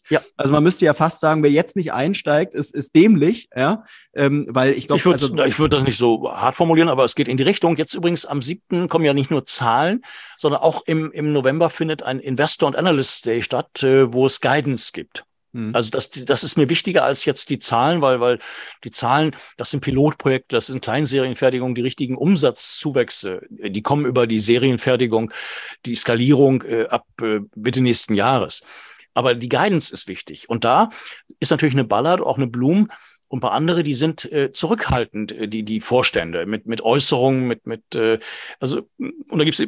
Ja. 0.09 0.20
Also 0.37 0.52
man 0.52 0.62
müsste 0.62 0.85
ja 0.85 0.94
fast 0.94 1.20
sagen, 1.20 1.42
wer 1.42 1.50
jetzt 1.50 1.76
nicht 1.76 1.92
einsteigt, 1.92 2.55
ist, 2.55 2.74
ist 2.74 2.96
dämlich, 2.96 3.48
ja. 3.55 3.85
Ähm, 4.14 4.46
weil 4.48 4.72
ich 4.72 4.87
glaube, 4.87 4.98
ich 4.98 5.05
würde 5.05 5.22
also, 5.22 5.44
ich 5.44 5.59
würd 5.59 5.74
das 5.74 5.83
nicht 5.83 5.98
so 5.98 6.33
hart 6.33 6.55
formulieren, 6.55 6.88
aber 6.88 7.05
es 7.05 7.14
geht 7.14 7.29
in 7.29 7.37
die 7.37 7.42
Richtung. 7.42 7.76
Jetzt 7.76 7.94
übrigens 7.94 8.24
am 8.24 8.40
7. 8.40 8.88
kommen 8.88 9.05
ja 9.05 9.12
nicht 9.12 9.31
nur 9.31 9.44
Zahlen, 9.44 10.02
sondern 10.38 10.62
auch 10.62 10.83
im, 10.87 11.12
im 11.12 11.33
November 11.33 11.68
findet 11.68 12.02
ein 12.02 12.18
Investor 12.18 12.68
und 12.68 12.76
Analyst 12.76 13.26
Day 13.26 13.42
statt, 13.42 13.83
äh, 13.83 14.12
wo 14.12 14.24
es 14.24 14.40
Guidance 14.40 14.92
gibt. 14.92 15.25
Mhm. 15.56 15.74
Also 15.74 15.88
das, 15.90 16.10
das 16.10 16.44
ist 16.44 16.58
mir 16.58 16.68
wichtiger 16.68 17.04
als 17.04 17.24
jetzt 17.24 17.48
die 17.48 17.58
Zahlen, 17.58 18.02
weil, 18.02 18.20
weil 18.20 18.38
die 18.84 18.90
Zahlen, 18.90 19.34
das 19.56 19.70
sind 19.70 19.80
Pilotprojekte, 19.80 20.54
das 20.54 20.66
sind 20.66 20.82
Kleinserienfertigungen, 20.82 21.74
die 21.74 21.80
richtigen 21.80 22.16
Umsatzzuwächse, 22.16 23.40
die 23.48 23.82
kommen 23.82 24.04
über 24.04 24.26
die 24.26 24.40
Serienfertigung, 24.40 25.32
die 25.86 25.96
Skalierung 25.96 26.62
äh, 26.62 26.86
ab 26.88 27.06
äh, 27.22 27.40
Mitte 27.54 27.80
nächsten 27.80 28.14
Jahres. 28.14 28.64
Aber 29.14 29.34
die 29.34 29.48
Guidance 29.48 29.94
ist 29.94 30.08
wichtig. 30.08 30.50
Und 30.50 30.64
da 30.64 30.90
ist 31.40 31.50
natürlich 31.50 31.74
eine 31.74 31.84
Ballard, 31.84 32.20
auch 32.20 32.36
eine 32.36 32.46
Blum, 32.46 32.90
und 33.28 33.40
bei 33.40 33.48
andere, 33.48 33.82
die 33.82 33.94
sind 33.94 34.30
äh, 34.30 34.52
zurückhaltend, 34.52 35.32
äh, 35.32 35.48
die, 35.48 35.64
die 35.64 35.80
Vorstände, 35.80 36.46
mit, 36.46 36.66
mit 36.66 36.82
Äußerungen, 36.82 37.46
mit, 37.46 37.66
mit, 37.66 37.94
äh, 37.94 38.18
also, 38.60 38.88
und 38.98 39.38
da 39.38 39.44
gibt 39.44 39.58
es 39.58 39.66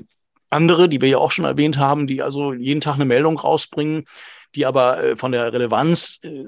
andere, 0.51 0.88
die 0.88 1.01
wir 1.01 1.09
ja 1.09 1.18
auch 1.18 1.31
schon 1.31 1.44
erwähnt 1.44 1.79
haben, 1.79 2.07
die 2.07 2.22
also 2.22 2.53
jeden 2.53 2.81
Tag 2.81 2.94
eine 2.94 3.05
Meldung 3.05 3.38
rausbringen, 3.38 4.05
die 4.55 4.67
aber 4.67 5.03
äh, 5.03 5.17
von 5.17 5.33
der 5.33 5.53
Relevanz 5.53 6.21
äh, 6.23 6.45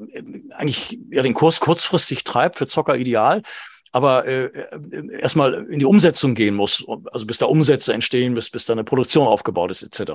eigentlich 0.53 0.99
ja 1.11 1.23
den 1.23 1.35
Kurs 1.35 1.61
kurzfristig 1.61 2.25
treibt 2.25 2.57
für 2.57 2.67
Zocker 2.67 2.97
ideal 2.97 3.43
aber 3.93 4.27
äh, 4.27 4.45
äh, 4.45 5.19
erstmal 5.21 5.67
in 5.69 5.79
die 5.79 5.85
Umsetzung 5.85 6.35
gehen 6.35 6.55
muss, 6.55 6.85
also 7.13 7.27
bis 7.27 7.39
da 7.39 7.47
Umsätze 7.47 7.93
entstehen, 7.93 8.35
bis, 8.35 8.51
bis 8.51 8.65
da 8.65 8.73
eine 8.73 8.85
Produktion 8.85 9.27
aufgebaut 9.27 9.71
ist, 9.71 9.83
etc. 9.83 10.13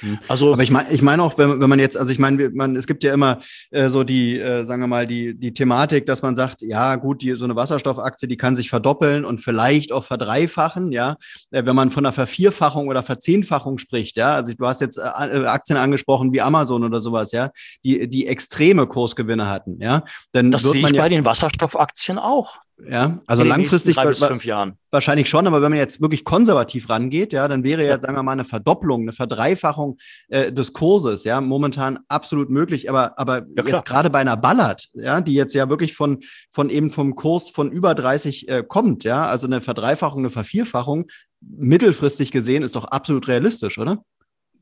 Mhm. 0.00 0.18
Also, 0.28 0.52
aber 0.52 0.62
ich 0.62 0.70
meine 0.70 0.90
ich 0.90 1.02
meine 1.02 1.22
auch, 1.22 1.36
wenn, 1.36 1.60
wenn 1.60 1.68
man 1.68 1.78
jetzt, 1.78 1.96
also 1.96 2.10
ich 2.10 2.18
meine, 2.18 2.50
man, 2.50 2.76
es 2.76 2.86
gibt 2.86 3.04
ja 3.04 3.12
immer 3.12 3.40
äh, 3.70 3.88
so 3.88 4.04
die, 4.04 4.38
äh, 4.38 4.64
sagen 4.64 4.82
wir 4.82 4.86
mal, 4.86 5.06
die, 5.06 5.34
die 5.34 5.52
Thematik, 5.52 6.06
dass 6.06 6.22
man 6.22 6.36
sagt, 6.36 6.62
ja 6.62 6.96
gut, 6.96 7.20
die, 7.22 7.34
so 7.36 7.44
eine 7.44 7.56
Wasserstoffaktie, 7.56 8.28
die 8.28 8.36
kann 8.36 8.56
sich 8.56 8.70
verdoppeln 8.70 9.24
und 9.24 9.40
vielleicht 9.40 9.92
auch 9.92 10.04
verdreifachen, 10.04 10.92
ja, 10.92 11.16
äh, 11.50 11.64
wenn 11.64 11.76
man 11.76 11.90
von 11.90 12.06
einer 12.06 12.12
Vervierfachung 12.12 12.88
oder 12.88 13.02
Verzehnfachung 13.02 13.78
spricht, 13.78 14.16
ja, 14.16 14.34
also 14.34 14.52
du 14.54 14.66
hast 14.66 14.80
jetzt 14.80 14.98
äh, 14.98 15.02
äh, 15.02 15.46
Aktien 15.46 15.76
angesprochen 15.76 16.32
wie 16.32 16.40
Amazon 16.40 16.84
oder 16.84 17.00
sowas, 17.00 17.32
ja, 17.32 17.50
die, 17.84 18.08
die 18.08 18.26
extreme 18.26 18.86
Kursgewinne 18.86 19.48
hatten, 19.48 19.80
ja, 19.80 20.02
dann 20.32 20.50
das 20.50 20.62
sehe 20.62 20.80
ich 20.80 20.90
ja 20.90 21.02
bei 21.02 21.08
den 21.10 21.24
Wasserstoffaktien 21.24 22.18
auch. 22.18 22.56
Ja, 22.86 23.18
also 23.26 23.42
langfristig 23.42 23.96
drei 23.96 24.06
bis 24.06 24.22
fünf 24.22 24.44
Jahren. 24.44 24.78
wahrscheinlich 24.92 25.28
schon, 25.28 25.48
aber 25.48 25.60
wenn 25.62 25.70
man 25.70 25.78
jetzt 25.78 26.00
wirklich 26.00 26.24
konservativ 26.24 26.88
rangeht, 26.88 27.32
ja, 27.32 27.48
dann 27.48 27.64
wäre 27.64 27.82
ja, 27.82 27.90
ja. 27.90 27.98
sagen 27.98 28.14
wir 28.14 28.22
mal, 28.22 28.32
eine 28.32 28.44
Verdopplung, 28.44 29.02
eine 29.02 29.12
Verdreifachung 29.12 29.98
äh, 30.28 30.52
des 30.52 30.72
Kurses, 30.72 31.24
ja, 31.24 31.40
momentan 31.40 31.98
absolut 32.08 32.50
möglich. 32.50 32.88
Aber, 32.88 33.18
aber 33.18 33.46
ja, 33.56 33.64
jetzt 33.64 33.84
gerade 33.84 34.10
bei 34.10 34.20
einer 34.20 34.36
Ballard, 34.36 34.88
ja, 34.92 35.20
die 35.20 35.34
jetzt 35.34 35.54
ja 35.54 35.68
wirklich 35.68 35.94
von, 35.94 36.20
von 36.52 36.70
eben 36.70 36.90
vom 36.90 37.16
Kurs 37.16 37.50
von 37.50 37.72
über 37.72 37.96
30 37.96 38.48
äh, 38.48 38.64
kommt, 38.66 39.02
ja, 39.02 39.26
also 39.26 39.48
eine 39.48 39.60
Verdreifachung, 39.60 40.20
eine 40.20 40.30
Vervierfachung, 40.30 41.08
mittelfristig 41.40 42.30
gesehen, 42.30 42.62
ist 42.62 42.76
doch 42.76 42.84
absolut 42.84 43.26
realistisch, 43.26 43.78
oder? 43.78 44.04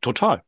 Total. 0.01 0.43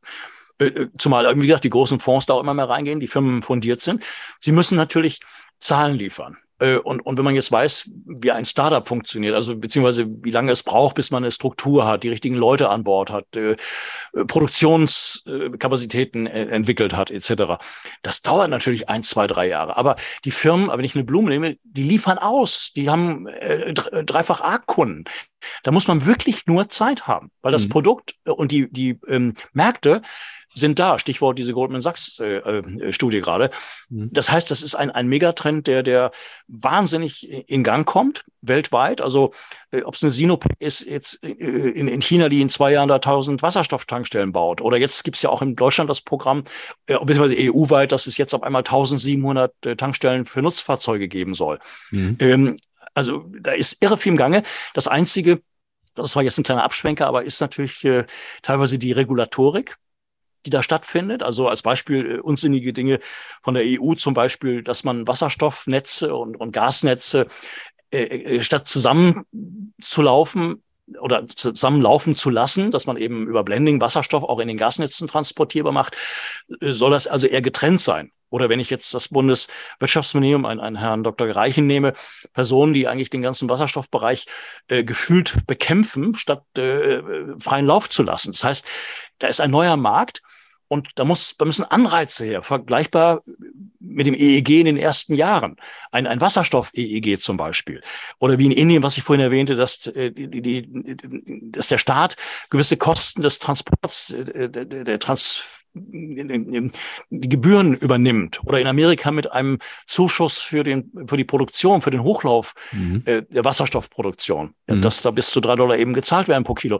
Äh, 0.59 0.65
äh, 0.65 0.89
zumal, 0.97 1.35
wie 1.39 1.47
gesagt, 1.47 1.63
die 1.63 1.69
großen 1.69 1.99
Fonds 1.99 2.25
da 2.25 2.33
auch 2.33 2.41
immer 2.41 2.53
mehr 2.53 2.69
reingehen, 2.69 2.99
die 2.99 3.07
Firmen 3.07 3.41
fundiert 3.41 3.81
sind. 3.81 4.03
Sie 4.39 4.51
müssen 4.51 4.75
natürlich 4.75 5.19
Zahlen 5.59 5.95
liefern. 5.95 6.37
Äh, 6.59 6.77
und, 6.77 7.01
und 7.01 7.17
wenn 7.17 7.25
man 7.25 7.35
jetzt 7.35 7.51
weiß, 7.51 7.91
wie 8.05 8.31
ein 8.31 8.45
Startup 8.45 8.87
funktioniert, 8.87 9.35
also 9.35 9.55
beziehungsweise 9.55 10.07
wie 10.23 10.31
lange 10.31 10.51
es 10.51 10.63
braucht, 10.63 10.95
bis 10.95 11.11
man 11.11 11.23
eine 11.23 11.31
Struktur 11.31 11.87
hat, 11.87 12.03
die 12.03 12.09
richtigen 12.09 12.35
Leute 12.35 12.69
an 12.69 12.83
Bord 12.83 13.11
hat, 13.11 13.35
äh, 13.35 13.55
Produktionskapazitäten 14.27 16.27
äh, 16.27 16.45
entwickelt 16.45 16.95
hat, 16.95 17.11
etc. 17.11 17.61
Das 18.01 18.21
dauert 18.21 18.49
natürlich 18.49 18.89
ein, 18.89 19.03
zwei, 19.03 19.27
drei 19.27 19.47
Jahre. 19.47 19.77
Aber 19.77 19.95
die 20.25 20.31
Firmen, 20.31 20.69
wenn 20.69 20.83
ich 20.83 20.95
eine 20.95 21.03
Blume 21.03 21.29
nehme, 21.29 21.57
die 21.63 21.83
liefern 21.83 22.17
aus. 22.17 22.71
Die 22.75 22.89
haben 22.89 23.27
äh, 23.27 23.73
dreifach 23.73 24.41
A-Kunden. 24.41 25.05
Da 25.63 25.71
muss 25.71 25.87
man 25.87 26.05
wirklich 26.05 26.47
nur 26.47 26.69
Zeit 26.69 27.07
haben, 27.07 27.31
weil 27.41 27.51
das 27.51 27.65
mhm. 27.65 27.69
Produkt 27.69 28.15
und 28.25 28.51
die, 28.51 28.71
die 28.71 28.99
ähm, 29.07 29.35
Märkte 29.53 30.01
sind 30.53 30.79
da. 30.79 30.99
Stichwort 30.99 31.37
diese 31.37 31.53
Goldman 31.53 31.81
Sachs 31.81 32.19
äh, 32.19 32.37
äh, 32.37 32.91
Studie 32.91 33.21
gerade. 33.21 33.49
Mhm. 33.89 34.09
Das 34.11 34.31
heißt, 34.31 34.49
das 34.49 34.61
ist 34.61 34.75
ein, 34.75 34.91
ein 34.91 35.07
Megatrend, 35.07 35.67
der, 35.67 35.83
der 35.83 36.11
wahnsinnig 36.47 37.29
in 37.49 37.63
Gang 37.63 37.87
kommt, 37.87 38.25
weltweit. 38.41 39.01
Also, 39.01 39.33
äh, 39.71 39.83
ob 39.83 39.95
es 39.95 40.03
eine 40.03 40.11
Sinopec 40.11 40.53
ist, 40.59 40.81
jetzt 40.81 41.23
äh, 41.23 41.29
in, 41.29 41.87
in 41.87 42.01
China, 42.01 42.29
die 42.29 42.41
in 42.41 42.49
zwei 42.49 42.71
Jahren 42.71 42.89
da 42.89 42.95
1000 42.95 43.41
Wasserstofftankstellen 43.41 44.31
baut. 44.31 44.61
Oder 44.61 44.77
jetzt 44.77 45.03
gibt's 45.03 45.21
ja 45.21 45.29
auch 45.29 45.41
in 45.41 45.55
Deutschland 45.55 45.89
das 45.89 46.01
Programm, 46.01 46.43
äh, 46.87 46.97
beziehungsweise 47.03 47.35
EU-weit, 47.37 47.91
dass 47.91 48.07
es 48.07 48.17
jetzt 48.17 48.33
auf 48.33 48.43
einmal 48.43 48.61
1700 48.61 49.65
äh, 49.65 49.75
Tankstellen 49.75 50.25
für 50.25 50.41
Nutzfahrzeuge 50.41 51.07
geben 51.07 51.35
soll. 51.35 51.59
Mhm. 51.91 52.17
Ähm, 52.19 52.57
also, 52.95 53.25
da 53.39 53.51
ist 53.51 53.81
irre 53.81 53.97
viel 53.97 54.11
im 54.11 54.17
Gange. 54.17 54.43
Das 54.73 54.87
einzige, 54.87 55.41
das 55.95 56.15
war 56.15 56.23
jetzt 56.23 56.37
ein 56.37 56.43
kleiner 56.43 56.63
Abschwenker, 56.63 57.07
aber 57.07 57.23
ist 57.23 57.39
natürlich 57.39 57.85
äh, 57.85 58.05
teilweise 58.41 58.79
die 58.79 58.91
Regulatorik 58.91 59.77
die 60.45 60.49
da 60.49 60.63
stattfindet. 60.63 61.23
Also 61.23 61.47
als 61.47 61.61
Beispiel 61.61 62.15
äh, 62.15 62.19
unsinnige 62.19 62.73
Dinge 62.73 62.99
von 63.41 63.53
der 63.53 63.63
EU 63.65 63.93
zum 63.95 64.13
Beispiel, 64.13 64.63
dass 64.63 64.83
man 64.83 65.07
Wasserstoffnetze 65.07 66.15
und, 66.15 66.37
und 66.37 66.51
Gasnetze 66.51 67.27
äh, 67.91 68.37
äh, 68.37 68.43
statt 68.43 68.67
zusammenzulaufen 68.67 70.63
oder 70.99 71.27
zusammenlaufen 71.27 72.15
zu 72.15 72.29
lassen, 72.29 72.71
dass 72.71 72.85
man 72.85 72.97
eben 72.97 73.27
über 73.27 73.43
Blending 73.43 73.81
Wasserstoff 73.81 74.23
auch 74.23 74.39
in 74.39 74.47
den 74.47 74.57
Gasnetzen 74.57 75.07
transportierbar 75.07 75.71
macht, 75.71 75.95
äh, 76.61 76.71
soll 76.71 76.91
das 76.91 77.07
also 77.07 77.27
eher 77.27 77.41
getrennt 77.41 77.81
sein. 77.81 78.11
Oder 78.29 78.47
wenn 78.49 78.59
ich 78.59 78.69
jetzt 78.69 78.93
das 78.93 79.09
Bundeswirtschaftsministerium, 79.09 80.45
einen, 80.45 80.59
einen 80.59 80.75
Herrn 80.75 81.03
Dr. 81.03 81.35
Reichen 81.35 81.65
nehme, 81.65 81.93
Personen, 82.33 82.73
die 82.73 82.87
eigentlich 82.87 83.09
den 83.09 83.23
ganzen 83.23 83.49
Wasserstoffbereich 83.49 84.27
äh, 84.67 84.83
gefühlt 84.83 85.47
bekämpfen, 85.47 86.13
statt 86.13 86.43
äh, 86.57 87.01
freien 87.39 87.65
Lauf 87.65 87.89
zu 87.89 88.03
lassen. 88.03 88.31
Das 88.31 88.43
heißt, 88.43 88.67
da 89.17 89.27
ist 89.27 89.41
ein 89.41 89.51
neuer 89.51 89.77
Markt 89.77 90.21
und 90.69 90.91
da, 90.95 91.03
muss, 91.03 91.35
da 91.37 91.45
müssen 91.45 91.65
Anreize 91.65 92.25
her, 92.25 92.41
vergleichbar 92.41 93.23
mit 93.79 94.05
dem 94.05 94.13
EEG 94.13 94.59
in 94.59 94.65
den 94.65 94.77
ersten 94.77 95.15
Jahren. 95.15 95.57
Ein, 95.91 96.05
ein 96.05 96.21
Wasserstoff-EEG 96.21 97.19
zum 97.19 97.37
Beispiel. 97.37 97.81
Oder 98.19 98.37
wie 98.37 98.45
in 98.45 98.51
Indien, 98.51 98.83
was 98.83 98.95
ich 98.95 99.03
vorhin 99.03 99.23
erwähnte, 99.23 99.55
dass, 99.55 99.87
äh, 99.87 100.11
die, 100.11 100.41
die, 100.41 101.51
dass 101.51 101.67
der 101.67 101.79
Staat 101.79 102.17
gewisse 102.51 102.77
Kosten 102.77 103.23
des 103.23 103.39
Transports, 103.39 104.11
äh, 104.11 104.49
der, 104.49 104.65
der 104.65 104.99
Trans 104.99 105.41
die 105.73 107.29
Gebühren 107.29 107.75
übernimmt 107.75 108.41
oder 108.43 108.59
in 108.59 108.65
Amerika 108.65 109.11
mit 109.11 109.31
einem 109.31 109.59
Zuschuss 109.85 110.39
für 110.39 110.63
den 110.63 110.91
für 111.05 111.15
die 111.15 111.23
Produktion 111.23 111.81
für 111.81 111.91
den 111.91 112.01
Hochlauf 112.01 112.55
mhm. 112.71 113.03
äh, 113.05 113.21
der 113.29 113.45
Wasserstoffproduktion, 113.45 114.55
mhm. 114.67 114.81
dass 114.81 115.03
da 115.03 115.11
bis 115.11 115.29
zu 115.29 115.39
drei 115.39 115.55
Dollar 115.55 115.77
eben 115.77 115.93
gezahlt 115.93 116.27
werden 116.27 116.43
pro 116.43 116.55
Kilo 116.55 116.79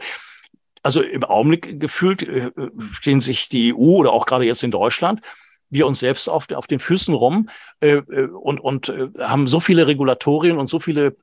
also 0.84 1.01
im 1.01 1.23
Augenblick 1.23 1.80
gefühlt 1.80 2.23
äh, 2.23 2.51
stehen 2.91 3.21
sich 3.21 3.49
die 3.49 3.73
EU 3.73 3.97
oder 3.97 4.13
auch 4.13 4.25
gerade 4.25 4.45
jetzt 4.45 4.63
in 4.63 4.71
Deutschland 4.71 5.21
wir 5.69 5.86
uns 5.88 5.99
selbst 5.99 6.27
auf, 6.27 6.49
auf 6.51 6.67
den 6.67 6.80
Füßen 6.80 7.13
rum 7.13 7.49
äh, 7.80 7.97
äh 7.97 8.27
und, 8.27 8.59
und 8.59 8.89
äh, 8.89 9.09
haben 9.19 9.47
so 9.47 9.59
viele 9.59 9.88
Regulatorien 9.88 10.57
und 10.57 10.67
so 10.67 10.80
viele 10.80 11.15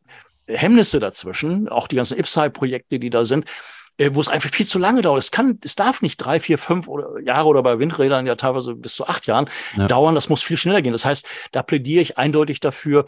Hemmnisse 0.49 1.01
dazwischen, 1.01 1.69
auch 1.69 1.89
die 1.89 1.97
ganzen 1.97 2.19
IPSAI-Projekte, 2.19 2.99
die 2.99 3.11
da 3.11 3.25
sind, 3.25 3.47
äh, 3.99 4.11
wo 4.13 4.21
es 4.21 4.29
einfach 4.29 4.51
viel 4.51 4.67
zu 4.67 4.79
lange 4.79 5.03
dauert. 5.03 5.19
Es 5.19 5.31
kann, 5.31 5.59
es 5.63 5.75
darf 5.75 6.03
nicht 6.03 6.19
drei, 6.19 6.39
vier, 6.39 6.59
fünf 6.59 6.87
oder 6.87 7.21
Jahre 7.21 7.49
oder 7.49 7.63
bei 7.63 7.79
Windrädern 7.79 8.27
ja 8.27 8.37
teilweise 8.37 8.75
bis 8.75 8.95
zu 8.95 9.07
acht 9.09 9.27
Jahren 9.27 9.51
ja. 9.77 9.89
dauern. 9.89 10.15
Das 10.15 10.29
muss 10.29 10.43
viel 10.43 10.57
schneller 10.57 10.83
gehen. 10.83 10.93
Das 10.93 11.05
heißt, 11.05 11.29
da 11.53 11.63
plädiere 11.63 12.03
ich 12.03 12.19
eindeutig 12.19 12.61
dafür, 12.61 13.07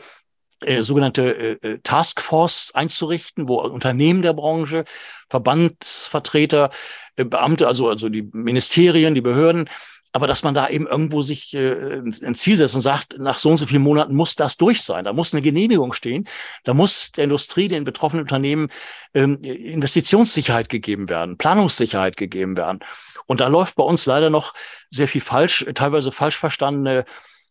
äh, 0.65 0.83
sogenannte 0.83 1.59
äh, 1.63 1.69
äh, 1.69 1.79
Taskforce 1.83 2.73
einzurichten, 2.75 3.49
wo 3.49 3.61
Unternehmen 3.61 4.23
der 4.23 4.33
Branche, 4.33 4.85
Verbandsvertreter, 5.29 6.71
äh, 7.17 7.25
Beamte, 7.25 7.67
also, 7.67 7.89
also 7.89 8.09
die 8.09 8.29
Ministerien, 8.33 9.15
die 9.15 9.21
Behörden, 9.21 9.69
aber 10.13 10.27
dass 10.27 10.43
man 10.43 10.55
da 10.55 10.69
eben 10.69 10.87
irgendwo 10.87 11.23
sich 11.23 11.55
äh, 11.55 12.01
ein 12.01 12.35
Ziel 12.35 12.57
setzt 12.57 12.75
und 12.75 12.81
sagt, 12.81 13.19
nach 13.19 13.39
so 13.39 13.51
und 13.51 13.59
so 13.59 13.67
vielen 13.67 13.83
Monaten 13.83 14.15
muss 14.15 14.35
das 14.35 14.57
durch 14.57 14.83
sein. 14.83 15.05
Da 15.05 15.13
muss 15.13 15.33
eine 15.33 15.43
Genehmigung 15.43 15.93
stehen. 15.93 16.27
Da 16.65 16.75
muss 16.75 17.13
der 17.13 17.25
Industrie, 17.25 17.69
den 17.69 17.85
betroffenen 17.85 18.23
Unternehmen 18.23 18.69
ähm, 19.15 19.41
Investitionssicherheit 19.43 20.69
gegeben 20.69 21.09
werden, 21.09 21.37
Planungssicherheit 21.37 22.17
gegeben 22.17 22.57
werden. 22.57 22.81
Und 23.27 23.41
da 23.41 23.49
läuft 23.49 23.77
bei 23.77 23.85
uns 23.85 24.07
leider 24.07 24.31
noch 24.31 24.55
sehr 24.91 25.09
viel 25.09 25.21
falsch, 25.21 25.67
teilweise 25.75 26.11
falsch 26.11 26.37
verstandene 26.37 27.05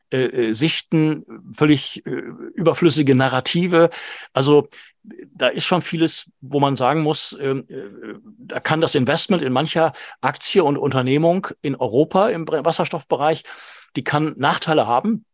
äh, 0.10 0.50
äh, 0.50 0.54
Sichten, 0.54 1.26
völlig 1.56 2.06
äh, 2.06 2.10
überflüssige 2.56 3.16
Narrative. 3.16 3.90
Also 4.34 4.70
da 5.04 5.48
ist 5.48 5.66
schon 5.66 5.82
vieles, 5.82 6.32
wo 6.42 6.60
man 6.60 6.76
sagen 6.76 7.02
muss, 7.02 7.38
ähm, 7.40 7.66
äh, 7.70 8.16
da 8.38 8.60
kann 8.60 8.82
das 8.82 8.96
Investment 8.96 9.44
in 9.44 9.54
mancher 9.54 9.94
Aktie 10.22 10.64
und 10.64 10.78
Unternehmung 10.78 11.48
in 11.62 11.76
Europa 11.76 12.30
im 12.30 12.48
Wasserstoffbereich, 12.48 13.44
die 13.96 14.04
kann 14.04 14.34
Nachteile 14.38 14.88
haben, 14.88 15.26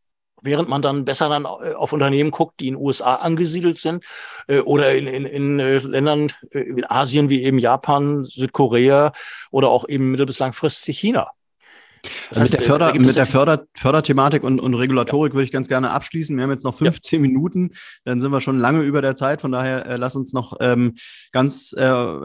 während 0.41 0.69
man 0.69 0.82
dann 0.82 1.05
besser 1.05 1.30
dann 1.30 1.45
äh, 1.45 1.74
auf 1.74 1.93
Unternehmen 1.93 2.32
guckt, 2.32 2.59
die 2.59 2.67
in 2.67 2.76
den 2.76 2.82
USA 2.82 3.15
angesiedelt 3.15 3.78
sind 3.78 4.05
äh, 4.47 4.59
oder 4.59 4.93
in, 4.93 5.07
in, 5.07 5.26
in 5.26 5.59
äh, 5.59 5.78
Ländern 5.78 6.32
äh, 6.51 6.59
in 6.59 6.86
Asien 6.89 7.30
wie 7.30 7.43
eben 7.43 7.59
Japan, 7.59 8.26
Südkorea 8.26 9.11
oder 9.51 9.69
auch 9.69 9.88
eben 9.88 10.11
mittel- 10.11 10.26
bis 10.26 10.39
langfristig 10.39 10.99
China. 10.99 11.32
Das 12.30 12.39
heißt, 12.39 12.54
mit 12.54 12.62
der, 12.62 12.68
Förder, 12.68 12.93
mit 12.93 13.16
der 13.16 13.26
Förder, 13.26 13.66
Förderthematik 13.76 14.43
und, 14.43 14.60
und 14.60 14.74
Regulatorik 14.74 15.32
ja. 15.32 15.36
würde 15.36 15.45
ich 15.45 15.51
ganz 15.51 15.68
gerne 15.68 15.91
abschließen. 15.91 16.36
Wir 16.36 16.43
haben 16.43 16.51
jetzt 16.51 16.66
noch 16.66 16.76
15 16.76 17.20
ja. 17.20 17.22
Minuten, 17.22 17.72
dann 18.04 18.20
sind 18.20 18.32
wir 18.32 18.41
schon 18.41 18.60
lange 18.60 18.82
über 18.82 19.01
der 19.01 19.16
Zeit. 19.16 19.41
Von 19.41 19.51
daher 19.51 19.86
äh, 19.86 19.95
lass 19.97 20.16
uns 20.16 20.34
noch 20.34 20.58
ähm, 20.60 20.95
ganz, 21.32 21.74
äh, 21.74 21.82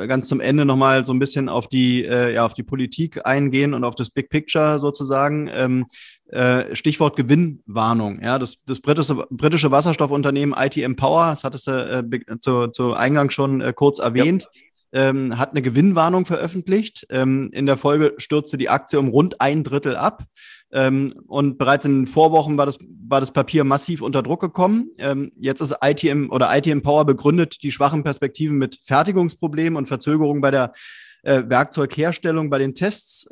ganz 0.06 0.28
zum 0.28 0.40
Ende 0.40 0.64
nochmal 0.64 1.04
so 1.04 1.12
ein 1.12 1.18
bisschen 1.18 1.48
auf 1.48 1.68
die, 1.68 2.04
äh, 2.04 2.34
ja, 2.34 2.44
auf 2.44 2.54
die 2.54 2.64
Politik 2.64 3.24
eingehen 3.24 3.72
und 3.74 3.84
auf 3.84 3.94
das 3.94 4.10
Big 4.10 4.30
Picture 4.30 4.78
sozusagen. 4.78 5.48
Ähm, 5.52 5.86
äh, 6.30 6.76
Stichwort 6.76 7.16
Gewinnwarnung. 7.16 8.20
Ja, 8.22 8.38
das, 8.38 8.62
das 8.66 8.80
britische, 8.80 9.14
britische 9.30 9.70
Wasserstoffunternehmen 9.70 10.54
ITM 10.58 10.94
Power, 10.94 11.28
das 11.28 11.42
hattest 11.42 11.68
du 11.68 12.06
äh, 12.10 12.38
zu, 12.40 12.66
zu 12.66 12.92
Eingang 12.92 13.30
schon 13.30 13.62
äh, 13.62 13.72
kurz 13.72 13.98
erwähnt. 13.98 14.42
Ja 14.42 14.60
ähm, 14.92 15.38
hat 15.38 15.50
eine 15.50 15.62
Gewinnwarnung 15.62 16.26
veröffentlicht. 16.26 17.06
Ähm, 17.10 17.50
in 17.52 17.66
der 17.66 17.76
Folge 17.76 18.14
stürzte 18.18 18.58
die 18.58 18.68
Aktie 18.68 18.98
um 18.98 19.08
rund 19.08 19.40
ein 19.40 19.62
Drittel 19.62 19.96
ab. 19.96 20.24
Ähm, 20.70 21.14
und 21.26 21.58
bereits 21.58 21.84
in 21.84 22.00
den 22.00 22.06
Vorwochen 22.06 22.58
war 22.58 22.66
das, 22.66 22.78
war 22.80 23.20
das 23.20 23.32
Papier 23.32 23.64
massiv 23.64 24.02
unter 24.02 24.22
Druck 24.22 24.40
gekommen. 24.40 24.90
Ähm, 24.98 25.32
jetzt 25.38 25.60
ist 25.60 25.76
ITM 25.82 26.30
oder 26.30 26.54
ITM 26.56 26.82
Power 26.82 27.04
begründet 27.06 27.62
die 27.62 27.72
schwachen 27.72 28.04
Perspektiven 28.04 28.58
mit 28.58 28.78
Fertigungsproblemen 28.82 29.76
und 29.76 29.86
Verzögerungen 29.86 30.42
bei 30.42 30.50
der 30.50 30.72
äh, 31.22 31.42
Werkzeugherstellung, 31.46 32.50
bei 32.50 32.58
den 32.58 32.74
Tests. 32.74 33.26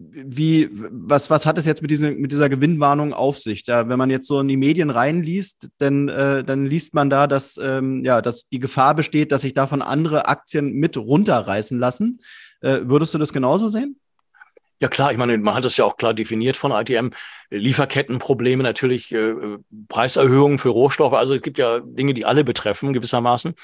Wie, 0.00 0.68
was, 0.70 1.28
was 1.28 1.44
hat 1.44 1.58
es 1.58 1.66
jetzt 1.66 1.82
mit, 1.82 1.90
diese, 1.90 2.12
mit 2.12 2.30
dieser 2.30 2.48
Gewinnwarnung 2.48 3.12
auf 3.12 3.38
sich? 3.38 3.64
Da, 3.64 3.88
wenn 3.88 3.98
man 3.98 4.10
jetzt 4.10 4.28
so 4.28 4.38
in 4.38 4.46
die 4.46 4.56
Medien 4.56 4.90
reinliest, 4.90 5.70
dann, 5.78 6.08
äh, 6.08 6.44
dann 6.44 6.66
liest 6.66 6.94
man 6.94 7.10
da, 7.10 7.26
dass, 7.26 7.58
ähm, 7.60 8.04
ja, 8.04 8.22
dass 8.22 8.48
die 8.48 8.60
Gefahr 8.60 8.94
besteht, 8.94 9.32
dass 9.32 9.40
sich 9.40 9.54
davon 9.54 9.82
andere 9.82 10.28
Aktien 10.28 10.74
mit 10.74 10.96
runterreißen 10.96 11.80
lassen. 11.80 12.20
Äh, 12.60 12.82
würdest 12.82 13.12
du 13.12 13.18
das 13.18 13.32
genauso 13.32 13.68
sehen? 13.68 13.98
Ja 14.80 14.86
klar, 14.86 15.10
ich 15.10 15.18
meine, 15.18 15.36
man 15.38 15.54
hat 15.54 15.64
es 15.64 15.76
ja 15.76 15.84
auch 15.84 15.96
klar 15.96 16.14
definiert 16.14 16.56
von 16.56 16.70
ITM. 16.70 17.10
Lieferkettenprobleme, 17.50 18.62
natürlich 18.62 19.12
äh, 19.12 19.34
Preiserhöhungen 19.88 20.58
für 20.58 20.68
Rohstoffe. 20.68 21.14
Also 21.14 21.34
es 21.34 21.42
gibt 21.42 21.58
ja 21.58 21.80
Dinge, 21.80 22.14
die 22.14 22.24
alle 22.24 22.44
betreffen 22.44 22.92
gewissermaßen. 22.92 23.54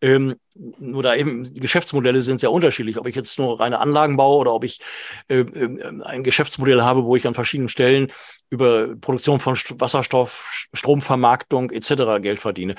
Ähm, 0.00 0.36
nur 0.78 1.02
da 1.02 1.14
eben, 1.14 1.44
die 1.44 1.60
Geschäftsmodelle 1.60 2.22
sind 2.22 2.40
sehr 2.40 2.52
unterschiedlich. 2.52 2.98
Ob 2.98 3.06
ich 3.06 3.14
jetzt 3.14 3.38
nur 3.38 3.60
reine 3.60 3.78
Anlagen 3.80 4.16
baue 4.16 4.38
oder 4.38 4.52
ob 4.52 4.64
ich 4.64 4.80
äh, 5.28 5.40
äh, 5.40 6.02
ein 6.04 6.24
Geschäftsmodell 6.24 6.82
habe, 6.82 7.04
wo 7.04 7.16
ich 7.16 7.26
an 7.26 7.34
verschiedenen 7.34 7.68
Stellen 7.68 8.12
über 8.50 8.94
Produktion 8.96 9.40
von 9.40 9.54
Wasserstoff, 9.54 10.68
Stromvermarktung 10.72 11.70
etc. 11.70 12.20
Geld 12.20 12.38
verdiene. 12.38 12.74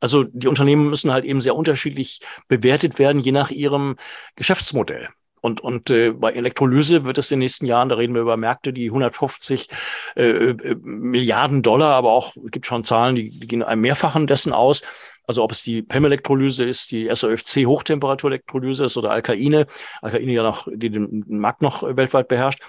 Also 0.00 0.24
die 0.24 0.48
Unternehmen 0.48 0.88
müssen 0.88 1.12
halt 1.12 1.24
eben 1.24 1.40
sehr 1.40 1.56
unterschiedlich 1.56 2.20
bewertet 2.48 2.98
werden, 2.98 3.20
je 3.20 3.32
nach 3.32 3.50
ihrem 3.50 3.96
Geschäftsmodell. 4.36 5.08
Und, 5.44 5.60
und 5.60 5.90
äh, 5.90 6.12
bei 6.12 6.32
Elektrolyse 6.32 7.04
wird 7.04 7.18
es 7.18 7.30
in 7.30 7.36
den 7.36 7.44
nächsten 7.44 7.66
Jahren, 7.66 7.90
da 7.90 7.96
reden 7.96 8.14
wir 8.14 8.22
über 8.22 8.38
Märkte, 8.38 8.72
die 8.72 8.86
150 8.86 9.68
äh, 10.16 10.22
äh, 10.22 10.76
Milliarden 10.80 11.60
Dollar, 11.60 11.94
aber 11.96 12.12
auch 12.12 12.32
gibt 12.46 12.64
schon 12.64 12.82
Zahlen, 12.84 13.14
die, 13.14 13.28
die 13.28 13.46
gehen 13.46 13.62
einem 13.62 13.82
Mehrfachen 13.82 14.26
dessen 14.26 14.54
aus. 14.54 14.84
Also 15.26 15.42
ob 15.42 15.52
es 15.52 15.62
die 15.62 15.82
PEM-Elektrolyse 15.82 16.64
ist, 16.64 16.90
die 16.90 17.08
SOFC-Hochtemperatur-Elektrolyse 17.14 18.84
ist 18.84 18.96
oder 18.96 19.10
Alkaine, 19.10 19.66
Alkaine 20.02 20.32
ja 20.32 20.42
noch, 20.42 20.68
die 20.70 20.90
den 20.90 21.24
Markt 21.28 21.62
noch 21.62 21.82
weltweit 21.82 22.28
beherrscht. 22.28 22.62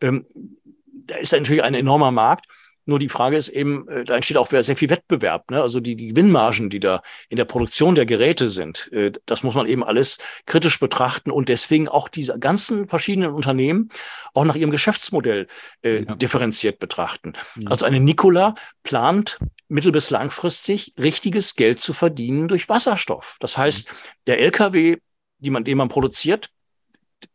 Ähm, 0.00 0.26
da 1.06 1.16
ist 1.16 1.32
natürlich 1.32 1.62
ein 1.62 1.74
enormer 1.74 2.10
Markt. 2.10 2.46
Nur 2.86 2.98
die 2.98 3.08
Frage 3.08 3.36
ist 3.36 3.50
eben, 3.50 3.86
äh, 3.88 4.04
da 4.04 4.16
entsteht 4.16 4.36
auch 4.36 4.48
sehr 4.48 4.76
viel 4.76 4.90
Wettbewerb. 4.90 5.50
Ne? 5.50 5.60
Also 5.62 5.80
die, 5.80 5.96
die 5.96 6.08
Gewinnmargen, 6.08 6.70
die 6.70 6.80
da 6.80 7.02
in 7.28 7.36
der 7.36 7.44
Produktion 7.44 7.94
der 7.94 8.06
Geräte 8.06 8.48
sind, 8.48 8.90
äh, 8.92 9.12
das 9.26 9.42
muss 9.42 9.54
man 9.54 9.66
eben 9.66 9.84
alles 9.84 10.18
kritisch 10.46 10.80
betrachten 10.80 11.30
und 11.30 11.48
deswegen 11.48 11.88
auch 11.88 12.08
diese 12.08 12.38
ganzen 12.38 12.88
verschiedenen 12.88 13.32
Unternehmen 13.32 13.90
auch 14.34 14.44
nach 14.44 14.56
ihrem 14.56 14.70
Geschäftsmodell 14.70 15.46
äh, 15.82 16.02
ja. 16.02 16.14
differenziert 16.16 16.78
betrachten. 16.78 17.34
Ja. 17.56 17.70
Also 17.70 17.84
eine 17.84 18.00
Nikola 18.00 18.54
plant 18.82 19.38
mittel- 19.70 19.92
bis 19.92 20.10
langfristig 20.10 20.94
richtiges 20.98 21.56
Geld 21.56 21.80
zu 21.80 21.92
verdienen 21.92 22.48
durch 22.48 22.68
Wasserstoff. 22.68 23.36
Das 23.40 23.56
heißt, 23.56 23.88
der 24.26 24.40
LKW, 24.40 24.98
die 25.38 25.50
man, 25.50 25.64
den 25.64 25.78
man 25.78 25.88
produziert, 25.88 26.50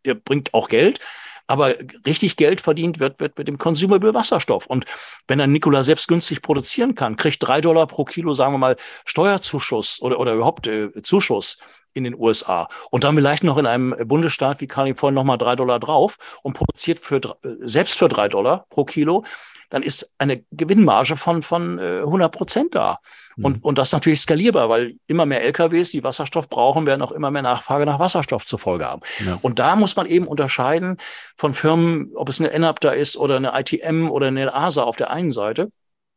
der 0.06 0.16
bringt 0.16 0.54
auch 0.54 0.68
Geld. 0.68 1.00
Aber 1.48 1.76
richtig 2.08 2.38
Geld 2.38 2.60
verdient 2.60 3.00
wird, 3.00 3.20
wird 3.20 3.38
mit 3.38 3.48
dem 3.48 3.60
Consumable 3.60 4.16
Wasserstoff. 4.16 4.66
Und 4.66 4.86
wenn 5.28 5.40
ein 5.40 5.52
Nikola 5.52 5.84
selbst 5.84 6.08
günstig 6.08 6.42
produzieren 6.42 6.96
kann, 6.96 7.18
kriegt 7.18 7.38
drei 7.46 7.62
Dollar 7.62 7.86
pro 7.86 8.04
Kilo, 8.04 8.34
sagen 8.34 8.54
wir 8.54 8.58
mal, 8.58 8.76
Steuerzuschuss 9.06 10.02
oder, 10.02 10.20
oder 10.20 10.34
überhaupt 10.34 10.66
äh, 10.66 10.92
Zuschuss 11.04 11.60
in 11.94 12.04
den 12.04 12.16
USA 12.16 12.68
und 12.90 13.04
dann 13.04 13.16
vielleicht 13.16 13.44
noch 13.44 13.58
in 13.58 13.68
einem 13.68 13.96
Bundesstaat 14.08 14.60
wie 14.60 14.68
Kalifornien 14.68 15.16
nochmal 15.16 15.38
drei 15.38 15.56
Dollar 15.56 15.80
drauf 15.80 16.18
und 16.42 16.54
produziert 16.54 17.00
für, 17.00 17.18
äh, 17.18 17.22
selbst 17.60 17.98
für 17.98 18.10
drei 18.10 18.28
Dollar 18.28 18.66
pro 18.70 18.84
Kilo, 18.84 19.24
dann 19.70 19.84
ist 19.84 20.12
eine 20.18 20.44
Gewinnmarge 20.52 21.16
von, 21.16 21.42
von 21.42 21.80
äh, 21.80 22.00
100 22.00 22.32
Prozent 22.32 22.76
da. 22.76 23.00
Und, 23.38 23.58
mhm. 23.58 23.64
und 23.64 23.78
das 23.78 23.90
ist 23.90 23.94
natürlich 23.94 24.22
skalierbar, 24.22 24.70
weil 24.70 24.96
immer 25.08 25.26
mehr 25.26 25.44
LKWs, 25.44 25.92
die 25.92 26.04
Wasserstoff 26.04 26.50
brauchen, 26.50 26.86
werden 26.86 27.02
auch 27.02 27.12
immer 27.12 27.32
mehr 27.32 27.42
Nachfrage 27.42 27.86
nach 27.86 28.00
Wasserstoff 28.00 28.46
zur 28.46 28.60
Folge 28.60 28.86
haben. 28.86 29.02
Ja. 29.26 29.40
Und 29.42 29.60
da 29.60 29.76
muss 29.76 29.96
man 29.96 30.06
eben 30.06 30.28
unterscheiden 30.28 30.98
von 31.38 31.54
Firmen, 31.54 32.12
ob 32.16 32.30
es 32.30 32.40
eine 32.40 32.58
NAP 32.58 32.80
da 32.80 32.92
ist 32.92 33.18
oder 33.18 33.38
eine 33.38 33.52
ITM 33.60 34.10
oder 34.10 34.28
eine 34.28 34.54
ASA 34.54 34.84
auf 34.84 34.96
der 34.96 35.12
einen 35.12 35.32
Seite 35.32 35.72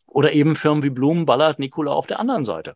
oder 0.06 0.32
eben 0.32 0.54
Firmen 0.54 0.82
wie 0.82 0.90
Blumen, 0.90 1.26
Ballard, 1.26 1.58
Nikola 1.58 1.92
auf 1.92 2.06
der 2.06 2.20
anderen 2.20 2.44
Seite 2.44 2.74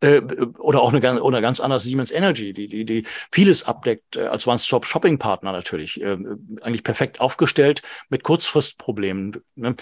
äh, 0.00 0.20
oder 0.58 0.82
auch 0.82 0.92
eine, 0.92 1.22
oder 1.22 1.40
ganz 1.40 1.60
anders 1.60 1.84
Siemens 1.84 2.10
Energy, 2.12 2.52
die, 2.52 2.68
die, 2.68 2.84
die 2.84 3.04
vieles 3.30 3.66
abdeckt 3.66 4.16
äh, 4.16 4.26
als 4.26 4.46
One-Stop-Shopping-Partner 4.46 5.52
natürlich, 5.52 6.00
äh, 6.00 6.16
eigentlich 6.62 6.84
perfekt 6.84 7.20
aufgestellt 7.20 7.82
mit 8.08 8.22
Kurzfristproblemen. 8.22 9.36
Ne? 9.54 9.76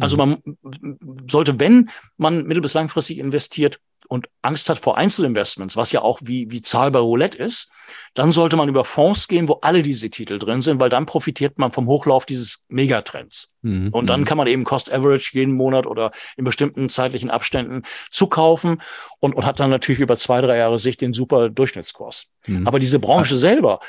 Also 0.00 0.16
mhm. 0.16 0.42
man 0.60 1.28
sollte, 1.30 1.60
wenn 1.60 1.90
man 2.16 2.44
mittel- 2.44 2.62
bis 2.62 2.74
langfristig 2.74 3.18
investiert, 3.18 3.80
und 4.08 4.28
Angst 4.42 4.68
hat 4.68 4.78
vor 4.78 4.98
Einzelinvestments, 4.98 5.76
was 5.76 5.92
ja 5.92 6.02
auch 6.02 6.20
wie, 6.22 6.50
wie 6.50 6.62
zahlbar 6.62 7.02
Roulette 7.02 7.38
ist, 7.38 7.70
dann 8.14 8.30
sollte 8.30 8.56
man 8.56 8.68
über 8.68 8.84
Fonds 8.84 9.28
gehen, 9.28 9.48
wo 9.48 9.54
alle 9.62 9.82
diese 9.82 10.10
Titel 10.10 10.38
drin 10.38 10.60
sind, 10.60 10.80
weil 10.80 10.88
dann 10.88 11.06
profitiert 11.06 11.58
man 11.58 11.72
vom 11.72 11.86
Hochlauf 11.86 12.26
dieses 12.26 12.66
Megatrends. 12.68 13.54
Mhm. 13.62 13.88
Und 13.88 14.08
dann 14.08 14.20
mhm. 14.20 14.24
kann 14.24 14.38
man 14.38 14.46
eben 14.46 14.64
Cost 14.64 14.92
Average 14.92 15.30
jeden 15.32 15.54
Monat 15.54 15.86
oder 15.86 16.12
in 16.36 16.44
bestimmten 16.44 16.88
zeitlichen 16.88 17.30
Abständen 17.30 17.82
zukaufen 18.10 18.80
und, 19.24 19.34
und 19.34 19.46
hat 19.46 19.58
dann 19.58 19.70
natürlich 19.70 20.00
über 20.00 20.18
zwei, 20.18 20.42
drei 20.42 20.58
Jahre 20.58 20.78
Sicht 20.78 21.00
den 21.00 21.14
super 21.14 21.48
Durchschnittskurs. 21.48 22.26
Mhm. 22.46 22.68
Aber 22.68 22.78
diese 22.78 22.98
Branche 22.98 23.38
selber, 23.38 23.80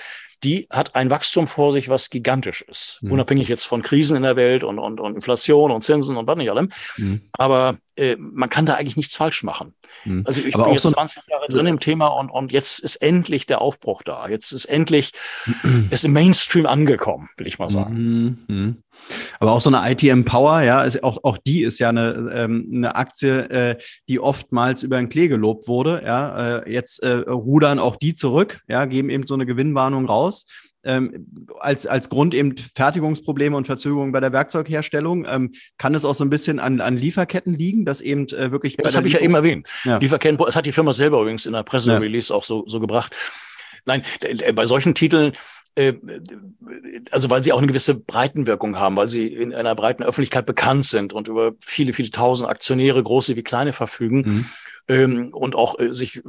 die 0.46 0.66
hat 0.70 0.96
ein 0.96 1.10
Wachstum 1.10 1.46
vor 1.46 1.74
sich, 1.74 1.90
was 1.90 2.10
gigantisch 2.10 2.62
ist. 2.62 3.00
Mhm. 3.02 3.12
Unabhängig 3.12 3.50
jetzt 3.50 3.66
von 3.66 3.82
Krisen 3.82 4.16
in 4.16 4.24
der 4.24 4.38
Welt 4.38 4.64
und, 4.64 4.80
und, 4.80 5.02
und 5.02 5.14
Inflation 5.16 5.72
und 5.72 5.84
Zinsen 5.84 6.16
und 6.16 6.26
was 6.26 6.38
nicht 6.38 6.50
allem. 6.50 6.72
Mhm. 6.96 7.24
Aber 7.34 7.80
äh, 7.98 8.16
man 8.18 8.50
kann 8.50 8.66
da 8.66 8.76
eigentlich 8.76 8.96
nichts 8.96 9.18
falsch 9.18 9.44
machen. 9.44 9.74
Mhm. 10.06 10.24
Also 10.26 10.40
ich 10.40 10.56
Aber 10.56 10.66
bin 10.66 10.74
jetzt 10.74 10.84
so 10.84 10.92
20 10.92 11.28
Jahre 11.28 11.48
drin 11.50 11.66
im 11.66 11.82
Thema 11.82 12.08
und, 12.08 12.30
und 12.30 12.54
jetzt 12.54 12.80
ist 12.80 12.96
endlich 12.98 13.46
der 13.46 13.60
Aufbruch 13.60 14.04
da. 14.04 14.30
Jetzt 14.30 14.54
ist 14.54 14.66
endlich 14.66 15.12
ist 15.90 16.06
im 16.06 16.14
Mainstream 16.14 16.66
angekommen, 16.66 17.30
will 17.36 17.48
ich 17.48 17.60
mal 17.60 17.70
sagen. 17.70 18.85
Aber 19.40 19.52
auch 19.52 19.62
so 19.62 19.74
eine 19.74 19.92
ITM 19.92 20.24
Power, 20.24 20.62
ja, 20.62 20.84
ist, 20.84 21.04
auch, 21.04 21.24
auch 21.24 21.38
die 21.38 21.64
ist 21.64 21.80
ja 21.80 21.90
eine, 21.90 22.32
ähm, 22.34 22.70
eine 22.72 22.96
Aktie, 22.96 23.50
äh, 23.50 23.78
die 24.08 24.20
oftmals 24.20 24.84
über 24.84 24.98
den 24.98 25.10
Klee 25.10 25.28
gelobt 25.28 25.68
wurde. 25.68 26.02
Ja, 26.06 26.60
äh, 26.60 26.72
jetzt 26.72 27.04
äh, 27.04 27.14
rudern 27.14 27.80
auch 27.80 27.96
die 27.96 28.16
zurück, 28.16 28.62
ja, 28.68 28.86
geben 28.86 29.10
eben 29.10 29.28
so 29.28 29.34
eine 29.34 29.46
Gewinnwarnung 29.46 30.06
raus. 30.06 30.46
Ähm, 30.88 31.26
als, 31.62 31.88
als 31.88 32.10
Grund 32.10 32.36
eben 32.36 32.56
Fertigungsprobleme 32.58 33.58
und 33.58 33.66
Verzögerungen 33.66 34.12
bei 34.12 34.20
der 34.20 34.32
Werkzeugherstellung. 34.32 35.26
Ähm, 35.28 35.54
kann 35.80 35.96
es 35.96 36.06
auch 36.06 36.14
so 36.14 36.24
ein 36.24 36.30
bisschen 36.30 36.60
an, 36.60 36.80
an 36.80 36.96
Lieferketten 36.96 37.56
liegen, 37.56 37.86
dass 37.86 38.02
eben 38.02 38.28
äh, 38.28 38.52
wirklich. 38.52 38.78
das 38.78 38.96
habe 38.96 39.08
ich 39.08 39.14
ja 39.14 39.20
eben 39.20 39.34
erwähnt. 39.34 39.68
Ja. 39.84 39.98
Lieferketten, 39.98 40.38
das 40.38 40.56
hat 40.56 40.68
die 40.68 40.72
Firma 40.72 40.94
selber 40.94 41.22
übrigens 41.22 41.48
in 41.48 41.54
der 41.54 41.64
Presserelease 41.64 42.32
ja. 42.32 42.38
auch 42.38 42.44
so, 42.44 42.66
so 42.68 42.80
gebracht. 42.80 43.16
Nein, 43.86 44.04
bei 44.54 44.66
solchen 44.66 44.94
Titeln 44.96 45.34
also 47.12 47.30
weil 47.30 47.44
sie 47.44 47.52
auch 47.52 47.58
eine 47.58 47.68
gewisse 47.68 48.00
Breitenwirkung 48.00 48.80
haben, 48.80 48.96
weil 48.96 49.10
sie 49.10 49.28
in 49.28 49.54
einer 49.54 49.76
breiten 49.76 50.04
Öffentlichkeit 50.04 50.46
bekannt 50.46 50.86
sind 50.86 51.14
und 51.14 51.28
über 51.28 51.54
viele, 51.60 51.94
viele 51.94 52.12
tausend 52.12 52.50
Aktionäre, 52.50 53.04
große 53.04 53.36
wie 53.36 53.44
kleine, 53.44 53.74
verfügen. 53.74 54.18
Mhm. 54.26 54.46
Ähm, 54.88 55.34
und 55.34 55.56
auch 55.56 55.80
äh, 55.80 55.94
sich 55.94 56.18
äh, 56.18 56.22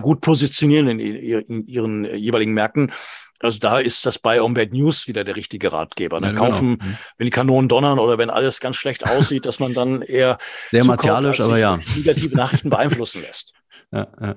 gut 0.00 0.20
positionieren 0.22 0.88
in, 0.88 0.98
in, 0.98 1.66
ihren 1.66 2.04
jeweiligen 2.04 2.52
Märkten. 2.52 2.92
Also 3.38 3.58
da 3.58 3.78
ist 3.78 4.04
das 4.04 4.18
bei 4.18 4.42
Ombed 4.42 4.72
News 4.72 5.08
wieder 5.08 5.24
der 5.24 5.36
richtige 5.36 5.72
Ratgeber. 5.72 6.20
Dann 6.20 6.34
ne? 6.34 6.38
ja, 6.38 6.44
genau. 6.44 6.50
kaufen, 6.50 6.70
mhm. 6.72 6.98
wenn 7.16 7.24
die 7.24 7.30
Kanonen 7.30 7.68
donnern 7.68 7.98
oder 7.98 8.18
wenn 8.18 8.28
alles 8.28 8.60
ganz 8.60 8.76
schlecht 8.76 9.08
aussieht, 9.08 9.46
dass 9.46 9.60
man 9.60 9.72
dann 9.72 10.02
eher 10.02 10.36
sehr 10.70 10.84
martialisch, 10.84 11.40
aber 11.40 11.58
ja 11.58 11.78
negative 11.96 12.36
Nachrichten 12.36 12.70
beeinflussen 12.70 13.22
lässt. 13.22 13.52
Ja, 13.92 14.06
ja. 14.20 14.36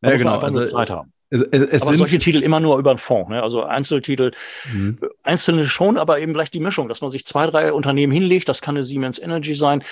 ja 0.00 0.16
genau. 0.16 0.38
Also, 0.38 0.64
Zeit 0.64 0.88
haben. 0.88 1.12
Es, 1.28 1.42
es 1.42 1.82
aber 1.82 1.94
solche 1.94 2.18
Titel 2.18 2.42
immer 2.42 2.60
nur 2.60 2.78
über 2.78 2.90
einen 2.90 2.98
Fonds. 2.98 3.30
Ne? 3.30 3.42
Also 3.42 3.64
Einzeltitel, 3.64 4.30
mhm. 4.72 4.98
einzelne 5.24 5.66
schon, 5.66 5.98
aber 5.98 6.20
eben 6.20 6.32
vielleicht 6.32 6.54
die 6.54 6.60
Mischung, 6.60 6.88
dass 6.88 7.00
man 7.00 7.10
sich 7.10 7.26
zwei, 7.26 7.46
drei 7.48 7.72
Unternehmen 7.72 8.12
hinlegt. 8.12 8.48
Das 8.48 8.62
kann 8.62 8.76
eine 8.76 8.84
Siemens 8.84 9.18
Energy 9.18 9.54
sein, 9.54 9.82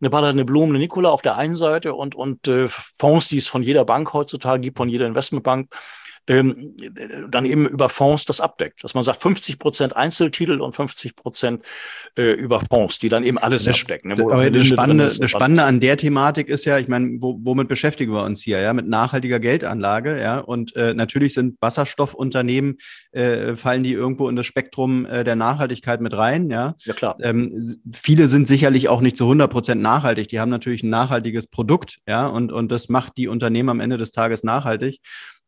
eine 0.00 0.10
Baller, 0.10 0.28
eine 0.28 0.44
Blume, 0.44 0.70
eine 0.70 0.78
Nikola 0.78 1.08
auf 1.08 1.22
der 1.22 1.36
einen 1.36 1.54
Seite 1.54 1.94
und, 1.94 2.14
und 2.14 2.46
äh, 2.48 2.68
Fonds, 2.68 3.28
die 3.28 3.38
es 3.38 3.46
von 3.46 3.62
jeder 3.62 3.84
Bank 3.84 4.12
heutzutage 4.12 4.60
gibt, 4.60 4.76
von 4.76 4.88
jeder 4.88 5.06
Investmentbank 5.06 5.74
ähm, 6.28 6.76
dann 7.30 7.44
eben 7.44 7.66
über 7.66 7.88
Fonds 7.88 8.24
das 8.24 8.40
abdeckt. 8.40 8.84
Dass 8.84 8.94
man 8.94 9.02
sagt, 9.02 9.22
50 9.22 9.58
Prozent 9.58 9.96
Einzeltitel 9.96 10.60
und 10.60 10.74
50 10.74 11.16
Prozent 11.16 11.64
äh, 12.16 12.32
über 12.32 12.60
Fonds, 12.60 12.98
die 12.98 13.08
dann 13.08 13.24
eben 13.24 13.38
alles 13.38 13.64
das, 13.64 13.80
abdecken. 13.80 14.12
Ne, 14.12 14.22
aber 14.22 14.50
das 14.50 14.66
Spannende, 14.66 15.04
das 15.04 15.30
Spannende 15.30 15.64
an 15.64 15.80
der 15.80 15.96
Thematik 15.96 16.48
ist 16.48 16.64
ja, 16.64 16.78
ich 16.78 16.88
meine, 16.88 17.18
wo, 17.20 17.38
womit 17.42 17.68
beschäftigen 17.68 18.12
wir 18.12 18.22
uns 18.22 18.42
hier? 18.42 18.60
Ja, 18.60 18.72
mit 18.72 18.86
nachhaltiger 18.86 19.40
Geldanlage, 19.40 20.20
ja. 20.20 20.38
Und 20.38 20.76
äh, 20.76 20.94
natürlich 20.94 21.34
sind 21.34 21.56
Wasserstoffunternehmen, 21.60 22.78
äh, 23.12 23.56
fallen 23.56 23.82
die 23.82 23.92
irgendwo 23.92 24.28
in 24.28 24.36
das 24.36 24.46
Spektrum 24.46 25.06
äh, 25.06 25.24
der 25.24 25.36
Nachhaltigkeit 25.36 26.00
mit 26.00 26.14
rein, 26.14 26.50
ja. 26.50 26.74
Ja, 26.84 26.94
klar. 26.94 27.16
Ähm, 27.20 27.80
viele 27.92 28.28
sind 28.28 28.46
sicherlich 28.46 28.88
auch 28.88 29.00
nicht 29.00 29.16
zu 29.16 29.24
100 29.24 29.50
Prozent 29.50 29.82
nachhaltig. 29.82 30.28
Die 30.28 30.38
haben 30.38 30.50
natürlich 30.50 30.82
ein 30.82 30.90
nachhaltiges 30.90 31.48
Produkt, 31.48 31.98
ja, 32.06 32.26
und, 32.26 32.52
und 32.52 32.70
das 32.70 32.88
macht 32.88 33.16
die 33.16 33.26
Unternehmen 33.26 33.68
am 33.68 33.80
Ende 33.80 33.98
des 33.98 34.12
Tages 34.12 34.44
nachhaltig 34.44 35.00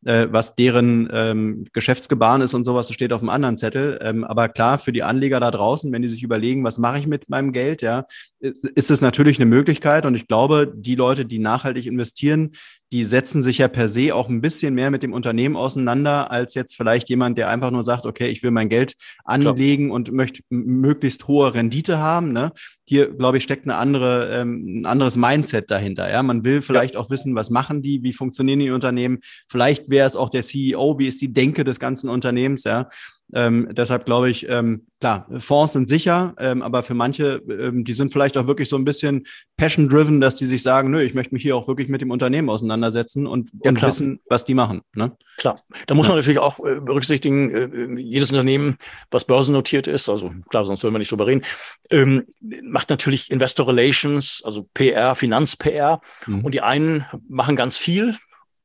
äh, 0.04 0.28
was 0.30 0.54
deren 0.54 1.08
ähm, 1.12 1.66
Geschäftsgebaren 1.72 2.42
ist 2.42 2.54
und 2.54 2.64
sowas, 2.64 2.86
das 2.86 2.94
steht 2.94 3.12
auf 3.12 3.20
einem 3.20 3.30
anderen 3.30 3.56
Zettel. 3.56 3.98
Ähm, 4.02 4.24
aber 4.24 4.48
klar, 4.48 4.78
für 4.78 4.92
die 4.92 5.02
Anleger 5.02 5.40
da 5.40 5.50
draußen, 5.50 5.92
wenn 5.92 6.02
die 6.02 6.08
sich 6.08 6.22
überlegen, 6.22 6.64
was 6.64 6.78
mache 6.78 6.98
ich 6.98 7.06
mit 7.06 7.28
meinem 7.28 7.52
Geld, 7.52 7.82
ja, 7.82 8.06
ist, 8.40 8.64
ist 8.64 8.90
es 8.90 9.00
natürlich 9.00 9.38
eine 9.38 9.46
Möglichkeit. 9.46 10.06
Und 10.06 10.14
ich 10.14 10.26
glaube, 10.26 10.72
die 10.74 10.94
Leute, 10.94 11.24
die 11.24 11.38
nachhaltig 11.38 11.86
investieren, 11.86 12.52
die 12.92 13.04
setzen 13.04 13.42
sich 13.42 13.58
ja 13.58 13.68
per 13.68 13.88
se 13.88 14.14
auch 14.14 14.28
ein 14.28 14.40
bisschen 14.40 14.74
mehr 14.74 14.90
mit 14.90 15.02
dem 15.02 15.12
Unternehmen 15.12 15.56
auseinander, 15.56 16.30
als 16.30 16.54
jetzt 16.54 16.76
vielleicht 16.76 17.08
jemand, 17.08 17.36
der 17.38 17.48
einfach 17.48 17.70
nur 17.70 17.82
sagt, 17.82 18.06
okay, 18.06 18.28
ich 18.28 18.42
will 18.42 18.50
mein 18.50 18.68
Geld 18.68 18.94
anlegen 19.24 19.86
Klar. 19.86 19.96
und 19.96 20.12
möchte 20.12 20.42
möglichst 20.50 21.26
hohe 21.26 21.54
Rendite 21.54 21.98
haben. 21.98 22.32
Ne? 22.32 22.52
Hier, 22.84 23.12
glaube 23.12 23.38
ich, 23.38 23.44
steckt 23.44 23.66
eine 23.66 23.76
andere, 23.76 24.30
ähm, 24.32 24.82
ein 24.82 24.86
anderes 24.86 25.16
Mindset 25.16 25.70
dahinter. 25.70 26.10
Ja, 26.10 26.22
man 26.22 26.44
will 26.44 26.62
vielleicht 26.62 26.94
ja. 26.94 27.00
auch 27.00 27.10
wissen, 27.10 27.34
was 27.34 27.50
machen 27.50 27.82
die, 27.82 28.02
wie 28.02 28.12
funktionieren 28.12 28.60
die 28.60 28.70
Unternehmen. 28.70 29.18
Vielleicht 29.48 29.90
wäre 29.90 30.06
es 30.06 30.16
auch 30.16 30.30
der 30.30 30.42
CEO, 30.42 30.98
wie 30.98 31.08
ist 31.08 31.20
die 31.20 31.32
Denke 31.32 31.64
des 31.64 31.80
ganzen 31.80 32.08
Unternehmens. 32.08 32.64
Ja, 32.64 32.88
Ähm, 33.32 33.68
deshalb 33.72 34.04
glaube 34.04 34.30
ich, 34.30 34.48
ähm, 34.48 34.86
klar, 35.00 35.26
Fonds 35.38 35.72
sind 35.72 35.88
sicher, 35.88 36.34
ähm, 36.38 36.62
aber 36.62 36.82
für 36.82 36.94
manche, 36.94 37.42
ähm, 37.48 37.84
die 37.84 37.92
sind 37.94 38.12
vielleicht 38.12 38.36
auch 38.36 38.46
wirklich 38.46 38.68
so 38.68 38.76
ein 38.76 38.84
bisschen 38.84 39.26
passion-driven, 39.56 40.20
dass 40.20 40.36
die 40.36 40.46
sich 40.46 40.62
sagen, 40.62 40.90
nö, 40.90 41.00
ich 41.00 41.14
möchte 41.14 41.34
mich 41.34 41.42
hier 41.42 41.56
auch 41.56 41.66
wirklich 41.66 41.88
mit 41.88 42.00
dem 42.00 42.10
Unternehmen 42.10 42.48
auseinandersetzen 42.50 43.26
und, 43.26 43.50
ja, 43.64 43.70
und 43.70 43.82
wissen, 43.82 44.20
was 44.28 44.44
die 44.44 44.54
machen. 44.54 44.82
Ne? 44.94 45.16
Klar, 45.38 45.60
da 45.86 45.94
muss 45.94 46.06
ja. 46.06 46.10
man 46.10 46.18
natürlich 46.18 46.38
auch 46.38 46.58
äh, 46.60 46.80
berücksichtigen, 46.80 47.50
äh, 47.50 48.00
jedes 48.00 48.30
Unternehmen, 48.30 48.76
was 49.10 49.24
börsennotiert 49.24 49.86
ist, 49.86 50.08
also 50.08 50.32
klar, 50.50 50.64
sonst 50.64 50.82
würden 50.82 50.94
wir 50.94 50.98
nicht 50.98 51.10
drüber 51.10 51.26
reden, 51.26 51.42
ähm, 51.90 52.24
macht 52.62 52.90
natürlich 52.90 53.30
Investor 53.30 53.66
Relations, 53.66 54.42
also 54.44 54.68
PR, 54.74 55.14
Finanz-PR. 55.14 56.00
Mhm. 56.26 56.44
Und 56.44 56.52
die 56.52 56.60
einen 56.60 57.04
machen 57.28 57.56
ganz 57.56 57.76
viel, 57.76 58.14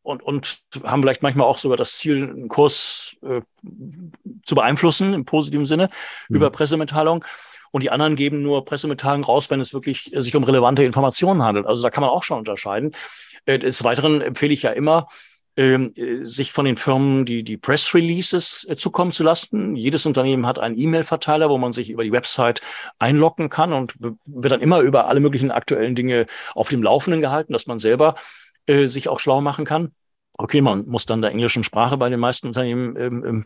und, 0.01 0.23
und 0.23 0.59
haben 0.83 1.01
vielleicht 1.01 1.23
manchmal 1.23 1.47
auch 1.47 1.57
sogar 1.57 1.77
das 1.77 1.97
Ziel, 1.97 2.23
einen 2.23 2.47
Kurs 2.47 3.17
äh, 3.21 3.41
zu 4.45 4.55
beeinflussen 4.55 5.13
im 5.13 5.25
positiven 5.25 5.65
Sinne 5.65 5.89
mhm. 6.29 6.37
über 6.37 6.49
Pressemitteilungen. 6.49 7.23
Und 7.71 7.83
die 7.83 7.91
anderen 7.91 8.15
geben 8.15 8.41
nur 8.41 8.65
Pressemitteilungen 8.65 9.23
raus, 9.23 9.49
wenn 9.51 9.59
es 9.59 9.73
wirklich 9.73 10.11
sich 10.15 10.35
um 10.35 10.43
relevante 10.43 10.83
Informationen 10.83 11.43
handelt. 11.43 11.67
Also 11.67 11.83
da 11.83 11.89
kann 11.91 12.01
man 12.01 12.09
auch 12.09 12.23
schon 12.23 12.39
unterscheiden. 12.39 12.91
Äh, 13.45 13.59
des 13.59 13.83
Weiteren 13.83 14.21
empfehle 14.21 14.53
ich 14.53 14.63
ja 14.63 14.71
immer, 14.71 15.07
ähm, 15.59 15.91
äh, 15.95 16.25
sich 16.25 16.51
von 16.51 16.65
den 16.65 16.77
Firmen 16.77 17.25
die, 17.25 17.43
die 17.43 17.57
Press 17.57 17.93
Releases 17.93 18.65
äh, 18.69 18.75
zukommen 18.77 19.11
zu 19.11 19.23
lassen. 19.23 19.75
Jedes 19.75 20.05
Unternehmen 20.05 20.45
hat 20.45 20.57
einen 20.57 20.79
E-Mail-Verteiler, 20.79 21.49
wo 21.49 21.57
man 21.57 21.73
sich 21.73 21.89
über 21.89 22.03
die 22.03 22.11
Website 22.11 22.61
einloggen 22.97 23.49
kann 23.49 23.73
und 23.73 23.95
wird 23.99 24.51
dann 24.53 24.61
immer 24.61 24.79
über 24.79 25.07
alle 25.07 25.19
möglichen 25.19 25.51
aktuellen 25.51 25.95
Dinge 25.95 26.27
auf 26.55 26.69
dem 26.69 26.81
Laufenden 26.81 27.19
gehalten, 27.19 27.53
dass 27.53 27.67
man 27.67 27.77
selber 27.77 28.15
äh, 28.69 28.85
sich 28.85 29.09
auch 29.09 29.19
schlau 29.19 29.41
machen 29.41 29.65
kann. 29.65 29.91
Okay, 30.37 30.61
man 30.61 30.87
muss 30.87 31.05
dann 31.05 31.21
der 31.21 31.31
englischen 31.31 31.63
Sprache 31.63 31.97
bei 31.97 32.07
den 32.09 32.19
meisten 32.19 32.47
Unternehmen, 32.47 32.95
ähm, 32.97 33.45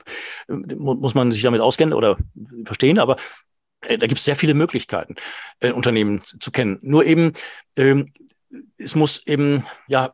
ähm, 0.50 0.66
muss 0.78 1.16
man 1.16 1.32
sich 1.32 1.42
damit 1.42 1.62
auskennen 1.62 1.94
oder 1.94 2.18
verstehen, 2.66 3.00
aber 3.00 3.16
äh, 3.82 3.98
da 3.98 4.06
gibt 4.06 4.20
es 4.20 4.26
sehr 4.26 4.36
viele 4.36 4.54
Möglichkeiten, 4.54 5.16
äh, 5.62 5.72
Unternehmen 5.72 6.22
zu 6.40 6.52
kennen. 6.52 6.78
Nur 6.82 7.06
eben, 7.06 7.34
ähm, 7.78 8.12
es 8.78 8.96
muss 8.96 9.26
eben, 9.26 9.66
ja, 9.88 10.14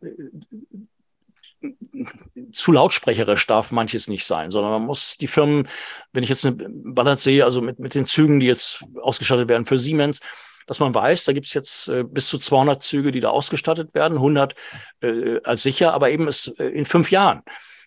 zu 2.54 2.72
lautsprecherisch 2.72 3.46
darf 3.48 3.72
manches 3.72 4.08
nicht 4.08 4.26
sein, 4.26 4.50
sondern 4.52 4.72
man 4.72 4.86
muss 4.86 5.18
die 5.18 5.28
Firmen, 5.28 5.68
wenn 6.14 6.24
ich 6.24 6.30
jetzt 6.30 6.46
eine 6.46 6.56
Ballard 6.56 7.20
sehe, 7.20 7.44
also 7.44 7.62
mit, 7.62 7.80
mit 7.80 7.96
den 7.96 8.06
Zügen, 8.06 8.40
die 8.40 8.46
jetzt 8.46 8.86
ausgestattet 9.02 9.50
werden 9.50 9.66
für 9.66 9.78
Siemens, 9.78 10.22
dass 10.70 10.80
man 10.80 10.94
weiß, 10.94 11.26
da 11.26 11.34
gibt 11.34 11.48
es 11.48 11.54
jetzt 11.56 11.90
äh, 11.90 12.04
bis 12.04 12.28
zu 12.28 12.38
200 12.38 12.84
Züge, 12.84 13.12
die 13.12 13.22
da 13.22 13.30
ausgestattet 13.30 13.96
werden, 13.96 14.20
100 14.20 14.54
äh, 15.02 15.42
als 15.44 15.64
sicher, 15.64 15.96
aber 15.96 16.12
eben 16.12 16.28
ist 16.28 16.60
äh, 16.60 16.68
in 16.68 16.86
fünf 16.86 17.10
Jahren. 17.10 17.42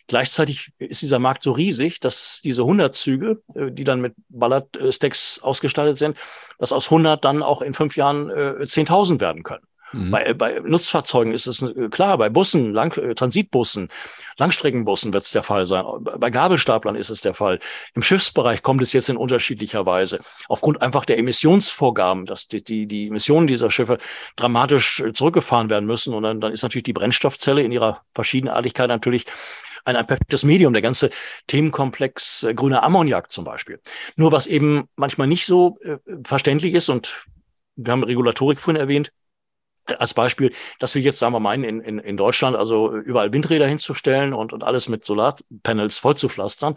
Gleichzeitig 0.08 0.72
ist 0.78 1.00
dieser 1.00 1.20
Markt 1.20 1.44
so 1.44 1.52
riesig, 1.52 2.00
dass 2.00 2.40
diese 2.42 2.62
100 2.62 2.92
Züge, 2.92 3.40
äh, 3.54 3.70
die 3.70 3.84
dann 3.84 4.00
mit 4.00 4.14
Ballard-Stacks 4.30 5.38
ausgestattet 5.44 5.96
sind, 5.96 6.18
dass 6.58 6.72
aus 6.72 6.86
100 6.86 7.24
dann 7.24 7.44
auch 7.44 7.62
in 7.62 7.72
fünf 7.72 7.96
Jahren 7.96 8.30
äh, 8.30 8.64
10.000 8.64 9.20
werden 9.20 9.44
können. 9.44 9.64
Mhm. 9.92 10.10
Bei, 10.10 10.34
bei 10.34 10.60
Nutzfahrzeugen 10.60 11.32
ist 11.32 11.46
es 11.46 11.62
äh, 11.62 11.88
klar, 11.88 12.18
bei 12.18 12.28
Bussen, 12.28 12.72
Lang 12.72 12.96
äh, 12.96 13.14
Transitbussen, 13.14 13.88
Langstreckenbussen 14.38 15.12
wird 15.12 15.24
es 15.24 15.30
der 15.30 15.42
Fall 15.42 15.66
sein. 15.66 15.84
Bei 16.00 16.30
Gabelstaplern 16.30 16.96
ist 16.96 17.10
es 17.10 17.20
der 17.20 17.34
Fall. 17.34 17.58
Im 17.94 18.02
Schiffsbereich 18.02 18.62
kommt 18.62 18.82
es 18.82 18.92
jetzt 18.92 19.08
in 19.08 19.16
unterschiedlicher 19.16 19.86
Weise. 19.86 20.20
Aufgrund 20.48 20.82
einfach 20.82 21.04
der 21.04 21.18
Emissionsvorgaben, 21.18 22.26
dass 22.26 22.48
die, 22.48 22.62
die, 22.62 22.86
die 22.86 23.08
Emissionen 23.08 23.46
dieser 23.46 23.70
Schiffe 23.70 23.98
dramatisch 24.36 25.00
äh, 25.00 25.12
zurückgefahren 25.12 25.70
werden 25.70 25.86
müssen. 25.86 26.14
Und 26.14 26.22
dann, 26.22 26.40
dann 26.40 26.52
ist 26.52 26.62
natürlich 26.62 26.84
die 26.84 26.92
Brennstoffzelle 26.92 27.62
in 27.62 27.72
ihrer 27.72 28.02
Verschiedenartigkeit 28.14 28.88
natürlich 28.88 29.26
ein, 29.84 29.96
ein 29.96 30.06
perfektes 30.06 30.44
Medium, 30.44 30.72
der 30.72 30.82
ganze 30.82 31.10
Themenkomplex 31.46 32.44
äh, 32.44 32.54
grüner 32.54 32.82
Ammoniak 32.82 33.30
zum 33.32 33.44
Beispiel. 33.44 33.80
Nur 34.16 34.32
was 34.32 34.46
eben 34.46 34.88
manchmal 34.96 35.26
nicht 35.26 35.46
so 35.46 35.78
äh, 35.82 35.98
verständlich 36.24 36.74
ist 36.74 36.88
und 36.88 37.26
wir 37.76 37.92
haben 37.92 38.04
Regulatorik 38.04 38.60
vorhin 38.60 38.80
erwähnt, 38.80 39.12
als 39.98 40.14
Beispiel, 40.14 40.52
dass 40.78 40.94
wir 40.94 41.02
jetzt, 41.02 41.18
sagen 41.18 41.34
wir 41.34 41.40
mal, 41.40 41.54
in, 41.54 41.80
in, 41.80 41.98
in 41.98 42.16
Deutschland 42.16 42.56
also 42.56 42.94
überall 42.94 43.32
Windräder 43.32 43.66
hinzustellen 43.66 44.32
und, 44.32 44.52
und 44.52 44.64
alles 44.64 44.88
mit 44.88 45.04
Solarpanels 45.04 45.98
vollzupflastern, 45.98 46.74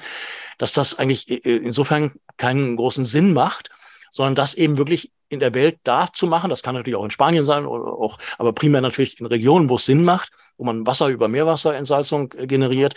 dass 0.58 0.74
das 0.74 0.97
eigentlich 0.97 1.30
insofern 1.45 2.14
keinen 2.38 2.76
großen 2.76 3.06
Sinn 3.06 3.34
macht, 3.34 3.70
sondern 4.12 4.36
das 4.36 4.56
eben 4.56 4.78
wirklich 4.78 5.12
in 5.30 5.39
der 5.39 5.53
Welt 5.53 5.80
da 5.84 6.08
zu 6.12 6.28
machen. 6.28 6.49
Das 6.49 6.64
kann 6.64 6.76
natürlich 6.76 6.97
auch 6.97 7.03
in 7.03 7.12
Spanien 7.12 7.43
sein, 7.43 7.66
oder 7.66 7.93
auch, 7.93 8.18
aber 8.38 8.53
primär 8.53 8.82
natürlich 8.82 9.20
in 9.20 9.26
Regionen, 9.26 9.70
wo 9.70 9.76
es 9.76 9.86
Sinn 9.86 10.03
macht, 10.03 10.32
wo 10.58 10.64
man 10.64 10.88
Wasser 10.88 11.10
über 11.10 11.28
Meerwasserentsalzung 11.28 12.34
äh, 12.34 12.47
generiert, 12.47 12.93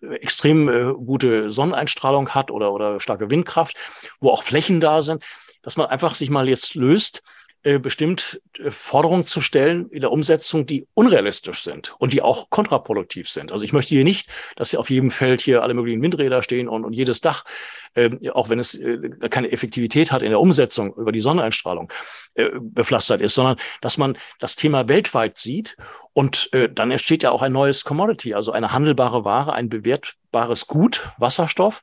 extrem 0.00 0.68
äh, 0.68 0.92
gute 0.92 1.50
Sonneneinstrahlung 1.50 2.30
hat 2.30 2.50
oder, 2.50 2.72
oder 2.72 3.00
starke 3.00 3.30
Windkraft, 3.30 3.76
wo 4.20 4.30
auch 4.30 4.42
Flächen 4.42 4.78
da 4.78 5.02
sind, 5.02 5.24
dass 5.62 5.76
man 5.76 5.86
einfach 5.86 6.14
sich 6.14 6.30
mal 6.30 6.48
jetzt 6.48 6.74
löst 6.74 7.22
äh, 7.68 7.78
bestimmt 7.78 8.40
äh, 8.58 8.70
Forderungen 8.70 9.24
zu 9.24 9.42
stellen 9.42 9.90
in 9.90 10.00
der 10.00 10.10
Umsetzung, 10.10 10.64
die 10.64 10.86
unrealistisch 10.94 11.62
sind 11.62 11.94
und 11.98 12.14
die 12.14 12.22
auch 12.22 12.48
kontraproduktiv 12.48 13.28
sind. 13.28 13.52
Also 13.52 13.62
ich 13.62 13.74
möchte 13.74 13.90
hier 13.90 14.04
nicht, 14.04 14.30
dass 14.56 14.74
auf 14.74 14.88
jedem 14.88 15.10
Feld 15.10 15.42
hier 15.42 15.62
alle 15.62 15.74
möglichen 15.74 16.00
Windräder 16.00 16.40
stehen 16.40 16.66
und, 16.66 16.86
und 16.86 16.94
jedes 16.94 17.20
Dach, 17.20 17.44
äh, 17.92 18.08
auch 18.30 18.48
wenn 18.48 18.58
es 18.58 18.74
äh, 18.74 19.10
keine 19.28 19.52
Effektivität 19.52 20.12
hat 20.12 20.22
in 20.22 20.30
der 20.30 20.40
Umsetzung 20.40 20.94
über 20.94 21.12
die 21.12 21.20
Sonneneinstrahlung, 21.20 21.92
äh, 22.36 22.48
bepflastert 22.58 23.20
ist, 23.20 23.34
sondern 23.34 23.58
dass 23.82 23.98
man 23.98 24.16
das 24.38 24.56
Thema 24.56 24.88
weltweit 24.88 25.36
sieht 25.36 25.76
und 26.14 26.48
äh, 26.54 26.70
dann 26.72 26.90
entsteht 26.90 27.22
ja 27.22 27.32
auch 27.32 27.42
ein 27.42 27.52
neues 27.52 27.84
Commodity, 27.84 28.32
also 28.32 28.50
eine 28.50 28.72
handelbare 28.72 29.26
Ware, 29.26 29.52
ein 29.52 29.68
bewertbares 29.68 30.68
Gut, 30.68 31.10
Wasserstoff, 31.18 31.82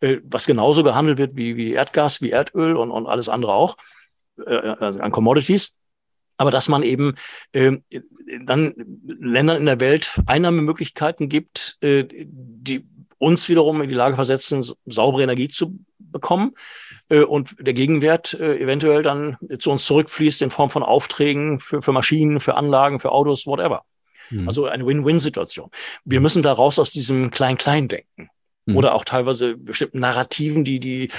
äh, 0.00 0.20
was 0.24 0.46
genauso 0.46 0.84
gehandelt 0.84 1.18
wird 1.18 1.36
wie, 1.36 1.56
wie 1.56 1.74
Erdgas, 1.74 2.22
wie 2.22 2.30
Erdöl 2.30 2.76
und, 2.78 2.90
und 2.90 3.06
alles 3.06 3.28
andere 3.28 3.52
auch 3.52 3.76
äh, 4.46 4.74
also 4.80 5.00
an 5.00 5.12
Commodities, 5.12 5.76
aber 6.36 6.50
dass 6.50 6.68
man 6.68 6.82
eben 6.82 7.14
äh, 7.52 7.78
dann 8.44 8.74
Ländern 9.06 9.56
in 9.56 9.66
der 9.66 9.80
Welt 9.80 10.20
Einnahmemöglichkeiten 10.26 11.28
gibt, 11.28 11.78
äh, 11.82 12.04
die 12.08 12.86
uns 13.18 13.48
wiederum 13.48 13.82
in 13.82 13.88
die 13.88 13.94
Lage 13.94 14.14
versetzen, 14.14 14.64
saubere 14.86 15.24
Energie 15.24 15.48
zu 15.48 15.78
bekommen 15.98 16.54
äh, 17.08 17.22
und 17.22 17.56
der 17.58 17.74
Gegenwert 17.74 18.34
äh, 18.34 18.58
eventuell 18.58 19.02
dann 19.02 19.36
zu 19.58 19.70
uns 19.70 19.84
zurückfließt 19.86 20.42
in 20.42 20.50
Form 20.50 20.70
von 20.70 20.82
Aufträgen 20.82 21.58
für, 21.58 21.82
für 21.82 21.92
Maschinen, 21.92 22.40
für 22.40 22.54
Anlagen, 22.54 23.00
für 23.00 23.12
Autos, 23.12 23.46
whatever. 23.46 23.82
Mhm. 24.30 24.48
Also 24.48 24.66
eine 24.66 24.86
Win-Win-Situation. 24.86 25.70
Wir 26.04 26.20
müssen 26.20 26.42
da 26.42 26.52
raus 26.52 26.78
aus 26.78 26.90
diesem 26.90 27.30
Klein-Klein-Denken 27.30 28.30
mhm. 28.66 28.76
oder 28.76 28.94
auch 28.94 29.04
teilweise 29.04 29.56
bestimmten 29.56 29.98
Narrativen, 29.98 30.64
die, 30.64 30.80
die 30.80 31.10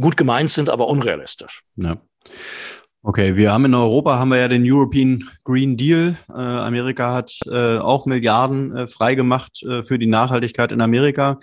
gut 0.00 0.16
gemeint 0.16 0.50
sind, 0.50 0.70
aber 0.70 0.86
unrealistisch. 0.86 1.62
Ja. 1.76 1.96
Okay, 3.06 3.36
wir 3.36 3.52
haben 3.52 3.66
in 3.66 3.74
Europa 3.74 4.18
haben 4.18 4.30
wir 4.30 4.38
ja 4.38 4.48
den 4.48 4.64
European 4.64 5.28
Green 5.44 5.76
Deal. 5.76 6.16
Äh, 6.30 6.32
Amerika 6.32 7.12
hat 7.12 7.38
äh, 7.46 7.76
auch 7.76 8.06
Milliarden 8.06 8.74
äh, 8.74 8.88
freigemacht 8.88 9.62
äh, 9.62 9.82
für 9.82 9.98
die 9.98 10.06
Nachhaltigkeit 10.06 10.72
in 10.72 10.80
Amerika. 10.80 11.38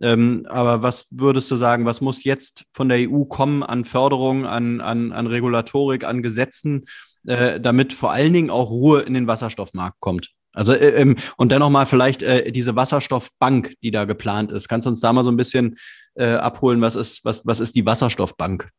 Ähm, 0.00 0.46
aber 0.48 0.82
was 0.82 1.08
würdest 1.10 1.50
du 1.50 1.56
sagen, 1.56 1.84
was 1.84 2.00
muss 2.00 2.22
jetzt 2.22 2.64
von 2.72 2.88
der 2.88 3.10
EU 3.10 3.24
kommen 3.24 3.64
an 3.64 3.84
Förderung, 3.84 4.46
an, 4.46 4.80
an, 4.80 5.10
an 5.10 5.26
Regulatorik, 5.26 6.04
an 6.04 6.22
Gesetzen, 6.22 6.86
äh, 7.26 7.58
damit 7.58 7.92
vor 7.92 8.12
allen 8.12 8.32
Dingen 8.32 8.50
auch 8.50 8.70
Ruhe 8.70 9.00
in 9.00 9.14
den 9.14 9.26
Wasserstoffmarkt 9.26 9.98
kommt? 9.98 10.30
Also 10.52 10.72
äh, 10.72 10.90
ähm, 10.90 11.16
und 11.36 11.52
dennoch 11.52 11.70
mal 11.70 11.86
vielleicht 11.86 12.22
äh, 12.22 12.50
diese 12.52 12.76
Wasserstoffbank, 12.76 13.74
die 13.82 13.90
da 13.90 14.04
geplant 14.04 14.52
ist. 14.52 14.68
Kannst 14.68 14.86
du 14.86 14.90
uns 14.90 15.00
da 15.00 15.12
mal 15.12 15.24
so 15.24 15.30
ein 15.30 15.36
bisschen 15.36 15.76
äh, 16.14 16.34
abholen? 16.34 16.80
Was 16.80 16.94
ist 16.94 17.24
was 17.24 17.44
was 17.44 17.60
ist 17.60 17.74
die 17.76 17.84
Wasserstoffbank? 17.84 18.70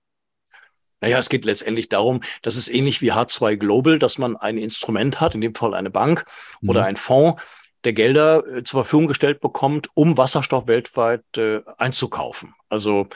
Naja, 1.01 1.17
es 1.17 1.29
geht 1.29 1.45
letztendlich 1.45 1.89
darum, 1.89 2.21
dass 2.43 2.55
es 2.55 2.69
ähnlich 2.69 3.01
wie 3.01 3.11
H2 3.11 3.57
Global, 3.57 3.99
dass 3.99 4.17
man 4.17 4.37
ein 4.37 4.57
Instrument 4.57 5.19
hat, 5.19 5.35
in 5.35 5.41
dem 5.41 5.55
Fall 5.55 5.73
eine 5.73 5.89
Bank 5.89 6.25
mhm. 6.61 6.69
oder 6.69 6.85
ein 6.85 6.95
Fonds, 6.95 7.41
der 7.83 7.93
Gelder 7.93 8.45
äh, 8.47 8.63
zur 8.63 8.83
Verfügung 8.83 9.07
gestellt 9.07 9.41
bekommt, 9.41 9.89
um 9.93 10.17
Wasserstoff 10.17 10.67
weltweit 10.67 11.23
äh, 11.37 11.61
einzukaufen. 11.77 12.53
Also 12.69 13.07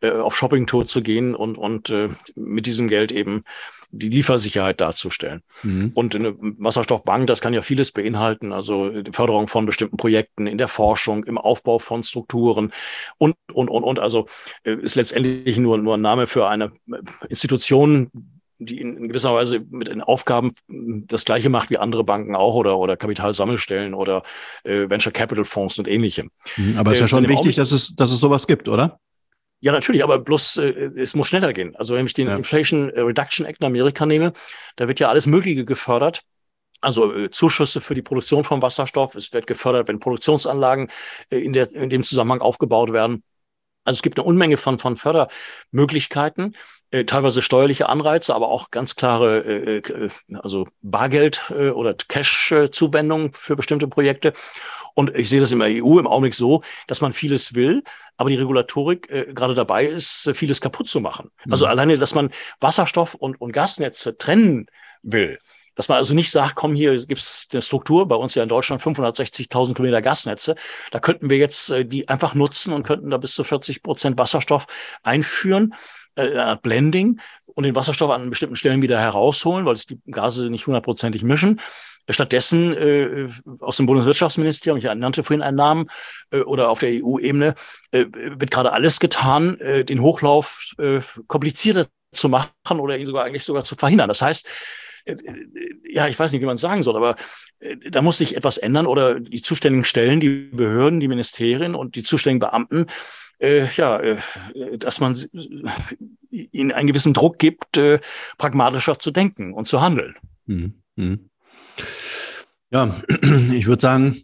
äh, 0.00 0.10
auf 0.10 0.36
Shoppingtour 0.36 0.86
zu 0.86 1.02
gehen 1.02 1.34
und, 1.34 1.58
und 1.58 1.90
äh, 1.90 2.10
mit 2.34 2.66
diesem 2.66 2.88
Geld 2.88 3.12
eben 3.12 3.44
die 3.92 4.08
Liefersicherheit 4.08 4.80
darzustellen. 4.80 5.42
Mhm. 5.62 5.90
Und 5.94 6.14
eine 6.14 6.36
Wasserstoffbank, 6.38 7.26
das 7.26 7.40
kann 7.40 7.52
ja 7.52 7.62
vieles 7.62 7.90
beinhalten, 7.92 8.52
also 8.52 9.02
die 9.02 9.12
Förderung 9.12 9.48
von 9.48 9.66
bestimmten 9.66 9.96
Projekten 9.96 10.46
in 10.46 10.58
der 10.58 10.68
Forschung, 10.68 11.24
im 11.24 11.38
Aufbau 11.38 11.78
von 11.78 12.02
Strukturen 12.02 12.72
und, 13.18 13.34
und, 13.52 13.68
und, 13.68 13.82
und. 13.82 13.98
Also 13.98 14.26
äh, 14.62 14.74
ist 14.74 14.94
letztendlich 14.94 15.58
nur, 15.58 15.78
nur 15.78 15.96
ein 15.96 16.00
Name 16.00 16.26
für 16.26 16.46
eine 16.46 16.72
Institution, 17.28 18.10
die 18.60 18.80
in 18.80 19.08
gewisser 19.08 19.34
Weise 19.34 19.60
mit 19.70 19.88
den 19.88 20.02
Aufgaben 20.02 20.52
das 20.68 21.24
Gleiche 21.24 21.48
macht 21.48 21.70
wie 21.70 21.78
andere 21.78 22.04
Banken 22.04 22.36
auch 22.36 22.54
oder, 22.54 22.78
oder 22.78 22.96
Kapitalsammelstellen 22.96 23.94
oder 23.94 24.22
äh, 24.64 24.88
Venture 24.88 25.12
Capital 25.12 25.44
Fonds 25.44 25.78
und 25.78 25.88
ähnlichem. 25.88 26.30
Mhm, 26.56 26.76
aber 26.76 26.92
es 26.92 26.98
ist 26.98 27.00
ja 27.00 27.06
äh, 27.06 27.08
schon 27.08 27.28
wichtig, 27.28 27.56
dass 27.56 27.72
es, 27.72 27.96
dass 27.96 28.12
es 28.12 28.20
sowas 28.20 28.46
gibt, 28.46 28.68
oder? 28.68 29.00
Ja, 29.60 29.72
natürlich, 29.72 30.04
aber 30.04 30.18
bloß 30.18 30.58
äh, 30.58 30.90
es 30.96 31.14
muss 31.14 31.28
schneller 31.28 31.52
gehen. 31.52 31.74
Also 31.76 31.94
wenn 31.94 32.06
ich 32.06 32.14
den 32.14 32.28
ja. 32.28 32.36
Inflation 32.36 32.90
Reduction 32.90 33.46
Act 33.46 33.60
in 33.60 33.66
Amerika 33.66 34.06
nehme, 34.06 34.32
da 34.76 34.88
wird 34.88 35.00
ja 35.00 35.08
alles 35.08 35.26
Mögliche 35.26 35.64
gefördert. 35.64 36.22
Also 36.80 37.14
äh, 37.14 37.30
Zuschüsse 37.30 37.80
für 37.80 37.94
die 37.94 38.02
Produktion 38.02 38.44
von 38.44 38.62
Wasserstoff. 38.62 39.14
Es 39.14 39.32
wird 39.32 39.46
gefördert, 39.46 39.88
wenn 39.88 40.00
Produktionsanlagen 40.00 40.88
äh, 41.30 41.38
in, 41.38 41.52
der, 41.52 41.70
in 41.72 41.90
dem 41.90 42.04
Zusammenhang 42.04 42.40
aufgebaut 42.40 42.92
werden. 42.92 43.22
Also 43.84 43.98
es 43.98 44.02
gibt 44.02 44.18
eine 44.18 44.26
Unmenge 44.26 44.56
von, 44.56 44.78
von 44.78 44.96
Fördermöglichkeiten, 44.96 46.54
äh, 46.54 46.56
teilweise 46.90 47.42
steuerliche 47.42 47.88
Anreize, 47.88 48.34
aber 48.34 48.48
auch 48.48 48.70
ganz 48.70 48.96
klare, 48.96 49.40
äh, 49.40 49.76
äh 49.78 50.10
also 50.34 50.66
Bargeld 50.82 51.52
äh, 51.56 51.70
oder 51.70 51.94
Cash-Zuwendungen 51.94 53.32
für 53.32 53.56
bestimmte 53.56 53.88
Projekte. 53.88 54.32
Und 54.94 55.14
ich 55.16 55.28
sehe 55.28 55.40
das 55.40 55.52
in 55.52 55.60
der 55.60 55.68
EU 55.68 55.98
im 55.98 56.06
Augenblick 56.06 56.34
so, 56.34 56.62
dass 56.86 57.00
man 57.00 57.12
vieles 57.12 57.54
will, 57.54 57.82
aber 58.16 58.30
die 58.30 58.36
Regulatorik 58.36 59.08
äh, 59.10 59.32
gerade 59.32 59.54
dabei 59.54 59.86
ist, 59.86 60.26
äh, 60.26 60.34
vieles 60.34 60.60
kaputt 60.60 60.88
zu 60.88 61.00
machen. 61.00 61.30
Mhm. 61.44 61.52
Also 61.52 61.66
alleine, 61.66 61.96
dass 61.96 62.14
man 62.14 62.30
Wasserstoff 62.60 63.14
und, 63.14 63.40
und 63.40 63.52
Gasnetze 63.52 64.16
trennen 64.18 64.66
will. 65.02 65.38
Dass 65.76 65.88
man 65.88 65.98
also 65.98 66.14
nicht 66.14 66.30
sagt, 66.30 66.56
komm, 66.56 66.74
hier 66.74 66.94
gibt 67.06 67.20
es 67.20 67.48
eine 67.52 67.62
Struktur, 67.62 68.06
bei 68.08 68.16
uns 68.16 68.34
ja 68.34 68.42
in 68.42 68.48
Deutschland 68.48 68.82
560.000 68.82 69.74
Kilometer 69.74 70.02
Gasnetze, 70.02 70.56
da 70.90 70.98
könnten 70.98 71.30
wir 71.30 71.38
jetzt 71.38 71.70
äh, 71.70 71.84
die 71.84 72.08
einfach 72.08 72.34
nutzen 72.34 72.74
und 72.74 72.82
könnten 72.82 73.10
da 73.10 73.16
bis 73.16 73.34
zu 73.34 73.44
40 73.44 73.82
Prozent 73.82 74.18
Wasserstoff 74.18 74.66
einführen, 75.02 75.74
äh, 76.16 76.56
Blending 76.62 77.20
und 77.46 77.64
den 77.64 77.76
Wasserstoff 77.76 78.10
an 78.10 78.30
bestimmten 78.30 78.56
Stellen 78.56 78.82
wieder 78.82 79.00
herausholen, 79.00 79.66
weil 79.66 79.74
es 79.74 79.86
die 79.86 80.00
Gase 80.10 80.50
nicht 80.50 80.66
hundertprozentig 80.66 81.22
mischen. 81.22 81.60
Stattdessen 82.08 82.72
äh, 82.72 83.28
aus 83.60 83.76
dem 83.76 83.86
Bundeswirtschaftsministerium, 83.86 84.78
ich 84.78 84.84
nannte 84.84 85.22
vorhin 85.22 85.42
einen 85.42 85.56
Namen, 85.56 85.86
äh, 86.30 86.40
oder 86.40 86.70
auf 86.70 86.80
der 86.80 86.90
EU-Ebene 86.90 87.54
äh, 87.92 88.06
wird 88.10 88.50
gerade 88.50 88.72
alles 88.72 89.00
getan, 89.00 89.58
äh, 89.60 89.84
den 89.84 90.00
Hochlauf 90.00 90.72
äh, 90.78 91.00
komplizierter 91.26 91.86
zu 92.12 92.28
machen 92.28 92.80
oder 92.80 92.98
ihn 92.98 93.06
sogar 93.06 93.24
eigentlich 93.24 93.44
sogar 93.44 93.64
zu 93.64 93.76
verhindern. 93.76 94.08
Das 94.08 94.22
heißt, 94.22 94.48
äh, 95.04 95.16
ja, 95.88 96.08
ich 96.08 96.18
weiß 96.18 96.32
nicht, 96.32 96.40
wie 96.40 96.46
man 96.46 96.56
es 96.56 96.60
sagen 96.60 96.82
soll, 96.82 96.96
aber 96.96 97.16
äh, 97.60 97.76
da 97.76 98.02
muss 98.02 98.18
sich 98.18 98.36
etwas 98.36 98.58
ändern 98.58 98.86
oder 98.86 99.20
die 99.20 99.42
zuständigen 99.42 99.84
Stellen, 99.84 100.20
die 100.20 100.50
Behörden, 100.52 101.00
die 101.00 101.08
Ministerien 101.08 101.74
und 101.74 101.96
die 101.96 102.02
zuständigen 102.02 102.40
Beamten, 102.40 102.86
äh, 103.40 103.66
ja, 103.76 103.98
äh, 104.00 104.18
dass 104.78 105.00
man 105.00 105.16
ihnen 106.30 106.72
einen 106.72 106.86
gewissen 106.86 107.14
Druck 107.14 107.38
gibt, 107.38 107.76
äh, 107.76 108.00
pragmatischer 108.38 108.98
zu 108.98 109.10
denken 109.10 109.52
und 109.52 109.66
zu 109.66 109.80
handeln. 109.80 110.14
Mhm. 110.46 110.74
Mhm. 110.96 111.30
Ja, 112.70 112.94
ich 113.52 113.66
würde 113.66 113.80
sagen, 113.80 114.22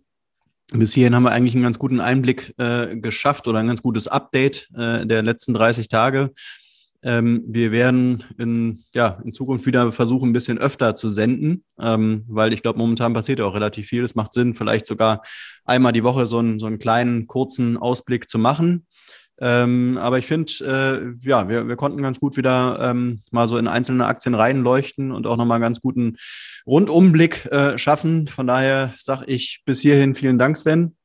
bis 0.73 0.95
hierhin 0.95 1.15
haben 1.15 1.23
wir 1.23 1.33
eigentlich 1.33 1.55
einen 1.55 1.63
ganz 1.63 1.79
guten 1.79 2.01
Einblick 2.01 2.55
äh, 2.59 2.97
geschafft 2.97 3.49
oder 3.49 3.61
ein 3.61 3.67
ganz 3.67 3.83
gutes 3.83 4.09
Update 4.09 4.69
äh, 4.77 5.07
der 5.07 5.23
letzten 5.23 5.55
30 5.55 5.89
Tage. 5.89 6.33
Ähm, 7.03 7.45
wir 7.47 7.71
werden 7.71 8.25
in, 8.37 8.83
ja, 8.93 9.21
in 9.25 9.33
Zukunft 9.33 9.67
wieder 9.67 9.93
versuchen, 9.93 10.31
ein 10.31 10.33
bisschen 10.33 10.59
öfter 10.59 10.97
zu 10.97 11.09
senden, 11.09 11.65
ähm, 11.79 12.25
weil 12.27 12.53
ich 12.53 12.63
glaube, 12.63 12.79
momentan 12.79 13.15
passiert 13.15 13.39
ja 13.39 13.45
auch 13.45 13.55
relativ 13.55 13.87
viel. 13.87 14.03
Es 14.03 14.17
macht 14.17 14.33
Sinn, 14.33 14.55
vielleicht 14.55 14.87
sogar 14.87 15.23
einmal 15.65 15.93
die 15.93 16.03
Woche 16.03 16.27
so 16.27 16.39
einen, 16.39 16.59
so 16.59 16.67
einen 16.67 16.81
kleinen, 16.81 17.27
kurzen 17.29 17.77
Ausblick 17.77 18.29
zu 18.29 18.39
machen. 18.39 18.87
Ähm, 19.41 19.99
aber 20.01 20.19
ich 20.19 20.27
finde, 20.27 20.53
äh, 21.23 21.27
ja, 21.29 21.49
wir, 21.49 21.69
wir 21.69 21.77
konnten 21.77 22.03
ganz 22.03 22.21
gut 22.21 22.37
wieder 22.37 22.79
ähm, 22.81 23.21
mal 23.31 23.49
so 23.49 23.59
in 23.59 23.69
einzelne 23.69 24.07
Aktien 24.07 24.35
reinleuchten 24.35 25.13
und 25.13 25.27
auch 25.27 25.37
nochmal 25.37 25.57
einen 25.57 25.63
ganz 25.63 25.81
guten 25.81 26.17
Rundumblick 26.67 27.47
äh, 27.47 27.77
schaffen. 27.79 28.29
Von 28.29 28.47
daher 28.47 28.95
sage 28.99 29.27
ich 29.27 29.63
bis 29.65 29.81
hierhin 29.81 30.15
vielen 30.15 30.39
Dank, 30.39 30.57
Sven. 30.57 30.97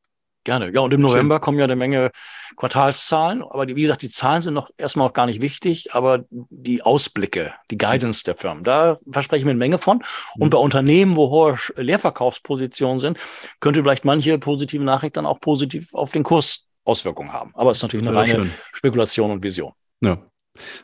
Gerne. 0.43 0.73
Ja, 0.73 0.81
und 0.81 0.91
im 0.91 1.01
November 1.01 1.35
Schön. 1.35 1.41
kommen 1.41 1.59
ja 1.59 1.65
eine 1.65 1.75
Menge 1.75 2.09
Quartalszahlen. 2.55 3.43
Aber 3.43 3.67
die, 3.67 3.75
wie 3.75 3.83
gesagt, 3.83 4.01
die 4.01 4.09
Zahlen 4.09 4.41
sind 4.41 4.55
noch 4.55 4.71
erstmal 4.75 5.07
auch 5.07 5.13
gar 5.13 5.27
nicht 5.27 5.41
wichtig, 5.41 5.93
aber 5.93 6.25
die 6.29 6.81
Ausblicke, 6.81 7.53
die 7.69 7.77
Guidance 7.77 8.23
der 8.23 8.35
Firmen, 8.35 8.63
da 8.63 8.97
versprechen 9.11 9.45
wir 9.45 9.51
eine 9.51 9.59
Menge 9.59 9.77
von. 9.77 10.01
Und 10.35 10.47
mhm. 10.47 10.49
bei 10.49 10.57
Unternehmen, 10.57 11.15
wo 11.15 11.29
hohe 11.29 11.57
Leerverkaufspositionen 11.75 12.99
sind, 12.99 13.19
könnte 13.59 13.83
vielleicht 13.83 14.03
manche 14.05 14.39
positive 14.39 14.83
Nachricht 14.83 15.15
dann 15.15 15.27
auch 15.27 15.39
positiv 15.39 15.93
auf 15.93 16.11
den 16.11 16.23
Kurs 16.23 16.70
Auswirkungen 16.83 17.31
haben. 17.31 17.51
Aber 17.55 17.71
es 17.71 17.77
ist 17.77 17.83
natürlich 17.83 18.07
eine 18.07 18.15
reine 18.15 18.45
schön. 18.45 18.51
Spekulation 18.73 19.31
und 19.31 19.43
Vision. 19.43 19.71
Ja, 20.01 20.17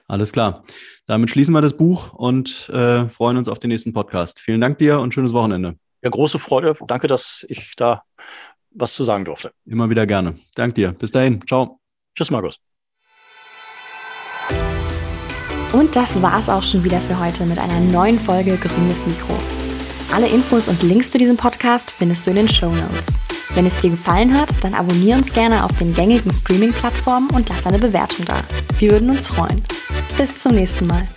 alles 0.08 0.32
klar. 0.32 0.64
Damit 1.06 1.30
schließen 1.30 1.54
wir 1.54 1.62
das 1.62 1.76
Buch 1.76 2.14
und 2.14 2.70
äh, 2.70 3.08
freuen 3.10 3.38
uns 3.38 3.48
auf 3.48 3.60
den 3.60 3.70
nächsten 3.70 3.94
Podcast. 3.94 4.40
Vielen 4.40 4.62
Dank 4.62 4.78
dir 4.78 5.00
und 5.00 5.14
schönes 5.14 5.34
Wochenende. 5.34 5.76
Ja, 6.04 6.10
große 6.10 6.40
Freude. 6.40 6.76
Danke, 6.88 7.08
dass 7.08 7.46
ich 7.50 7.74
da 7.76 8.04
was 8.72 8.94
zu 8.94 9.04
sagen 9.04 9.26
durfte. 9.26 9.52
Immer 9.66 9.90
wieder 9.90 10.06
gerne. 10.06 10.36
Dank 10.56 10.76
dir. 10.76 10.92
Bis 10.92 11.12
dahin. 11.12 11.42
Ciao. 11.48 11.80
Tschüss, 12.16 12.30
Markus. 12.32 12.60
Und 15.74 15.96
das 15.96 16.22
war's 16.22 16.50
auch 16.50 16.64
schon 16.64 16.84
wieder 16.84 17.00
für 17.00 17.20
heute 17.20 17.46
mit 17.46 17.60
einer 17.60 17.80
neuen 17.80 18.20
Folge 18.20 18.58
Grünes 18.58 19.06
Mikro. 19.06 19.38
Alle 20.14 20.28
Infos 20.28 20.70
und 20.70 20.82
Links 20.82 21.12
zu 21.12 21.18
diesem 21.18 21.38
Podcast 21.38 21.92
findest 21.92 22.26
du 22.26 22.30
in 22.30 22.38
den 22.38 22.50
Show 22.50 22.70
Notes. 22.70 23.27
Wenn 23.56 23.66
es 23.66 23.80
dir 23.80 23.92
gefallen 23.92 24.38
hat, 24.38 24.50
dann 24.62 24.74
abonniere 24.74 25.18
uns 25.18 25.34
gerne 25.34 25.64
auf 25.64 25.78
den 25.78 25.94
gängigen 25.94 26.32
Streaming-Plattformen 26.32 27.30
und 27.32 27.50
lass 27.50 27.66
eine 27.66 27.80
Bewertung 27.80 28.26
da. 28.26 28.38
Wir 28.80 28.92
würden 28.92 29.10
uns 29.10 29.28
freuen. 29.28 29.64
Bis 30.18 30.40
zum 30.40 30.54
nächsten 30.54 30.88
Mal. 30.88 31.08